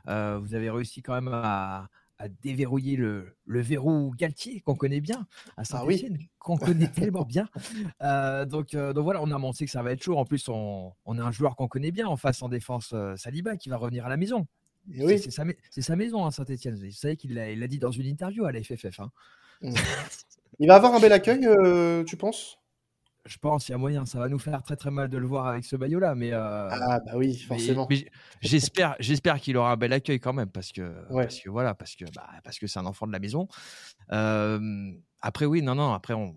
vous 0.05 0.53
avez 0.53 0.69
réussi 0.69 1.01
quand 1.01 1.13
même 1.13 1.29
à 1.31 1.87
à 2.21 2.27
déverrouiller 2.27 2.97
le, 2.97 3.35
le 3.45 3.61
verrou 3.61 4.13
Galtier 4.15 4.61
qu'on 4.61 4.75
connaît 4.75 5.01
bien 5.01 5.27
à 5.57 5.65
saint 5.65 5.81
ah 5.81 5.93
qu'on 6.37 6.55
connaît 6.55 6.87
tellement 6.95 7.25
bien. 7.25 7.49
Euh, 8.01 8.45
donc, 8.45 8.75
euh, 8.75 8.93
donc 8.93 9.03
voilà, 9.03 9.21
on 9.23 9.31
a 9.31 9.35
annoncé 9.35 9.65
que 9.65 9.71
ça 9.71 9.81
va 9.81 9.91
être 9.91 10.03
chaud. 10.03 10.17
En 10.17 10.25
plus, 10.25 10.47
on, 10.47 10.93
on 11.05 11.17
a 11.17 11.23
un 11.23 11.31
joueur 11.31 11.55
qu'on 11.55 11.67
connaît 11.67 11.91
bien 11.91 12.07
en 12.07 12.17
face 12.17 12.43
en 12.43 12.49
défense, 12.49 12.91
euh, 12.93 13.15
Saliba, 13.15 13.57
qui 13.57 13.69
va 13.69 13.77
revenir 13.77 14.05
à 14.05 14.09
la 14.09 14.17
maison. 14.17 14.45
Oui. 14.99 15.17
C'est 15.17 15.31
sa, 15.31 15.45
sa, 15.71 15.95
maison, 15.95 16.25
hein, 16.25 16.31
Saint-Etienne. 16.31 16.75
Vous 16.75 16.91
savez 16.91 17.17
qu'il 17.17 17.33
l'a 17.33 17.67
dit 17.67 17.79
dans 17.79 17.91
une 17.91 18.05
interview 18.05 18.45
à 18.45 18.51
la 18.51 18.61
FFF. 18.61 18.99
Hein. 18.99 19.11
Mmh. 19.63 19.73
Il 20.59 20.67
va 20.67 20.75
avoir 20.75 20.93
un 20.93 20.99
bel 20.99 21.13
accueil, 21.13 21.47
tu 22.05 22.17
penses? 22.17 22.59
Je 23.25 23.37
pense 23.37 23.65
qu'il 23.65 23.73
y 23.73 23.75
a 23.75 23.77
moyen. 23.77 24.05
Ça 24.05 24.19
va 24.19 24.29
nous 24.29 24.39
faire 24.39 24.61
très 24.63 24.75
très 24.75 24.91
mal 24.91 25.09
de 25.09 25.17
le 25.17 25.27
voir 25.27 25.47
avec 25.47 25.65
ce 25.65 25.75
maillot-là, 25.75 26.15
mais 26.15 26.33
euh, 26.33 26.69
ah 26.69 26.99
bah 27.05 27.13
oui, 27.15 27.37
forcément. 27.37 27.87
j'espère, 28.41 28.95
j'espère 28.99 29.39
qu'il 29.39 29.57
aura 29.57 29.71
un 29.71 29.77
bel 29.77 29.93
accueil 29.93 30.19
quand 30.19 30.33
même, 30.33 30.49
parce 30.49 30.71
que 30.71 30.93
parce 31.09 31.39
que 31.39 31.49
voilà, 31.49 31.75
parce 31.75 31.95
que 31.95 32.05
bah, 32.15 32.29
parce 32.43 32.59
que 32.59 32.67
c'est 32.67 32.79
un 32.79 32.85
enfant 32.85 33.07
de 33.07 33.11
la 33.11 33.19
maison. 33.19 33.47
Euh, 34.11 34.91
après 35.21 35.45
oui, 35.45 35.61
non 35.61 35.75
non, 35.75 35.93
après 35.93 36.13
on, 36.13 36.35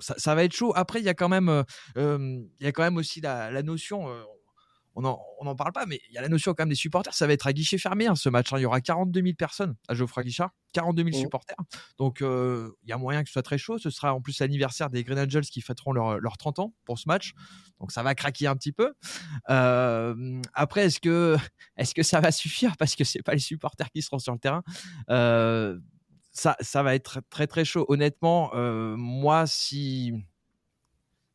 ça, 0.00 0.34
va 0.34 0.44
être 0.44 0.54
chaud. 0.54 0.72
Après 0.74 1.00
il 1.00 1.04
y 1.04 1.08
a 1.08 1.14
quand 1.14 1.28
même 1.28 1.48
euh, 1.48 1.64
il 1.96 2.64
y 2.64 2.66
a 2.66 2.72
quand 2.72 2.82
même 2.82 2.96
aussi 2.96 3.20
la, 3.20 3.50
la 3.50 3.62
notion 3.62 4.08
on 4.96 5.44
n'en 5.44 5.56
parle 5.56 5.72
pas, 5.72 5.86
mais 5.86 6.00
il 6.08 6.14
y 6.14 6.18
a 6.18 6.22
la 6.22 6.28
notion 6.28 6.54
quand 6.54 6.62
même 6.62 6.68
des 6.68 6.74
supporters. 6.74 7.14
Ça 7.14 7.26
va 7.26 7.32
être 7.32 7.46
à 7.46 7.52
guichet 7.52 7.78
fermé 7.78 8.06
hein, 8.06 8.14
ce 8.14 8.28
match. 8.28 8.52
Hein. 8.52 8.58
Il 8.58 8.62
y 8.62 8.66
aura 8.66 8.80
42 8.80 9.22
000 9.22 9.34
personnes 9.34 9.74
à 9.88 9.94
Geoffroy 9.94 10.22
Guichard, 10.22 10.50
42 10.72 11.04
000 11.10 11.16
supporters. 11.16 11.56
Donc 11.98 12.22
euh, 12.22 12.70
il 12.82 12.90
y 12.90 12.92
a 12.92 12.98
moyen 12.98 13.22
que 13.22 13.28
ce 13.28 13.32
soit 13.32 13.42
très 13.42 13.58
chaud. 13.58 13.78
Ce 13.78 13.90
sera 13.90 14.14
en 14.14 14.20
plus 14.20 14.38
l'anniversaire 14.38 14.90
des 14.90 15.02
Green 15.02 15.18
Angels 15.18 15.44
qui 15.44 15.60
fêteront 15.60 15.92
leurs 15.92 16.18
leur 16.18 16.36
30 16.36 16.60
ans 16.60 16.74
pour 16.84 16.98
ce 16.98 17.08
match. 17.08 17.32
Donc 17.80 17.90
ça 17.90 18.02
va 18.02 18.14
craquer 18.14 18.46
un 18.46 18.56
petit 18.56 18.72
peu. 18.72 18.94
Euh, 19.50 20.40
après, 20.52 20.86
est-ce 20.86 21.00
que, 21.00 21.36
est 21.76 21.92
que 21.92 22.02
ça 22.02 22.20
va 22.20 22.30
suffire? 22.30 22.76
Parce 22.78 22.94
que 22.94 23.04
ce 23.04 23.18
pas 23.18 23.32
les 23.32 23.38
supporters 23.40 23.90
qui 23.90 24.02
seront 24.02 24.18
sur 24.18 24.32
le 24.32 24.38
terrain. 24.38 24.62
Euh, 25.10 25.78
ça, 26.32 26.56
ça 26.60 26.82
va 26.82 26.94
être 26.94 27.20
très 27.30 27.46
très 27.46 27.64
chaud. 27.64 27.84
Honnêtement, 27.88 28.50
moi, 28.96 29.46
si 29.46 30.12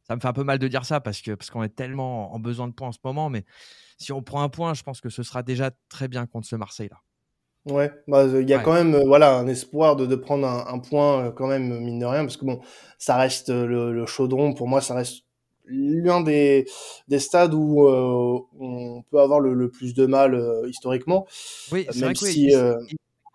ça 0.09 0.15
me 0.15 0.21
fait 0.21 0.27
un 0.27 0.33
peu 0.33 0.43
mal 0.43 0.57
de 0.57 0.67
dire 0.67 0.85
ça 0.85 0.99
parce 0.99 1.21
que 1.21 1.35
parce 1.35 1.51
qu'on 1.51 1.61
est 1.61 1.75
tellement 1.75 2.33
en 2.33 2.39
besoin 2.39 2.67
de 2.67 2.73
points 2.73 2.87
en 2.87 2.91
ce 2.91 2.97
moment. 3.03 3.29
Mais 3.29 3.45
si 3.99 4.11
on 4.11 4.23
prend 4.23 4.41
un 4.41 4.49
point, 4.49 4.73
je 4.73 4.81
pense 4.81 5.01
que 5.01 5.09
ce 5.09 5.21
sera 5.21 5.43
déjà 5.43 5.69
très 5.87 6.07
bien 6.07 6.25
contre 6.25 6.47
ce 6.47 6.55
Marseille 6.55 6.89
là. 6.89 6.97
Ouais, 7.65 7.91
bah, 8.07 8.25
il 8.25 8.49
y 8.49 8.53
a 8.53 8.59
quand 8.59 8.73
même 8.73 8.95
euh, 8.95 9.03
voilà 9.05 9.35
un 9.35 9.45
espoir 9.47 9.95
de, 9.95 10.05
de 10.07 10.15
prendre 10.15 10.47
un, 10.47 10.79
point 10.79 11.25
euh, 11.25 11.31
quand 11.31 11.45
même 11.45 11.77
mine 11.81 11.99
de 11.99 12.05
rien 12.05 12.21
parce 12.21 12.37
que 12.37 12.45
bon, 12.45 12.61
ça 12.97 13.17
reste 13.17 13.49
euh, 13.49 13.91
le, 13.91 14.05
chaudron 14.07 14.53
pour 14.53 14.67
moi, 14.67 14.81
ça 14.81 14.95
reste 14.95 15.25
l'un 15.65 16.21
des, 16.21 16.65
des 17.09 17.19
stades 17.19 17.53
où 17.53 17.85
on 17.87 19.03
peut 19.11 19.19
avoir 19.19 19.39
le, 19.39 19.69
plus 19.69 19.93
de 19.93 20.07
mal 20.07 20.41
historiquement. 20.67 21.27
Oui, 21.71 21.85
c'est 21.91 21.99
vrai 21.99 22.13
que 22.13 22.19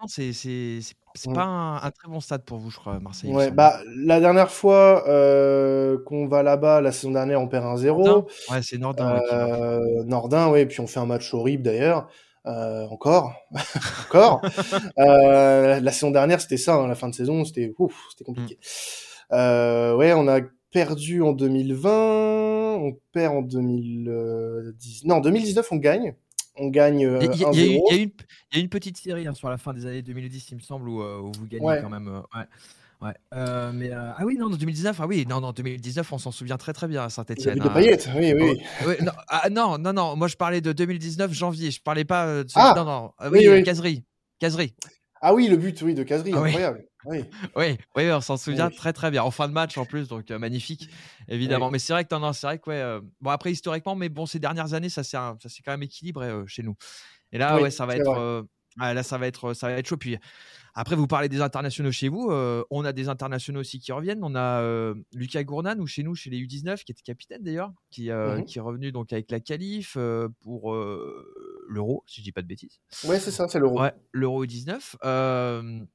si, 0.08 0.32
c'est 0.32 0.94
c'est 1.14 1.30
mmh. 1.30 1.34
pas 1.34 1.44
un, 1.44 1.90
très 1.92 2.08
bon 2.08 2.20
stade 2.20 2.42
pour 2.42 2.58
vous, 2.58 2.70
je 2.70 2.76
crois, 2.76 2.98
Marseille. 2.98 3.30
Ouais, 3.30 3.52
bah, 3.52 3.80
la 3.96 4.18
dernière 4.18 4.50
fois 4.50 5.08
euh, 5.08 5.96
qu'on 6.04 6.26
va 6.26 6.42
là-bas, 6.42 6.80
la 6.80 6.90
saison 6.90 7.12
dernière, 7.12 7.40
on 7.40 7.46
perd 7.46 7.64
un 7.64 7.76
0 7.76 8.26
Ouais, 8.50 8.62
c'est 8.62 8.78
Nordin. 8.78 9.20
Euh, 9.32 10.02
Nordin, 10.04 10.50
oui, 10.50 10.66
puis 10.66 10.80
on 10.80 10.88
fait 10.88 10.98
un 10.98 11.06
match 11.06 11.32
horrible 11.32 11.62
d'ailleurs. 11.62 12.08
Euh, 12.46 12.84
encore, 12.88 13.32
encore. 14.06 14.42
la 14.96 15.92
saison 15.92 16.10
dernière, 16.10 16.40
c'était 16.40 16.56
ça, 16.56 16.74
hein, 16.74 16.88
la 16.88 16.94
fin 16.96 17.08
de 17.08 17.14
saison, 17.14 17.44
c'était 17.44 17.72
c'était 18.10 18.24
compliqué. 18.24 18.56
Mmh. 18.56 19.34
Euh, 19.34 19.94
ouais, 19.96 20.12
on 20.12 20.28
a 20.28 20.40
perdu 20.70 21.22
en 21.22 21.32
2020, 21.32 22.76
on 22.76 22.92
perd 23.12 23.36
en 23.36 23.42
2010. 23.42 25.04
Non, 25.04 25.16
en 25.16 25.20
2019, 25.20 25.68
on 25.70 25.76
gagne 25.76 26.16
on 26.56 26.68
gagne 26.68 27.00
Il 27.00 28.10
y, 28.52 28.56
a 28.56 28.58
une 28.58 28.68
petite 28.68 28.96
série 28.96 29.26
hein, 29.26 29.34
sur 29.34 29.48
la 29.48 29.58
fin 29.58 29.72
des 29.72 29.86
années 29.86 30.02
2010, 30.02 30.50
il 30.50 30.56
me 30.56 30.60
semble, 30.60 30.88
où, 30.88 31.02
euh, 31.02 31.20
vous 31.22 31.46
gagnez 31.46 31.80
quand 31.82 31.90
même. 31.90 32.08
Euh, 32.08 32.38
ouais. 33.02 33.14
Euh, 33.34 33.70
mais 33.74 33.90
ah 33.92 34.16
oui, 34.24 34.36
non, 34.38 34.46
en 34.46 34.50
2019, 34.50 34.98
ah 35.00 35.06
oui, 35.06 35.26
non, 35.28 35.40
non, 35.40 35.52
2019, 35.52 36.12
on 36.12 36.18
s'en 36.18 36.30
souvient 36.30 36.56
très 36.56 36.72
très 36.72 36.88
bien 36.88 37.04
à 37.04 37.10
Saint-Etienne. 37.10 37.58
De 37.58 37.68
paillettes, 37.68 38.08
oui, 38.16 38.32
oui. 38.34 38.94
non, 39.02 39.12
ah, 39.28 39.50
non, 39.50 39.78
non, 39.78 39.92
non, 39.92 40.16
moi 40.16 40.28
je 40.28 40.36
parlais 40.36 40.60
de 40.60 40.72
2019 40.72 41.32
janvier, 41.32 41.70
je 41.70 41.82
parlais 41.82 42.04
pas 42.04 42.44
de. 42.44 42.46
Ah, 42.54 42.74
non, 42.76 42.84
non, 42.84 43.12
oui, 43.30 43.46
oui, 43.48 43.62
Caserie. 43.62 44.04
Caserie. 44.38 44.74
Ah 45.20 45.34
oui, 45.34 45.48
le 45.48 45.56
but, 45.56 45.80
oui, 45.82 45.94
de 45.94 46.02
Caserie, 46.02 46.32
ah 46.34 46.38
incroyable. 46.38 46.84
Oui. 47.06 47.24
oui, 47.56 47.78
oui, 47.96 48.10
on 48.12 48.20
s'en 48.20 48.36
souvient 48.36 48.70
très 48.70 48.92
très 48.92 49.10
bien. 49.10 49.22
En 49.22 49.30
fin 49.30 49.48
de 49.48 49.52
match 49.52 49.76
en 49.78 49.84
plus, 49.84 50.08
donc 50.08 50.30
euh, 50.30 50.38
magnifique, 50.38 50.88
évidemment. 51.28 51.70
Mais 51.70 51.78
c'est 51.78 51.92
vrai 51.92 52.04
que 52.04 52.14
non, 52.14 52.32
c'est 52.32 52.46
vrai 52.46 52.58
que 52.58 52.70
ouais, 52.70 52.80
euh, 52.80 53.00
bon 53.20 53.30
après 53.30 53.52
historiquement, 53.52 53.94
mais 53.94 54.08
bon 54.08 54.26
ces 54.26 54.38
dernières 54.38 54.74
années, 54.74 54.88
ça 54.88 55.02
s'est 55.02 55.16
ça 55.16 55.36
quand 55.64 55.72
même 55.72 55.82
équilibré 55.82 56.28
euh, 56.28 56.46
chez 56.46 56.62
nous. 56.62 56.76
Et 57.32 57.38
là, 57.38 57.60
ouais, 57.60 57.70
ça 57.70 57.84
va 57.84 57.96
être, 57.96 58.46
là 58.78 59.02
ça 59.02 59.18
va 59.18 59.26
être, 59.26 59.54
ça 59.54 59.68
va 59.68 59.74
être 59.74 59.86
chaud. 59.86 59.96
Puis 59.96 60.16
après, 60.74 60.96
vous 60.96 61.06
parlez 61.06 61.28
des 61.28 61.40
internationaux 61.40 61.92
chez 61.92 62.08
vous. 62.08 62.30
on 62.70 62.84
a 62.84 62.92
des 62.92 63.08
internationaux 63.08 63.60
aussi 63.60 63.80
qui 63.80 63.92
reviennent. 63.92 64.22
On 64.22 64.34
a 64.36 64.94
Lucas 65.12 65.42
Gournan 65.42 65.78
ou 65.78 65.86
chez 65.86 66.04
nous, 66.04 66.14
chez 66.14 66.30
les 66.30 66.38
U19, 66.38 66.84
qui 66.84 66.92
était 66.92 67.02
capitaine 67.02 67.42
d'ailleurs, 67.42 67.72
qui, 67.90 68.10
mmh 68.10 68.44
qui 68.44 68.58
est 68.58 68.62
revenu 68.62 68.92
donc 68.92 69.12
avec 69.12 69.30
la 69.30 69.40
qualif 69.40 69.96
pour 70.40 70.74
l'Euro, 71.68 72.04
si 72.06 72.20
je 72.20 72.24
dis 72.24 72.32
pas 72.32 72.42
de 72.42 72.46
bêtises. 72.46 72.80
Ouais, 73.04 73.18
c'est 73.18 73.32
ça, 73.32 73.48
c'est 73.48 73.58
l'Euro. 73.58 73.80
Ouais, 73.80 73.92
l'Euro 74.12 74.44
U19. 74.44 75.86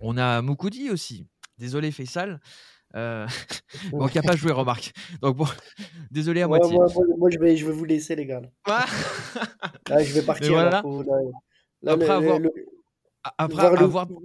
On 0.00 0.16
a 0.16 0.42
Moukoudi 0.42 0.90
aussi. 0.90 1.26
Désolé, 1.58 1.90
Faisal. 1.90 2.40
Euh... 2.94 3.26
bon, 3.90 4.06
qui 4.08 4.16
n'a 4.16 4.22
pas 4.22 4.36
joué, 4.36 4.52
remarque. 4.52 4.92
Donc 5.20 5.36
bon, 5.36 5.46
désolé 6.10 6.42
à 6.42 6.48
moitié. 6.48 6.76
Moi, 7.18 7.30
je, 7.30 7.38
vais, 7.38 7.56
je 7.56 7.66
vais 7.66 7.72
vous 7.72 7.84
laisser, 7.84 8.14
les 8.16 8.26
gars. 8.26 8.42
là, 8.66 10.02
je 10.02 10.14
vais 10.14 10.22
partir. 10.22 10.52
Voilà. 10.52 10.82
Là, 11.82 11.92
Après 11.92 12.10
avoir... 12.10 12.38
Après 13.38 13.66
avoir... 13.66 14.06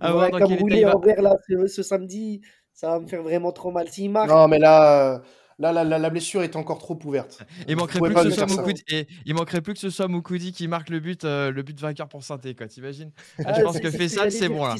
avoir 0.00 0.30
dans 0.30 0.46
quel 0.46 0.78
état 0.78 0.96
va... 0.96 1.22
là, 1.22 1.36
ce, 1.48 1.66
ce, 1.66 1.82
samedi, 1.82 2.40
ça 2.72 2.90
va 2.90 3.00
me 3.00 3.06
faire 3.06 3.22
vraiment 3.22 3.52
trop 3.52 3.70
mal. 3.70 3.88
S'il 3.88 4.10
marque... 4.10 4.28
Non, 4.28 4.48
mais 4.48 4.58
là... 4.58 5.22
Là, 5.62 5.84
la, 5.84 5.98
la, 5.98 6.10
blessure 6.10 6.42
est 6.42 6.56
encore 6.56 6.78
trop 6.78 6.98
ouverte. 7.04 7.40
Il 7.68 7.76
manquerait, 7.76 8.00
plus 8.00 8.14
que, 8.14 8.22
ce 8.22 8.30
soit 8.30 8.46
Moukoudi, 8.46 8.82
et 8.88 9.06
il 9.24 9.34
manquerait 9.34 9.60
plus 9.60 9.74
que 9.74 9.78
ce 9.78 9.90
soit 9.90 10.08
Moukoudi 10.08 10.50
qui 10.50 10.66
marque 10.66 10.90
le 10.90 10.98
but, 10.98 11.24
euh, 11.24 11.52
le 11.52 11.62
but 11.62 11.78
vainqueur 11.78 12.08
pour 12.08 12.24
Sainté, 12.24 12.56
quoi. 12.56 12.66
T'imagines? 12.66 13.12
Ah, 13.44 13.52
Je 13.56 13.62
pense 13.62 13.78
que 13.78 13.90
fait 13.90 14.08
ça, 14.08 14.28
c'est 14.28 14.48
bon 14.48 14.66
là. 14.66 14.74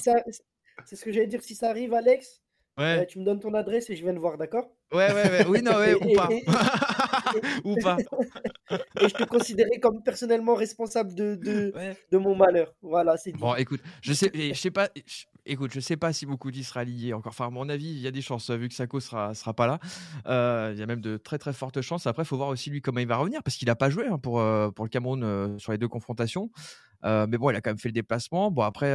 c'est 0.85 0.97
ce 0.97 1.05
que 1.05 1.13
j'allais 1.13 1.29
dire. 1.29 1.41
Si 1.41 1.55
ça 1.55 1.71
arrive, 1.71 1.95
Alex, 1.95 2.43
Ouais. 2.79 3.01
Euh, 3.01 3.05
tu 3.05 3.19
me 3.19 3.25
donnes 3.25 3.39
ton 3.39 3.53
adresse 3.53 3.91
et 3.91 3.97
je 3.97 4.03
viens 4.03 4.15
te 4.15 4.19
voir, 4.19 4.39
d'accord? 4.39 4.67
Ouais, 4.93 5.13
ouais, 5.13 5.31
ouais. 5.31 5.47
Oui, 5.47 5.63
non, 5.63 5.73
ouais, 5.73 5.95
ou 5.95 6.15
pas. 6.15 6.29
ou 7.65 7.77
pas. 7.77 7.99
et 8.99 9.09
je 9.09 9.15
te 9.15 9.25
considérais 9.25 9.79
comme 9.79 10.03
personnellement 10.03 10.55
responsable 10.55 11.15
de, 11.15 11.35
de, 11.35 11.75
de 12.11 12.19
mon 12.19 12.35
malheur. 12.35 12.75
Voilà, 12.81 13.19
c'est 13.19 13.33
dit. 13.33 13.39
Bon, 13.39 13.55
écoute, 13.57 13.83
je 14.01 14.15
sais, 14.15 14.31
je 14.35 14.59
sais 14.59 14.71
pas, 14.71 14.89
écoute, 15.47 15.73
je 15.73 15.81
sais 15.81 15.97
pas 15.97 16.13
si 16.13 16.27
Moukoudi 16.27 16.65
sera 16.65 16.85
lié 16.85 17.13
encore. 17.13 17.31
Enfin, 17.31 17.47
à 17.47 17.51
mon 17.51 17.69
avis, 17.69 17.91
il 17.91 17.99
y 17.99 18.07
a 18.07 18.11
des 18.11 18.23
chances, 18.23 18.51
vu 18.51 18.69
que 18.69 18.75
Sako 18.75 19.01
sera, 19.01 19.35
sera 19.35 19.55
pas 19.55 19.67
là. 19.67 20.71
il 20.73 20.79
y 20.79 20.83
a 20.83 20.87
même 20.87 21.01
de 21.01 21.17
très 21.17 21.39
très 21.39 21.53
fortes 21.53 21.81
chances. 21.81 22.07
Après, 22.07 22.23
il 22.23 22.27
faut 22.27 22.37
voir 22.37 22.49
aussi 22.49 22.71
lui 22.71 22.81
comment 22.81 23.01
il 23.01 23.07
va 23.07 23.17
revenir, 23.17 23.43
parce 23.43 23.57
qu'il 23.57 23.67
n'a 23.67 23.77
pas 23.77 23.91
joué 23.91 24.07
hein, 24.07 24.19
pour, 24.19 24.43
pour 24.75 24.85
le 24.85 24.89
Cameroun 24.89 25.59
sur 25.59 25.73
les 25.73 25.79
deux 25.79 25.89
confrontations. 25.89 26.51
mais 27.03 27.39
bon, 27.39 27.51
il 27.51 27.57
a 27.57 27.61
quand 27.61 27.71
même 27.71 27.79
fait 27.79 27.89
le 27.89 27.95
déplacement. 27.95 28.51
Bon, 28.51 28.63
après, 28.63 28.93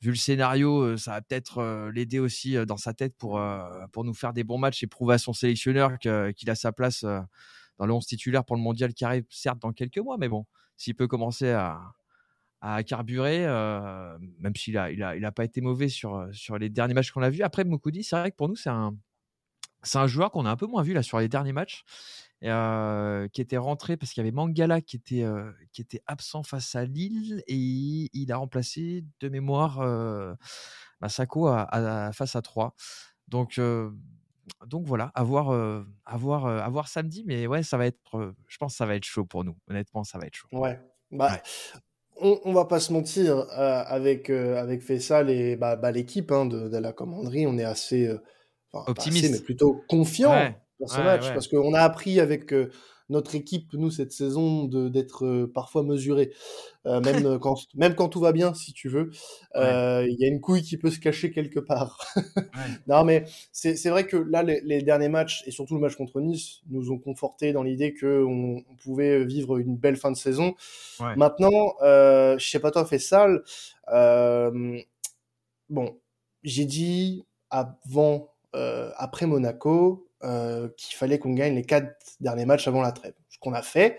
vu 0.00 0.10
le 0.10 0.16
scénario, 0.16 0.96
ça 0.96 1.12
va 1.12 1.22
peut-être 1.22 1.90
l'aider 1.92 2.18
aussi 2.18 2.54
dans 2.66 2.76
sa 2.76 2.94
tête 2.94 3.16
pour, 3.16 3.40
pour 3.92 4.04
nous 4.04 4.14
faire 4.14 4.32
des 4.32 4.44
bons 4.44 4.58
matchs 4.58 4.82
et 4.82 4.86
prouver 4.86 5.14
à 5.14 5.18
son 5.18 5.32
sélectionneur 5.32 5.98
qu'il 5.98 6.50
a 6.50 6.54
sa 6.54 6.72
place 6.72 7.04
dans 7.78 7.86
le 7.86 7.92
11 7.92 8.06
titulaire 8.06 8.44
pour 8.44 8.56
le 8.56 8.62
mondial 8.62 8.94
qui 8.94 9.04
arrive, 9.04 9.24
certes, 9.30 9.58
dans 9.58 9.72
quelques 9.72 9.98
mois. 9.98 10.16
Mais 10.18 10.28
bon, 10.28 10.46
s'il 10.76 10.94
peut 10.94 11.08
commencer 11.08 11.50
à, 11.50 11.80
à 12.62 12.84
carburer, 12.84 13.44
même 14.38 14.54
s'il 14.54 14.78
a, 14.78 14.92
il 14.92 15.02
a, 15.02 15.16
il 15.16 15.24
a 15.24 15.32
pas 15.32 15.44
été 15.44 15.60
mauvais 15.60 15.88
sur, 15.88 16.28
sur 16.32 16.58
les 16.58 16.70
derniers 16.70 16.94
matchs 16.94 17.10
qu'on 17.10 17.22
a 17.22 17.28
vus. 17.28 17.42
Après, 17.42 17.64
Mokoudi, 17.64 18.04
c'est 18.04 18.16
vrai 18.16 18.30
que 18.30 18.36
pour 18.36 18.48
nous, 18.48 18.54
c'est 18.54 18.70
un, 18.70 18.96
c'est 19.82 19.98
un 19.98 20.06
joueur 20.06 20.30
qu'on 20.30 20.46
a 20.46 20.50
un 20.50 20.56
peu 20.56 20.66
moins 20.66 20.84
vu 20.84 20.92
là 20.92 21.02
sur 21.02 21.18
les 21.18 21.28
derniers 21.28 21.52
matchs, 21.52 21.82
qui 22.40 23.40
était 23.40 23.56
rentré 23.56 23.96
parce 23.96 24.12
qu'il 24.12 24.20
y 24.20 24.24
avait 24.24 24.34
Mangala 24.34 24.80
qui 24.80 24.94
était, 24.94 25.24
qui 25.72 25.80
était 25.80 26.02
absent 26.06 26.44
face 26.44 26.76
à 26.76 26.84
Lille 26.84 27.42
et 27.48 27.56
il, 27.56 28.30
a 28.30 28.36
remplacé 28.36 29.04
de 29.18 29.28
mémoire 29.28 29.80
Masako 31.00 31.48
à, 31.48 32.10
face 32.14 32.36
à 32.36 32.42
3. 32.42 32.76
Donc, 33.26 33.60
donc 34.66 34.86
voilà, 34.86 35.10
à 35.16 35.24
voir, 35.24 35.50
à, 36.06 36.16
voir, 36.16 36.46
à 36.46 36.68
voir 36.68 36.86
samedi, 36.86 37.24
mais 37.26 37.48
ouais, 37.48 37.64
ça 37.64 37.76
va 37.76 37.86
être, 37.86 38.34
je 38.46 38.56
pense 38.58 38.74
que 38.74 38.76
ça 38.76 38.86
va 38.86 38.94
être 38.94 39.04
chaud 39.04 39.24
pour 39.24 39.42
nous. 39.42 39.56
Honnêtement, 39.68 40.04
ça 40.04 40.18
va 40.18 40.26
être 40.26 40.36
chaud. 40.36 40.48
Ouais. 40.52 40.80
Bah, 41.10 41.42
on, 42.22 42.40
on, 42.44 42.52
va 42.52 42.64
pas 42.64 42.80
se 42.80 42.92
mentir, 42.92 43.38
euh, 43.38 43.82
avec, 43.86 44.30
euh, 44.30 44.60
avec 44.60 44.82
Fessal 44.82 45.30
et 45.30 45.56
bah, 45.56 45.76
bah 45.76 45.90
l'équipe 45.90 46.30
hein, 46.32 46.46
de, 46.46 46.68
de, 46.68 46.78
la 46.78 46.92
commanderie, 46.92 47.46
on 47.46 47.58
est 47.58 47.64
assez, 47.64 48.06
euh, 48.06 48.18
optimiste, 48.72 49.24
assez, 49.24 49.34
mais 49.34 49.40
plutôt 49.40 49.82
confiant 49.88 50.30
ouais. 50.30 50.56
Dans 50.82 50.88
ce 50.88 50.98
ouais, 50.98 51.04
match, 51.04 51.26
ouais. 51.26 51.32
parce 51.32 51.48
qu'on 51.48 51.72
a 51.72 51.80
appris 51.80 52.20
avec 52.20 52.52
euh, 52.52 52.70
notre 53.08 53.34
équipe, 53.36 53.72
nous, 53.74 53.90
cette 53.90 54.10
saison, 54.10 54.64
d'être 54.64 55.24
euh, 55.24 55.50
parfois 55.52 55.84
mesuré. 55.84 56.32
Euh, 56.86 57.00
même, 57.04 57.26
euh, 57.26 57.38
quand, 57.38 57.54
même 57.74 57.94
quand 57.94 58.08
tout 58.08 58.20
va 58.20 58.32
bien, 58.32 58.52
si 58.54 58.72
tu 58.72 58.88
veux, 58.88 59.10
il 59.54 59.60
ouais. 59.60 60.14
y 60.18 60.24
a 60.24 60.28
une 60.28 60.40
couille 60.40 60.62
qui 60.62 60.76
peut 60.76 60.90
se 60.90 60.98
cacher 60.98 61.30
quelque 61.30 61.60
part. 61.60 61.98
ouais. 62.16 62.42
Non, 62.88 63.04
mais 63.04 63.24
c'est 63.52 63.88
vrai 63.90 64.06
que 64.06 64.16
là, 64.16 64.42
les, 64.42 64.60
les, 64.62 64.82
derniers 64.82 65.08
matchs, 65.08 65.44
et 65.46 65.52
surtout 65.52 65.74
le 65.74 65.80
match 65.80 65.94
contre 65.94 66.20
Nice, 66.20 66.62
nous 66.68 66.90
ont 66.90 66.98
conforté 66.98 67.52
dans 67.52 67.62
l'idée 67.62 67.94
qu'on 67.94 68.64
on 68.68 68.76
pouvait 68.82 69.24
vivre 69.24 69.58
une 69.58 69.76
belle 69.76 69.96
fin 69.96 70.10
de 70.10 70.16
saison. 70.16 70.54
Ouais. 70.98 71.14
Maintenant, 71.16 71.74
euh, 71.82 72.36
je 72.38 72.48
sais 72.48 72.60
pas 72.60 72.70
toi. 72.70 72.88
Euh, 73.92 74.80
bon, 75.68 75.98
j'ai 76.42 76.64
dit 76.64 77.24
avant, 77.50 78.32
euh, 78.54 78.90
après 78.96 79.26
Monaco, 79.26 80.06
euh, 80.24 80.68
qu'il 80.76 80.96
fallait 80.96 81.18
qu'on 81.18 81.32
gagne 81.34 81.54
les 81.54 81.64
quatre 81.64 81.94
derniers 82.20 82.46
matchs 82.46 82.68
avant 82.68 82.82
la 82.82 82.92
trêve. 82.92 83.14
Ce 83.28 83.38
qu'on 83.38 83.52
a 83.52 83.62
fait. 83.62 83.98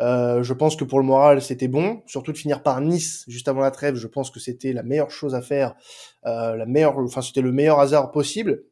Euh, 0.00 0.42
je 0.42 0.52
pense 0.52 0.76
que 0.76 0.84
pour 0.84 1.00
le 1.00 1.04
moral, 1.04 1.42
c'était 1.42 1.68
bon. 1.68 2.02
Surtout 2.06 2.32
de 2.32 2.38
finir 2.38 2.62
par 2.62 2.80
Nice 2.80 3.24
juste 3.26 3.48
avant 3.48 3.60
la 3.60 3.70
trêve. 3.70 3.96
Je 3.96 4.06
pense 4.06 4.30
que 4.30 4.40
c'était 4.40 4.72
la 4.72 4.82
meilleure 4.82 5.10
chose 5.10 5.34
à 5.34 5.42
faire. 5.42 5.74
Euh, 6.26 6.56
la 6.56 6.66
meilleure, 6.66 6.98
enfin, 6.98 7.22
c'était 7.22 7.40
le 7.40 7.52
meilleur 7.52 7.80
hasard 7.80 8.10
possible. 8.10 8.64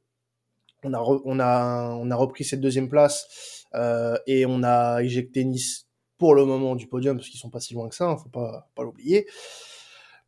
On 0.85 0.93
a, 0.93 0.99
re, 0.99 1.21
on 1.25 1.41
a, 1.41 1.97
on 2.01 2.11
a 2.11 2.17
repris 2.17 2.45
cette 2.45 2.61
deuxième 2.61 2.89
place 2.89 3.67
euh, 3.75 4.17
et 4.27 4.47
on 4.47 4.63
a 4.63 5.03
éjecté 5.03 5.45
Nice 5.45 5.89
pour 6.19 6.35
le 6.35 6.45
moment 6.45 6.77
du 6.77 6.87
podium 6.87 7.17
parce 7.17 7.29
qu'ils 7.29 7.41
sont 7.41 7.51
pas 7.51 7.61
si 7.61 7.75
loin 7.75 7.89
que 7.89 7.95
ça. 7.95 8.05
Hein, 8.05 8.17
faut 8.17 8.29
pas, 8.29 8.69
pas 8.75 8.85
l'oublier. 8.85 9.27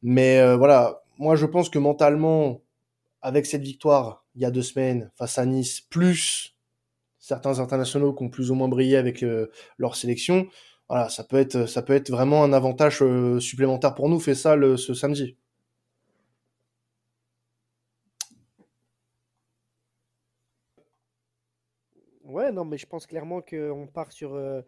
Mais 0.03 0.39
euh, 0.39 0.57
voilà, 0.57 1.03
moi 1.19 1.37
je 1.37 1.47
pense 1.47 1.71
que 1.71 1.79
mentalement, 1.79 2.61
avec 3.23 3.47
cette 3.47 3.63
victoire, 3.63 4.25
il 4.35 4.43
y 4.43 4.45
a 4.45 4.51
deux 4.51 4.63
semaines 4.63 5.11
face 5.17 5.39
à 5.39 5.47
Nice, 5.47 5.81
plus 5.81 6.57
certains 7.19 7.61
internationaux 7.61 8.15
qui 8.15 8.25
ont 8.25 8.31
plus 8.31 8.51
ou 8.51 8.55
moins 8.55 8.69
brillé 8.69 8.97
avec 8.97 9.23
euh, 9.23 9.51
leur 9.77 9.97
sélection, 9.97 10.49
voilà, 10.89 11.11
ça 11.11 11.25
peut 11.25 11.37
être, 11.37 11.67
ça 11.67 11.83
peut 11.83 11.93
être 11.93 12.11
vraiment 12.11 12.43
un 12.45 12.53
avantage 12.55 13.03
euh, 13.03 13.41
supplémentaire 13.41 13.95
pour 13.95 14.09
nous. 14.09 14.19
Fait 14.21 14.35
ça 14.35 14.57
le, 14.57 14.77
ce 14.79 14.95
samedi. 14.95 15.37
Ouais, 22.23 22.53
non, 22.53 22.65
mais 22.65 22.79
je 22.79 22.87
pense 22.87 23.07
clairement 23.07 23.41
qu'on 23.43 23.87
part 23.93 24.13
sur, 24.13 24.35
euh, 24.35 24.63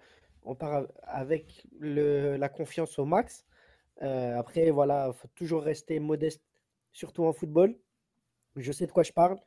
on 0.44 0.54
part 0.54 0.86
avec 1.02 1.66
le, 1.78 2.36
la 2.36 2.48
confiance 2.48 2.98
au 2.98 3.04
max. 3.04 3.44
Après, 4.00 4.70
voilà, 4.70 5.12
faut 5.12 5.28
toujours 5.34 5.62
rester 5.62 6.00
modeste, 6.00 6.42
surtout 6.92 7.24
en 7.26 7.34
football. 7.34 7.76
Je 8.56 8.72
sais 8.72 8.86
de 8.86 8.92
quoi 8.92 9.02
je 9.02 9.12
parle. 9.12 9.38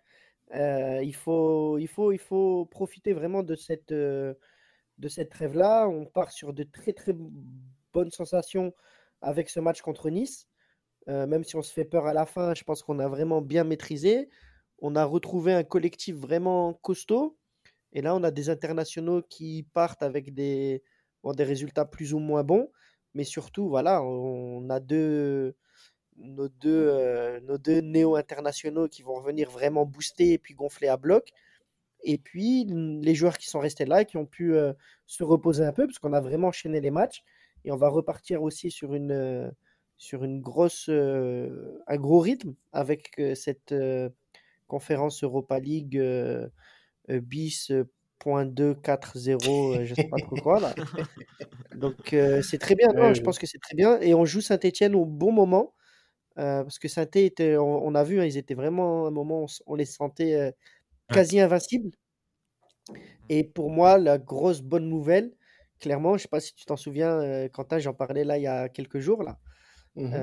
Euh, 0.56 1.02
il, 1.04 1.16
faut, 1.16 1.78
il, 1.80 1.88
faut, 1.88 2.12
il 2.12 2.20
faut 2.20 2.66
profiter 2.66 3.14
vraiment 3.14 3.44
de 3.44 3.56
cette, 3.56 3.92
euh, 3.92 4.34
de 4.98 5.08
cette 5.08 5.30
trêve-là. 5.30 5.88
On 5.88 6.06
part 6.06 6.32
sur 6.32 6.54
de 6.54 6.64
très 6.64 6.94
très 6.94 7.14
bonnes 7.94 8.12
sensations 8.12 8.74
avec 9.22 9.50
ce 9.50 9.60
match 9.60 9.82
contre 9.82 10.10
Nice. 10.10 10.48
Euh, 11.10 11.28
même 11.28 11.44
si 11.44 11.56
on 11.56 11.62
se 11.62 11.74
fait 11.74 11.86
peur 11.86 12.06
à 12.08 12.14
la 12.14 12.26
fin, 12.26 12.54
je 12.54 12.64
pense 12.64 12.82
qu'on 12.84 13.00
a 13.00 13.08
vraiment 13.08 13.42
bien 13.42 13.64
maîtrisé. 13.64 14.30
On 14.80 14.96
a 14.96 15.06
retrouvé 15.06 15.54
un 15.54 15.64
collectif 15.64 16.16
vraiment 16.16 16.74
costaud. 16.76 17.38
Et 17.94 18.02
là, 18.02 18.16
on 18.16 18.24
a 18.24 18.32
des 18.32 18.50
internationaux 18.50 19.22
qui 19.22 19.68
partent 19.74 20.04
avec 20.04 20.34
des, 20.34 20.84
des 21.26 21.44
résultats 21.44 21.86
plus 21.86 22.14
ou 22.14 22.20
moins 22.20 22.44
bons. 22.44 22.70
Mais 23.14 23.24
surtout, 23.24 23.70
voilà, 23.70 24.04
on 24.04 24.70
a 24.70 24.80
deux, 24.80 25.56
nos 26.18 26.50
deux, 26.50 26.88
euh, 26.90 27.40
nos 27.42 27.58
deux 27.58 27.82
néo-internationaux 27.82 28.88
qui 28.88 29.02
vont 29.04 29.16
revenir 29.16 29.50
vraiment 29.50 29.86
booster 29.86 30.34
et 30.34 30.38
puis 30.38 30.54
gonfler 30.54 30.88
à 30.88 30.98
bloc. 30.98 31.30
Et 32.04 32.18
puis 32.18 32.66
les 32.66 33.16
joueurs 33.16 33.38
qui 33.38 33.48
sont 33.48 33.60
restés 33.60 33.86
là 33.86 34.02
et 34.02 34.06
qui 34.06 34.18
ont 34.18 34.26
pu 34.26 34.56
euh, 34.56 34.74
se 35.06 35.24
reposer 35.24 35.64
un 35.64 35.72
peu, 35.72 35.86
parce 35.86 36.00
qu'on 36.00 36.14
a 36.14 36.22
vraiment 36.22 36.50
enchaîné 36.50 36.82
les 36.82 36.92
matchs. 36.92 37.24
Et 37.66 37.72
on 37.72 37.78
va 37.78 37.90
repartir 37.90 38.44
aussi 38.44 38.72
sur 38.72 38.94
une, 38.94 39.12
euh, 39.12 39.50
sur 39.98 40.24
une 40.24 40.42
grosse, 40.42 40.88
euh, 40.90 41.80
un 41.88 41.98
gros 41.98 42.20
rythme 42.20 42.56
avec 42.72 43.12
euh, 43.20 43.36
cette 43.36 43.74
conférence 44.68 45.24
Europa 45.24 45.60
League 45.60 46.02
bis. 47.10 47.72
.240, 48.26 48.80
4 48.82 49.18
0 49.18 49.84
je 49.84 49.96
sais 49.96 50.06
pas 50.06 50.16
trop 50.16 50.38
quoi 50.38 50.62
là. 50.62 50.74
Donc 51.76 52.16
c'est 52.42 52.58
très 52.58 52.74
bien, 52.74 52.88
non, 52.94 53.14
je 53.14 53.22
pense 53.22 53.38
que 53.38 53.46
c'est 53.46 53.58
très 53.58 53.76
bien. 53.76 54.00
Et 54.00 54.14
on 54.14 54.24
joue 54.24 54.40
Saint-Etienne 54.40 54.96
au 54.96 55.04
bon 55.04 55.34
moment 55.34 55.74
euh, 56.40 56.64
parce 56.64 56.80
que 56.80 56.88
saint 56.88 57.08
était, 57.14 57.58
on, 57.58 57.86
on, 57.86 57.96
a 57.96 58.04
vu, 58.04 58.20
hein, 58.20 58.26
ils 58.26 58.38
étaient 58.38 58.56
vraiment 58.56 59.06
à 59.06 59.08
un 59.10 59.12
moment, 59.12 59.44
on, 59.44 59.46
on 59.68 59.76
les 59.76 59.86
sentait 59.86 60.34
euh, 60.36 60.52
quasi 61.10 61.40
invincibles. 61.40 61.92
Et 63.30 63.44
pour 63.44 63.70
moi, 63.70 63.98
la 63.98 64.18
grosse 64.18 64.62
bonne 64.62 64.90
nouvelle, 64.90 65.34
clairement, 65.80 66.18
je 66.18 66.24
sais 66.24 66.28
pas 66.28 66.40
si 66.40 66.54
tu 66.56 66.66
t'en 66.66 66.76
souviens, 66.76 67.20
euh, 67.22 67.48
Quentin, 67.50 67.80
j'en 67.80 67.94
parlais 67.94 68.24
là 68.24 68.38
il 68.38 68.44
y 68.44 68.48
a 68.48 68.70
quelques 68.70 69.00
jours 69.00 69.24
là, 69.24 69.40
mmh 69.96 70.16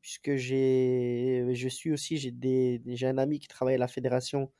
puisque 0.00 0.34
j'ai, 0.36 1.46
je 1.54 1.68
suis 1.68 1.92
aussi, 1.92 2.16
j'ai 2.16 2.32
des, 2.32 2.82
j'ai 2.86 3.06
un 3.06 3.18
ami 3.18 3.38
qui 3.38 3.48
travaille 3.48 3.76
à 3.76 3.78
la 3.78 3.88
fédération 3.88 4.50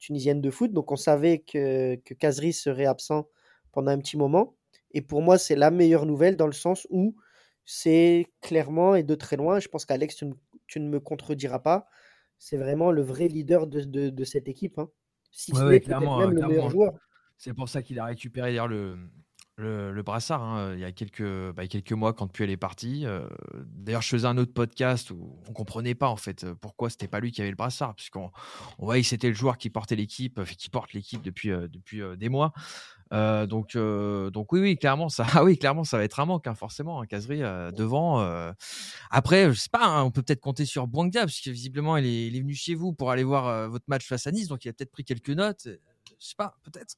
tunisienne 0.00 0.40
de 0.40 0.50
foot, 0.50 0.72
donc 0.72 0.90
on 0.92 0.96
savait 0.96 1.38
que 1.40 1.96
que 2.04 2.14
Kazri 2.14 2.52
serait 2.52 2.86
absent 2.86 3.28
pendant 3.72 3.92
un 3.92 3.98
petit 3.98 4.16
moment. 4.16 4.56
Et 4.92 5.02
pour 5.02 5.22
moi, 5.22 5.38
c'est 5.38 5.56
la 5.56 5.70
meilleure 5.70 6.06
nouvelle 6.06 6.36
dans 6.36 6.46
le 6.46 6.52
sens 6.52 6.86
où 6.90 7.14
c'est 7.72 8.26
clairement 8.40 8.96
et 8.96 9.04
de 9.04 9.14
très 9.14 9.36
loin, 9.36 9.60
je 9.60 9.68
pense 9.68 9.84
qu'Alex, 9.84 10.16
tu, 10.16 10.26
tu, 10.66 10.80
ne 10.80 10.88
me 10.88 10.98
contrediras 10.98 11.60
pas, 11.60 11.86
c'est 12.36 12.56
vraiment 12.56 12.90
le 12.90 13.00
vrai 13.00 13.28
leader 13.28 13.68
de, 13.68 13.82
de, 13.82 14.10
de 14.10 14.24
cette 14.24 14.48
équipe. 14.48 14.76
Hein. 14.80 14.88
Si 15.30 15.52
ouais, 15.52 15.62
ouais, 15.62 15.80
clairement, 15.80 16.18
même 16.18 16.30
clairement. 16.30 16.48
le 16.48 16.54
meilleur 16.54 16.70
joueur. 16.70 16.94
C'est 17.38 17.54
pour 17.54 17.68
ça 17.68 17.80
qu'il 17.80 18.00
a 18.00 18.06
récupéré 18.06 18.48
d'ailleurs 18.48 18.66
le, 18.66 18.98
le, 19.54 19.92
le, 19.92 20.02
brassard 20.02 20.42
hein, 20.42 20.74
il, 20.74 20.80
y 20.80 20.84
a 20.84 20.90
quelques, 20.90 21.52
bah, 21.52 21.68
quelques 21.68 21.92
mois 21.92 22.12
quand 22.12 22.26
Puel 22.26 22.50
est 22.50 22.56
parti. 22.56 23.06
Euh, 23.06 23.28
d'ailleurs, 23.54 24.02
je 24.02 24.08
faisais 24.08 24.26
un 24.26 24.36
autre 24.36 24.52
podcast 24.52 25.12
où 25.12 25.38
on 25.48 25.52
comprenait 25.52 25.94
pas 25.94 26.08
en 26.08 26.16
fait 26.16 26.52
pourquoi 26.54 26.90
c'était 26.90 27.08
pas 27.08 27.20
lui 27.20 27.30
qui 27.30 27.40
avait 27.40 27.50
le 27.50 27.56
brassard, 27.56 27.94
puisqu'on 27.94 28.32
on 28.80 28.84
voyait 28.84 29.02
que 29.02 29.08
c'était 29.08 29.28
le 29.28 29.34
joueur 29.34 29.58
qui 29.58 29.70
portait 29.70 29.94
l'équipe, 29.94 30.44
qui 30.44 30.70
porte 30.70 30.92
l'équipe 30.92 31.22
depuis, 31.22 31.52
euh, 31.52 31.68
depuis 31.68 32.02
euh, 32.02 32.16
des 32.16 32.28
mois. 32.28 32.52
Euh, 33.12 33.46
donc, 33.46 33.74
euh, 33.74 34.30
donc 34.30 34.52
oui, 34.52 34.60
oui, 34.60 34.76
clairement, 34.76 35.08
ça, 35.08 35.24
ah 35.34 35.44
oui, 35.44 35.58
clairement, 35.58 35.84
ça 35.84 35.96
va 35.98 36.04
être 36.04 36.20
un 36.20 36.26
manque, 36.26 36.46
hein, 36.46 36.54
forcément, 36.54 37.00
un 37.00 37.06
caserie 37.06 37.42
euh, 37.42 37.70
devant. 37.70 38.20
Euh. 38.20 38.52
Après, 39.10 39.52
je 39.52 39.58
sais 39.58 39.68
pas, 39.70 39.84
hein, 39.84 40.04
on 40.04 40.10
peut 40.10 40.22
peut-être 40.22 40.40
compter 40.40 40.64
sur 40.64 40.86
Bouanga, 40.86 41.20
parce 41.20 41.40
que 41.40 41.50
visiblement, 41.50 41.96
il 41.96 42.06
est, 42.06 42.26
il 42.28 42.36
est, 42.36 42.40
venu 42.40 42.54
chez 42.54 42.74
vous 42.74 42.92
pour 42.92 43.10
aller 43.10 43.24
voir 43.24 43.48
euh, 43.48 43.68
votre 43.68 43.86
match 43.88 44.06
face 44.06 44.26
à 44.26 44.32
Nice, 44.32 44.48
donc 44.48 44.64
il 44.64 44.68
a 44.68 44.72
peut-être 44.72 44.92
pris 44.92 45.04
quelques 45.04 45.30
notes. 45.30 45.66
Je 45.66 46.26
sais 46.26 46.34
pas, 46.36 46.56
peut-être. 46.62 46.94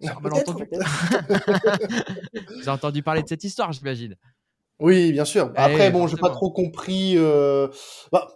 Peut 0.00 0.30
entendu. 0.30 0.64
J'ai 2.62 2.70
entendu 2.70 3.02
parler 3.02 3.22
de 3.22 3.28
cette 3.28 3.42
histoire, 3.42 3.72
j'imagine. 3.72 4.16
Oui, 4.78 5.10
bien 5.10 5.24
sûr. 5.24 5.52
Eh 5.56 5.58
Après, 5.58 5.90
bon, 5.90 6.06
j'ai 6.06 6.16
pas 6.16 6.30
trop 6.30 6.52
compris. 6.52 7.16
Bah, 8.12 8.28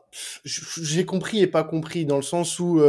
j'ai 0.45 1.07
compris 1.07 1.41
et 1.41 1.47
pas 1.47 1.63
compris 1.63 2.05
dans 2.05 2.17
le 2.17 2.23
sens 2.23 2.59
où 2.59 2.81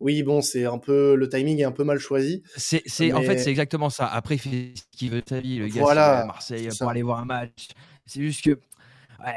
oui, 0.00 0.22
bon, 0.22 0.40
c'est 0.40 0.64
un 0.64 0.78
peu 0.78 1.14
le 1.14 1.28
timing 1.28 1.60
est 1.60 1.64
un 1.64 1.72
peu 1.72 1.84
mal 1.84 1.98
choisi. 1.98 2.42
C'est, 2.56 2.82
mais... 3.00 3.12
en 3.12 3.22
fait, 3.22 3.38
c'est 3.38 3.50
exactement 3.50 3.90
ça. 3.90 4.06
Après, 4.06 4.36
il 4.36 4.38
fait 4.38 4.72
ce 4.74 4.82
qu'il 4.96 5.10
veut 5.10 5.20
de 5.20 5.28
sa 5.28 5.40
vie, 5.40 5.58
le 5.58 5.68
gars. 5.68 5.82
Voilà, 5.82 6.20
à 6.20 6.26
Marseille 6.26 6.68
pour 6.78 6.88
aller 6.88 7.02
voir 7.02 7.20
un 7.20 7.26
match. 7.26 7.68
C'est 8.06 8.22
juste 8.22 8.44
que 8.44 8.58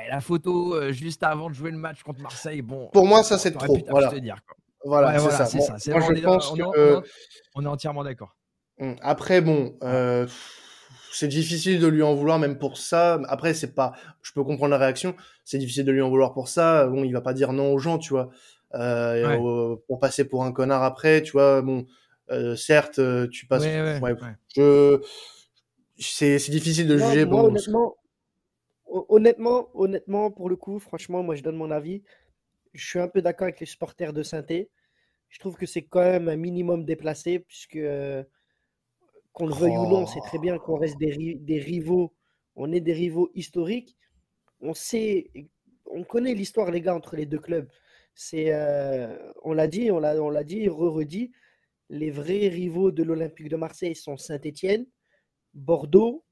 la 0.09 0.21
photo 0.21 0.91
juste 0.91 1.23
avant 1.23 1.49
de 1.49 1.55
jouer 1.55 1.71
le 1.71 1.77
match 1.77 2.01
contre 2.03 2.21
Marseille, 2.21 2.61
bon. 2.61 2.89
Pour 2.93 3.05
moi, 3.05 3.23
ça, 3.23 3.37
c'est 3.37 3.51
trop. 3.51 3.77
Voilà. 3.89 4.13
Voilà, 4.85 5.17
c'est 5.19 5.61
ça. 5.61 5.77
moi, 5.91 6.01
je 6.15 6.21
pense 6.21 6.51
que... 6.51 7.01
on, 7.55 7.63
est 7.63 7.67
entièrement 7.67 8.03
d'accord. 8.03 8.35
Mmh. 8.79 8.93
Après, 9.01 9.41
bon, 9.41 9.77
c'est 11.13 11.27
difficile 11.27 11.79
de 11.79 11.87
lui 11.87 12.01
en 12.01 12.15
vouloir 12.15 12.39
même 12.39 12.57
pour 12.57 12.77
ça. 12.77 13.19
Après, 13.27 13.53
c'est 13.53 13.75
pas, 13.75 13.93
je 14.21 14.31
peux 14.33 14.43
comprendre 14.43 14.71
la 14.71 14.77
réaction. 14.77 15.15
C'est 15.45 15.57
difficile 15.57 15.85
de 15.85 15.91
lui 15.91 16.01
en 16.01 16.09
vouloir 16.09 16.33
pour 16.33 16.47
ça. 16.47 16.87
Bon, 16.87 17.03
il 17.03 17.11
va 17.11 17.21
pas 17.21 17.33
dire 17.33 17.53
non 17.53 17.71
aux 17.71 17.77
gens, 17.77 17.99
tu 17.99 18.09
vois, 18.09 18.29
euh, 18.75 19.75
pour 19.87 19.99
passer 19.99 20.25
pour 20.25 20.43
un 20.43 20.51
connard 20.51 20.83
après, 20.83 21.21
tu 21.21 21.33
vois. 21.33 21.61
Bon, 21.61 21.85
euh, 22.31 22.55
certes, 22.55 22.99
euh, 22.99 23.27
tu 23.27 23.45
passes. 23.45 23.63
je, 23.63 25.01
c'est, 25.97 26.39
c'est 26.39 26.51
difficile 26.51 26.87
de 26.87 26.97
juger. 26.97 27.25
Moi, 27.25 27.43
honnêtement, 27.43 27.95
honnêtement, 28.87 29.69
honnêtement, 29.73 30.31
pour 30.31 30.49
le 30.49 30.55
coup, 30.55 30.79
franchement, 30.79 31.23
moi, 31.23 31.35
je 31.35 31.43
donne 31.43 31.55
mon 31.55 31.71
avis. 31.71 32.03
Je 32.73 32.85
suis 32.85 32.99
un 32.99 33.07
peu 33.07 33.21
d'accord 33.21 33.45
avec 33.45 33.59
les 33.59 33.65
supporters 33.65 34.13
de 34.13 34.23
Sainté. 34.23 34.69
Je 35.29 35.39
trouve 35.39 35.55
que 35.55 35.65
c'est 35.65 35.83
quand 35.83 36.01
même 36.01 36.29
un 36.29 36.35
minimum 36.35 36.85
déplacé 36.85 37.39
puisque 37.39 37.79
qu'on 39.33 39.47
le 39.47 39.53
veuille 39.55 39.77
ou 39.77 39.87
non, 39.87 40.05
c'est 40.05 40.21
très 40.21 40.37
bien 40.37 40.57
qu'on 40.59 40.77
reste 40.77 40.97
des, 40.99 41.35
des, 41.35 41.59
rivaux. 41.59 42.13
On 42.55 42.71
est 42.71 42.79
des 42.79 42.93
rivaux 42.93 43.31
historiques. 43.33 43.97
On 44.61 44.73
sait, 44.75 45.31
on 45.85 46.03
connaît 46.03 46.35
l'histoire, 46.35 46.71
les 46.71 46.81
gars, 46.81 46.95
entre 46.95 47.15
les 47.15 47.25
deux 47.25 47.39
clubs. 47.39 47.67
C'est, 48.15 48.53
euh, 48.53 49.17
on 49.43 49.53
l'a 49.53 49.67
dit, 49.67 49.91
on 49.91 49.99
l'a, 49.99 50.21
on 50.21 50.29
l'a 50.29 50.43
dit, 50.43 50.67
re-redit. 50.67 51.31
Les 51.89 52.11
vrais 52.11 52.47
rivaux 52.47 52.91
de 52.91 53.03
l'Olympique 53.03 53.49
de 53.49 53.55
Marseille 53.55 53.95
sont 53.95 54.17
Saint-Étienne, 54.17 54.85
Bordeaux 55.53 56.23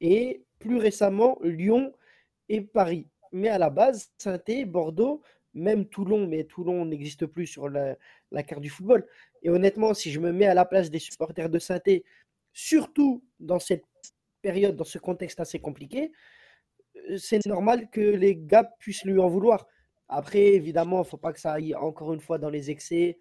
et 0.00 0.44
plus 0.58 0.76
récemment 0.76 1.38
Lyon 1.42 1.92
et 2.48 2.60
Paris. 2.60 3.08
Mais 3.32 3.48
à 3.48 3.58
la 3.58 3.70
base, 3.70 4.12
Saint-Étienne, 4.18 4.70
Bordeaux, 4.70 5.22
même 5.54 5.86
Toulon, 5.86 6.26
mais 6.26 6.44
Toulon 6.44 6.84
n'existe 6.84 7.26
plus 7.26 7.46
sur 7.46 7.68
la, 7.68 7.96
la, 8.30 8.42
carte 8.42 8.62
du 8.62 8.70
football. 8.70 9.06
Et 9.42 9.50
honnêtement, 9.50 9.94
si 9.94 10.10
je 10.10 10.20
me 10.20 10.32
mets 10.32 10.46
à 10.46 10.54
la 10.54 10.64
place 10.64 10.90
des 10.90 10.98
supporters 10.98 11.50
de 11.50 11.58
Saint-Étienne, 11.58 12.02
surtout 12.52 13.24
dans 13.40 13.58
cette 13.58 13.84
période, 14.42 14.76
dans 14.76 14.84
ce 14.84 14.98
contexte 14.98 15.40
assez 15.40 15.60
compliqué, 15.60 16.12
euh, 17.10 17.18
c'est 17.18 17.44
normal 17.46 17.88
que 17.90 18.00
les 18.00 18.36
gars 18.36 18.64
puissent 18.78 19.04
lui 19.04 19.18
en 19.18 19.28
vouloir. 19.28 19.66
Après, 20.12 20.54
évidemment, 20.54 20.98
il 20.98 21.06
ne 21.06 21.10
faut 21.10 21.16
pas 21.16 21.32
que 21.32 21.40
ça 21.40 21.52
aille 21.52 21.74
encore 21.74 22.12
une 22.12 22.20
fois 22.20 22.38
dans 22.38 22.50
les 22.50 22.70
excès, 22.70 23.20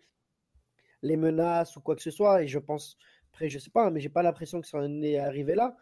les 1.02 1.18
menaces 1.18 1.76
ou 1.76 1.82
quoi 1.82 1.96
que 1.96 2.02
ce 2.02 2.12
soit. 2.12 2.44
Et 2.44 2.48
je 2.48 2.60
pense, 2.60 2.98
après, 3.32 3.50
je 3.50 3.60
sais 3.60 3.70
pas, 3.70 3.89
mais 3.89 4.00
j'ai 4.00 4.10
pas 4.10 4.24
l'impression 4.24 4.62
que 4.62 4.68
ça 4.68 4.80
en 4.80 5.02
est 5.02 5.18
arrivé 5.18 5.56
là. 5.56 5.76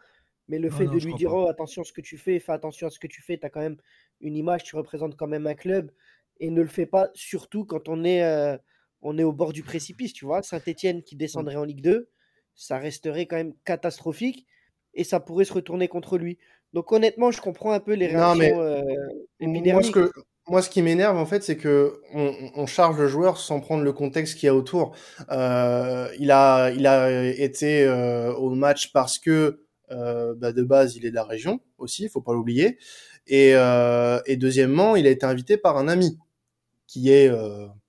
Mais 0.48 0.58
le 0.58 0.70
fait 0.70 0.86
de 0.86 0.98
lui 0.98 1.14
dire, 1.14 1.32
oh, 1.32 1.48
attention 1.48 1.82
à 1.82 1.84
ce 1.84 1.92
que 1.92 2.00
tu 2.00 2.18
fais, 2.18 2.40
fais 2.40 2.52
attention 2.52 2.88
à 2.88 2.90
ce 2.90 2.98
que 2.98 3.06
tu 3.06 3.22
fais, 3.22 3.38
tu 3.38 3.46
as 3.46 3.50
quand 3.50 3.60
même 3.60 3.76
une 4.20 4.36
image, 4.36 4.64
tu 4.64 4.74
représentes 4.74 5.16
quand 5.16 5.28
même 5.28 5.46
un 5.46 5.54
club. 5.54 5.92
Et 6.40 6.50
ne 6.50 6.60
le 6.60 6.68
fais 6.68 6.86
pas, 6.86 7.10
surtout 7.14 7.64
quand 7.64 7.88
on 7.88 8.02
est, 8.02 8.24
euh, 8.24 8.56
on 9.02 9.16
est 9.18 9.22
au 9.22 9.32
bord 9.32 9.52
du 9.52 9.62
précipice, 9.62 10.12
tu 10.12 10.24
vois. 10.24 10.42
Saint-Etienne 10.42 11.02
qui 11.02 11.14
descendrait 11.14 11.56
en 11.56 11.64
Ligue 11.64 11.82
2 11.82 12.10
ça 12.60 12.78
resterait 12.78 13.26
quand 13.26 13.36
même 13.36 13.54
catastrophique 13.64 14.46
et 14.92 15.02
ça 15.02 15.18
pourrait 15.18 15.46
se 15.46 15.52
retourner 15.52 15.88
contre 15.88 16.18
lui. 16.18 16.38
Donc 16.74 16.92
honnêtement, 16.92 17.30
je 17.30 17.40
comprends 17.40 17.72
un 17.72 17.80
peu 17.80 17.94
les 17.94 18.06
réactions 18.06 18.60
euh, 18.60 18.82
moi, 19.40 19.82
ce 19.82 19.90
que, 19.90 20.12
moi, 20.48 20.62
ce 20.62 20.70
qui 20.70 20.82
m'énerve 20.82 21.16
en 21.16 21.26
fait, 21.26 21.42
c'est 21.42 21.56
que 21.56 22.00
on, 22.12 22.66
charge 22.66 22.98
le 22.98 23.06
joueur 23.06 23.38
sans 23.38 23.60
prendre 23.60 23.84
le 23.84 23.92
contexte 23.92 24.38
qu'il 24.38 24.46
y 24.46 24.50
a 24.50 24.54
autour. 24.54 24.96
Euh, 25.30 26.08
il 26.18 26.30
a, 26.30 26.70
il 26.70 26.86
a 26.86 27.28
été 27.28 27.84
euh, 27.84 28.32
au 28.34 28.50
match 28.50 28.92
parce 28.92 29.18
que 29.18 29.60
bah, 29.90 30.52
de 30.52 30.62
base, 30.62 30.96
il 30.96 31.04
est 31.04 31.10
de 31.10 31.16
la 31.16 31.24
région 31.24 31.60
aussi, 31.78 32.04
il 32.04 32.08
faut 32.08 32.20
pas 32.20 32.32
l'oublier. 32.32 32.78
Et, 33.26 33.50
et 33.50 34.36
deuxièmement, 34.36 34.96
il 34.96 35.06
a 35.06 35.10
été 35.10 35.26
invité 35.26 35.56
par 35.56 35.76
un 35.76 35.88
ami 35.88 36.18
qui 36.86 37.10
est 37.12 37.30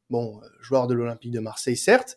bon 0.10 0.40
joueur 0.60 0.88
de 0.88 0.94
l'Olympique 0.94 1.32
de 1.32 1.40
Marseille, 1.40 1.78
certes, 1.78 2.16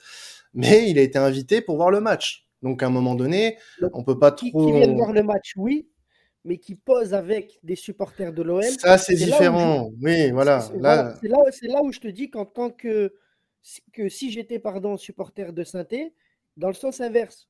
mais 0.53 0.91
il 0.91 0.99
a 0.99 1.03
été 1.03 1.19
invité 1.19 1.61
pour 1.61 1.77
voir 1.77 1.91
le 1.91 2.01
match. 2.01 2.47
Donc 2.63 2.83
à 2.83 2.87
un 2.87 2.91
moment 2.91 3.15
donné, 3.15 3.59
on 3.93 4.05
peut 4.05 4.19
pas 4.19 4.33
trop. 4.33 4.47
Qui, 4.47 4.73
viennent 4.73 4.97
voir 4.97 5.13
le 5.13 5.23
match, 5.23 5.53
oui, 5.57 5.87
mais 6.45 6.59
qui 6.59 6.75
pose 6.75 7.15
avec 7.15 7.59
des 7.63 7.77
supporters 7.77 8.33
de 8.33 8.43
l'OM. 8.43 8.63
Ça, 8.63 8.99
c'est 8.99 9.15
différent. 9.15 9.91
Oui, 10.01 10.31
voilà. 10.31 10.61
C'est 10.61 10.79
là... 10.79 11.17
là, 11.23 11.83
où 11.83 11.91
je 11.91 12.01
te 12.01 12.09
dis 12.09 12.31
qu'en 12.31 12.45
tant 12.45 12.71
que, 12.71 13.15
que 13.93 14.09
si 14.09 14.31
j'étais 14.31 14.59
pardon 14.59 14.97
supporter 14.97 15.53
de 15.53 15.65
Sainté, 15.65 16.13
dans 16.57 16.69
le 16.69 16.75
sens 16.75 17.01
inverse. 17.01 17.49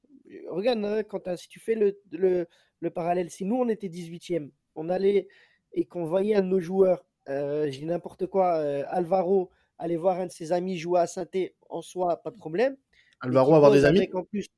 Regarde, 0.49 0.85
hein, 0.85 1.03
quand 1.03 1.37
si 1.37 1.49
tu 1.49 1.61
fais 1.61 1.75
le, 1.75 2.01
le, 2.13 2.47
le, 2.81 2.91
parallèle, 2.91 3.31
si 3.31 3.45
nous 3.45 3.57
on 3.57 3.69
était 3.69 3.89
18e, 3.89 4.51
on 4.75 4.89
allait 4.89 5.29
et 5.73 5.85
qu'on 5.85 6.05
voyait 6.05 6.37
un 6.37 6.43
de 6.43 6.47
nos 6.47 6.61
joueurs, 6.61 7.05
euh, 7.29 7.71
j'ai 7.71 7.85
n'importe 7.85 8.27
quoi, 8.27 8.57
euh, 8.57 8.85
Alvaro, 8.89 9.51
aller 9.79 9.97
voir 9.97 10.21
un 10.21 10.27
de 10.27 10.33
ses 10.33 10.53
amis 10.53 10.79
jouer 10.79 11.01
à 11.01 11.07
Sainté, 11.07 11.57
en 11.69 11.83
soi, 11.83 12.23
pas 12.23 12.31
de 12.31 12.37
problème. 12.37 12.77
Alvaro 13.21 13.55
avoir 13.55 13.73
des 13.73 13.85
amis? 13.85 14.09
en 14.15 14.23
plus, 14.23 14.49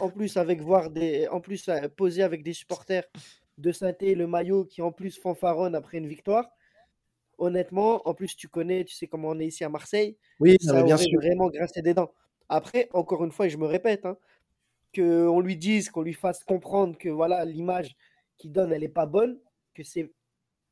en 0.00 0.08
plus, 0.08 0.36
avec 0.36 0.60
voir 0.60 0.90
des, 0.90 1.26
en 1.28 1.40
plus 1.40 1.68
euh, 1.68 1.88
poser 1.88 2.22
avec 2.22 2.42
des 2.42 2.52
supporters 2.52 3.04
de 3.58 3.72
saint 3.72 3.94
le 4.00 4.26
maillot 4.26 4.64
qui 4.64 4.82
en 4.82 4.92
plus 4.92 5.18
fanfaronne 5.18 5.74
après 5.74 5.98
une 5.98 6.06
victoire. 6.06 6.50
Honnêtement, 7.38 8.06
en 8.08 8.14
plus 8.14 8.36
tu 8.36 8.48
connais, 8.48 8.84
tu 8.84 8.94
sais 8.94 9.06
comment 9.06 9.30
on 9.30 9.38
est 9.40 9.46
ici 9.46 9.64
à 9.64 9.68
Marseille. 9.68 10.16
Oui, 10.40 10.56
ça 10.60 10.82
bien 10.82 10.96
sûr. 10.96 11.20
vraiment 11.20 11.48
grincé 11.48 11.82
des 11.82 11.94
dents. 11.94 12.12
Après, 12.48 12.88
encore 12.92 13.24
une 13.24 13.32
fois, 13.32 13.46
et 13.46 13.50
je 13.50 13.58
me 13.58 13.66
répète, 13.66 14.06
hein, 14.06 14.16
qu'on 14.94 15.40
lui 15.40 15.56
dise, 15.56 15.90
qu'on 15.90 16.02
lui 16.02 16.14
fasse 16.14 16.44
comprendre 16.44 16.96
que 16.96 17.08
voilà 17.08 17.44
l'image 17.44 17.96
qu'il 18.36 18.52
donne, 18.52 18.72
elle 18.72 18.82
n'est 18.82 18.88
pas 18.88 19.06
bonne, 19.06 19.38
que 19.74 19.82
c'est 19.82 20.12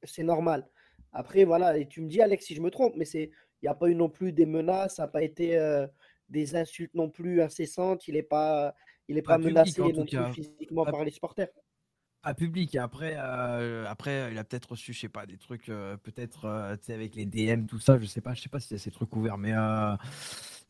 c'est 0.05 0.23
normal. 0.23 0.69
Après, 1.13 1.45
voilà, 1.45 1.77
et 1.77 1.87
tu 1.87 2.01
me 2.01 2.09
dis, 2.09 2.21
Alex, 2.21 2.47
si 2.47 2.55
je 2.55 2.61
me 2.61 2.71
trompe, 2.71 2.95
mais 2.97 3.05
c'est 3.05 3.31
il 3.63 3.67
n'y 3.67 3.69
a 3.69 3.75
pas 3.75 3.89
eu 3.89 3.95
non 3.95 4.09
plus 4.09 4.33
des 4.33 4.47
menaces, 4.47 4.97
ça 4.97 5.03
n'a 5.03 5.09
pas 5.09 5.23
été 5.23 5.57
euh, 5.57 5.87
des 6.29 6.57
insultes 6.57 6.95
non 6.95 7.09
plus 7.09 7.41
incessantes, 7.41 8.09
il 8.09 8.15
n'est 8.15 8.23
pas, 8.23 8.75
il 9.07 9.19
est 9.19 9.23
pas, 9.23 9.39
menacé 9.39 9.81
physiquement 10.35 10.85
par 10.85 11.05
les 11.05 11.13
supporters. 11.13 11.49
À 12.25 12.35
public. 12.35 12.77
Après, 12.77 13.17
euh, 13.19 13.85
après, 13.89 14.29
il 14.31 14.39
a 14.39 14.45
peut-être 14.45 14.71
reçu, 14.71 14.93
je 14.93 15.01
sais 15.01 15.09
pas, 15.09 15.27
des 15.27 15.37
trucs, 15.37 15.69
euh, 15.69 15.97
peut-être, 15.97 16.45
euh, 16.45 16.77
tu 16.77 16.85
sais, 16.85 16.95
avec 16.95 17.17
les 17.17 17.27
DM, 17.27 17.67
tout 17.67 17.81
ça. 17.81 17.99
Je 17.99 18.07
sais 18.07 18.21
pas, 18.21 18.33
je 18.35 18.43
sais 18.43 18.49
pas 18.49 18.61
si 18.61 18.69
c'est 18.69 18.79
ces 18.79 18.93
trucs 18.93 19.15
ouverts, 19.17 19.39
mais 19.39 19.53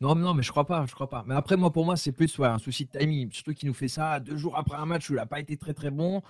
non, 0.01 0.15
non, 0.15 0.33
mais 0.33 0.41
je 0.41 0.49
crois 0.49 0.65
pas, 0.65 0.83
je 0.87 0.93
crois 0.95 1.09
pas. 1.09 1.23
Mais 1.27 1.35
après, 1.35 1.55
moi, 1.55 1.71
pour 1.71 1.85
moi, 1.85 1.95
c'est 1.95 2.11
plus 2.11 2.39
ouais, 2.39 2.47
un 2.47 2.57
souci 2.57 2.85
de 2.85 2.97
timing. 2.97 3.31
Surtout 3.31 3.53
qu'il 3.53 3.67
nous 3.67 3.75
fait 3.75 3.87
ça 3.87 4.19
deux 4.19 4.35
jours 4.35 4.57
après 4.57 4.77
un 4.77 4.87
match 4.87 5.09
où 5.11 5.13
il 5.13 5.17
n'a 5.17 5.27
pas 5.27 5.39
été 5.39 5.55
très 5.55 5.75
très 5.75 5.91
bon. 5.91 6.23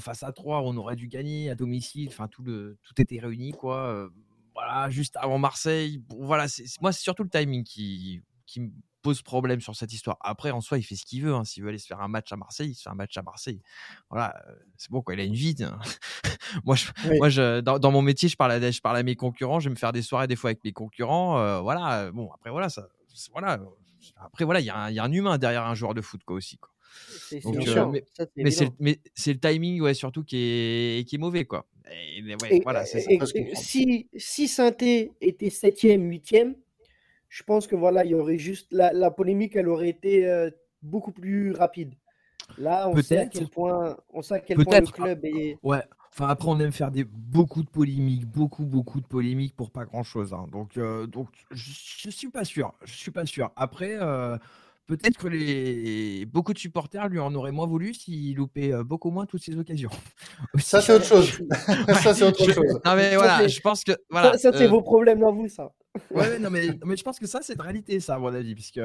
face 0.00 0.24
à 0.24 0.32
trois, 0.32 0.62
on 0.62 0.76
aurait 0.76 0.96
dû 0.96 1.06
gagner 1.06 1.48
à 1.50 1.54
domicile. 1.54 2.08
Enfin, 2.08 2.26
tout 2.26 2.42
tout 2.42 3.00
était 3.00 3.20
réuni, 3.20 3.52
quoi. 3.52 4.10
voilà, 4.52 4.90
juste 4.90 5.16
avant 5.16 5.38
Marseille. 5.38 5.98
Bon, 5.98 6.26
voilà, 6.26 6.46
moi, 6.80 6.92
c'est 6.92 7.02
surtout 7.02 7.22
le 7.22 7.30
timing 7.30 7.62
qui, 7.62 8.20
qui 8.46 8.72
pose 9.06 9.22
problème 9.22 9.60
sur 9.60 9.76
cette 9.76 9.92
histoire. 9.92 10.16
Après, 10.20 10.50
en 10.50 10.60
soi, 10.60 10.78
il 10.78 10.82
fait 10.82 10.96
ce 10.96 11.04
qu'il 11.04 11.22
veut. 11.22 11.32
Hein. 11.32 11.44
S'il 11.44 11.62
veut 11.62 11.68
aller 11.68 11.78
se 11.78 11.86
faire 11.86 12.00
un 12.00 12.08
match 12.08 12.32
à 12.32 12.36
Marseille, 12.36 12.70
il 12.70 12.74
se 12.74 12.82
fait 12.82 12.90
un 12.90 12.96
match 12.96 13.16
à 13.16 13.22
Marseille. 13.22 13.62
Voilà, 14.10 14.34
euh, 14.48 14.52
c'est 14.76 14.90
bon, 14.90 15.00
quoi. 15.00 15.14
Il 15.14 15.20
a 15.20 15.22
une 15.22 15.34
vie. 15.34 15.54
Moi, 16.64 16.74
je, 16.74 16.86
moi 17.18 17.28
je, 17.28 17.60
dans, 17.60 17.92
mon 17.92 18.02
métier, 18.02 18.28
je 18.28 18.36
parle, 18.36 18.52
à, 18.52 18.70
je 18.70 18.80
parle 18.80 18.96
à 18.96 19.02
mes 19.02 19.14
concurrents. 19.14 19.60
Je 19.60 19.68
vais 19.68 19.74
me 19.74 19.78
faire 19.78 19.92
des 19.92 20.02
soirées 20.02 20.26
des 20.26 20.36
fois 20.36 20.50
avec 20.50 20.64
mes 20.64 20.72
concurrents. 20.72 21.38
Euh, 21.38 21.60
voilà, 21.60 22.10
bon, 22.10 22.30
après, 22.32 22.50
voilà, 22.50 22.68
ça, 22.68 22.88
voilà. 23.30 23.60
Après, 24.16 24.44
voilà, 24.44 24.60
il 24.60 24.64
y, 24.64 24.66
y, 24.66 24.70
a 24.70 25.04
un 25.04 25.12
humain 25.12 25.38
derrière 25.38 25.66
un 25.66 25.74
joueur 25.74 25.94
de 25.94 26.00
foot, 26.00 26.22
quoi, 26.24 26.36
aussi, 26.36 26.56
quoi. 26.58 26.70
Euh, 27.32 28.00
mais, 28.36 28.50
c'est 29.14 29.32
le 29.32 29.40
timing, 29.40 29.80
ouais, 29.80 29.94
surtout 29.94 30.24
qui 30.24 30.36
est, 30.36 31.08
qui 31.08 31.16
est 31.16 31.18
mauvais, 31.18 31.44
quoi. 31.44 31.66
voilà, 32.62 32.84
si, 32.86 34.08
si 34.16 34.48
Sainté 34.48 35.12
était 35.20 35.48
7e, 35.48 36.08
8e, 36.08 36.54
je 37.28 37.42
pense 37.42 37.66
que 37.66 37.76
voilà, 37.76 38.04
il 38.04 38.12
y 38.12 38.14
aurait 38.14 38.38
juste 38.38 38.68
la, 38.70 39.10
polémique, 39.10 39.56
elle 39.56 39.68
aurait 39.68 39.88
été 39.88 40.28
euh, 40.28 40.50
beaucoup 40.82 41.12
plus 41.12 41.52
rapide. 41.52 41.94
Là, 42.58 42.88
on 42.88 43.02
sait 43.02 43.18
à 43.18 43.26
quel 43.26 43.48
point, 43.48 43.96
on 44.10 44.22
sait 44.22 44.34
à 44.34 44.40
quel 44.40 44.64
point 44.64 44.80
le 44.80 44.86
club 44.86 45.24
est. 45.24 45.58
Ouais. 45.62 45.82
Enfin, 46.12 46.28
après, 46.28 46.48
on 46.48 46.58
aime 46.60 46.72
faire 46.72 46.90
des, 46.90 47.04
beaucoup 47.04 47.62
de 47.62 47.68
polémiques, 47.68 48.24
beaucoup, 48.24 48.64
beaucoup 48.64 49.02
de 49.02 49.06
polémiques 49.06 49.54
pour 49.54 49.70
pas 49.70 49.84
grand 49.84 50.02
chose. 50.02 50.32
Hein. 50.32 50.46
Donc, 50.50 50.78
euh, 50.78 51.06
donc, 51.06 51.28
je, 51.50 52.08
ne 52.08 52.10
suis 52.10 52.30
pas 52.30 52.44
sûr. 52.44 52.72
Je 52.84 52.94
suis 52.94 53.10
pas 53.10 53.26
sûr. 53.26 53.50
Après, 53.54 53.98
euh, 54.00 54.38
peut-être 54.86 55.18
que 55.18 55.28
les 55.28 56.26
beaucoup 56.26 56.52
de 56.52 56.58
supporters 56.58 57.08
lui 57.08 57.18
en 57.18 57.34
auraient 57.34 57.52
moins 57.52 57.66
voulu 57.66 57.94
s'il 57.94 58.36
loupait 58.36 58.72
beaucoup 58.84 59.10
moins 59.10 59.26
toutes 59.26 59.42
ces 59.42 59.56
occasions. 59.58 59.90
ça, 60.58 60.80
c'est 60.80 60.94
autre 60.94 61.04
chose. 61.04 61.40
ça, 62.02 62.14
c'est 62.14 62.24
autre 62.24 62.44
chose. 62.44 62.80
Non, 62.84 62.94
mais 62.94 63.16
voilà, 63.16 63.46
je 63.46 63.60
pense 63.60 63.84
que. 63.84 63.92
Voilà, 64.10 64.36
ça, 64.38 64.52
c'est 64.52 64.66
vos 64.66 64.82
problèmes 64.82 65.20
dans 65.20 65.32
vous, 65.32 65.48
ça. 65.48 65.72
Ouais, 66.10 66.38
non, 66.38 66.50
mais, 66.50 66.68
mais 66.84 66.96
je 66.96 67.02
pense 67.02 67.18
que 67.18 67.26
ça, 67.26 67.40
c'est 67.42 67.56
de 67.56 67.62
réalité, 67.62 68.00
ça, 68.00 68.16
à 68.16 68.18
mon 68.18 68.32
avis, 68.34 68.54
puisque 68.54 68.80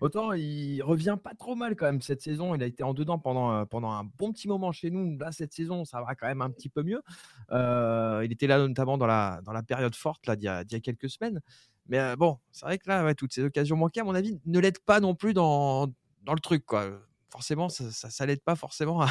autant 0.00 0.32
il 0.32 0.80
revient 0.82 1.16
pas 1.22 1.34
trop 1.34 1.54
mal 1.54 1.76
quand 1.76 1.86
même 1.86 2.00
cette 2.00 2.22
saison. 2.22 2.54
Il 2.54 2.62
a 2.62 2.66
été 2.66 2.82
en 2.82 2.94
dedans 2.94 3.18
pendant, 3.18 3.66
pendant 3.66 3.90
un 3.90 4.04
bon 4.18 4.32
petit 4.32 4.48
moment 4.48 4.72
chez 4.72 4.90
nous. 4.90 5.18
Là, 5.18 5.32
cette 5.32 5.52
saison, 5.52 5.84
ça 5.84 6.00
va 6.02 6.14
quand 6.14 6.26
même 6.26 6.42
un 6.42 6.50
petit 6.50 6.68
peu 6.68 6.82
mieux. 6.82 7.02
il 7.50 8.32
était 8.32 8.46
là 8.46 8.58
notamment 8.58 8.98
dans 8.98 9.06
la, 9.06 9.40
dans 9.44 9.52
la 9.52 9.62
période 9.62 9.94
forte, 9.94 10.26
là, 10.26 10.36
d'il 10.36 10.46
y 10.46 10.48
a 10.48 10.80
quelques 10.80 11.10
semaines. 11.10 11.40
Mais 11.86 12.16
bon, 12.16 12.38
c'est 12.50 12.64
vrai 12.64 12.78
que 12.78 12.88
là, 12.88 13.14
toutes 13.14 13.32
ces 13.32 13.42
occasions 13.42 13.76
manquées, 13.76 14.00
à 14.00 14.04
mon 14.04 14.14
avis, 14.14 14.40
ne 14.46 14.58
l'aident 14.60 14.78
pas 14.78 15.00
non 15.00 15.14
plus 15.14 15.34
dans, 15.34 15.88
dans 16.22 16.34
le 16.34 16.40
truc, 16.40 16.64
quoi. 16.64 16.86
Forcément, 17.30 17.70
ça, 17.70 17.90
ça, 17.90 18.26
l'aide 18.26 18.42
pas 18.42 18.56
forcément 18.56 19.06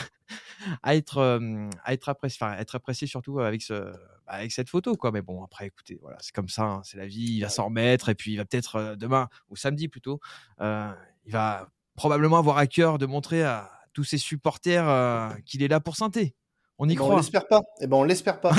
à, 0.83 0.95
être, 0.95 1.39
à 1.83 1.93
être 1.93 2.09
apprécié, 2.09 2.37
enfin, 2.41 2.57
être 2.57 2.75
apprécié 2.75 3.07
surtout 3.07 3.39
avec 3.39 3.63
ce, 3.63 3.93
avec 4.27 4.51
cette 4.51 4.69
photo, 4.69 4.95
quoi. 4.95 5.11
Mais 5.11 5.21
bon, 5.21 5.43
après, 5.43 5.67
écoutez, 5.67 5.97
voilà, 6.01 6.17
c'est 6.21 6.33
comme 6.33 6.49
ça, 6.49 6.63
hein, 6.63 6.81
c'est 6.83 6.97
la 6.97 7.07
vie. 7.07 7.37
Il 7.37 7.41
va 7.41 7.49
s'en 7.49 7.65
remettre 7.65 8.09
et 8.09 8.15
puis 8.15 8.33
il 8.33 8.37
va 8.37 8.45
peut-être 8.45 8.95
demain 8.95 9.27
ou 9.49 9.55
samedi 9.55 9.87
plutôt, 9.87 10.19
il 10.59 11.31
va 11.31 11.69
probablement 11.95 12.37
avoir 12.37 12.57
à 12.57 12.67
cœur 12.67 12.97
de 12.97 13.05
montrer 13.05 13.43
à 13.43 13.71
tous 13.93 14.03
ses 14.03 14.17
supporters 14.17 15.35
qu'il 15.45 15.63
est 15.63 15.67
là 15.67 15.79
pour 15.79 15.95
synthé. 15.95 16.35
On 16.83 16.89
y 16.89 16.93
eh 16.93 16.95
ben, 16.95 17.01
croit. 17.01 17.13
On 17.13 17.17
l'espère 17.17 17.47
pas. 17.47 17.61
Eh 17.79 17.85
ben, 17.85 17.97
on 17.97 18.03
l'espère 18.03 18.41
pas. 18.41 18.51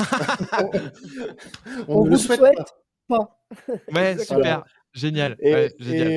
on, 1.89 2.05
ne 2.05 2.11
le 2.11 2.17
souhaite, 2.17 2.39
pas. 2.39 2.65
Ouais, 3.09 4.17
super. 4.25 4.63
Génial. 4.93 5.35
Et, 5.39 5.71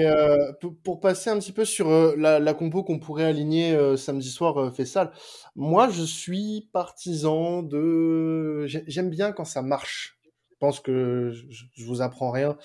euh, 0.05 0.53
pour 0.85 1.01
passer 1.01 1.31
un 1.31 1.39
petit 1.39 1.53
peu 1.53 1.65
sur 1.65 1.89
euh, 1.89 2.15
la, 2.17 2.55
compo 2.55 2.85
qu'on 2.85 2.99
pourrait 2.99 3.25
aligner 3.25 3.75
euh, 3.75 3.97
samedi 3.97 4.29
soir 4.29 4.75
Fessal, 4.75 5.13
moi 5.55 5.89
je 5.89 6.03
suis 6.03 6.69
partisan 6.73 7.63
de. 7.63 8.67
J'aime 8.67 9.09
bien 9.09 9.33
quand 9.33 9.47
ça 9.47 9.63
marche. 9.63 10.19
Je 10.51 10.59
pense 10.59 10.81
que 10.81 11.33
je, 11.33 11.65
je 11.75 11.85
vous 11.85 12.01
apprends 12.01 12.31
rien 12.31 12.57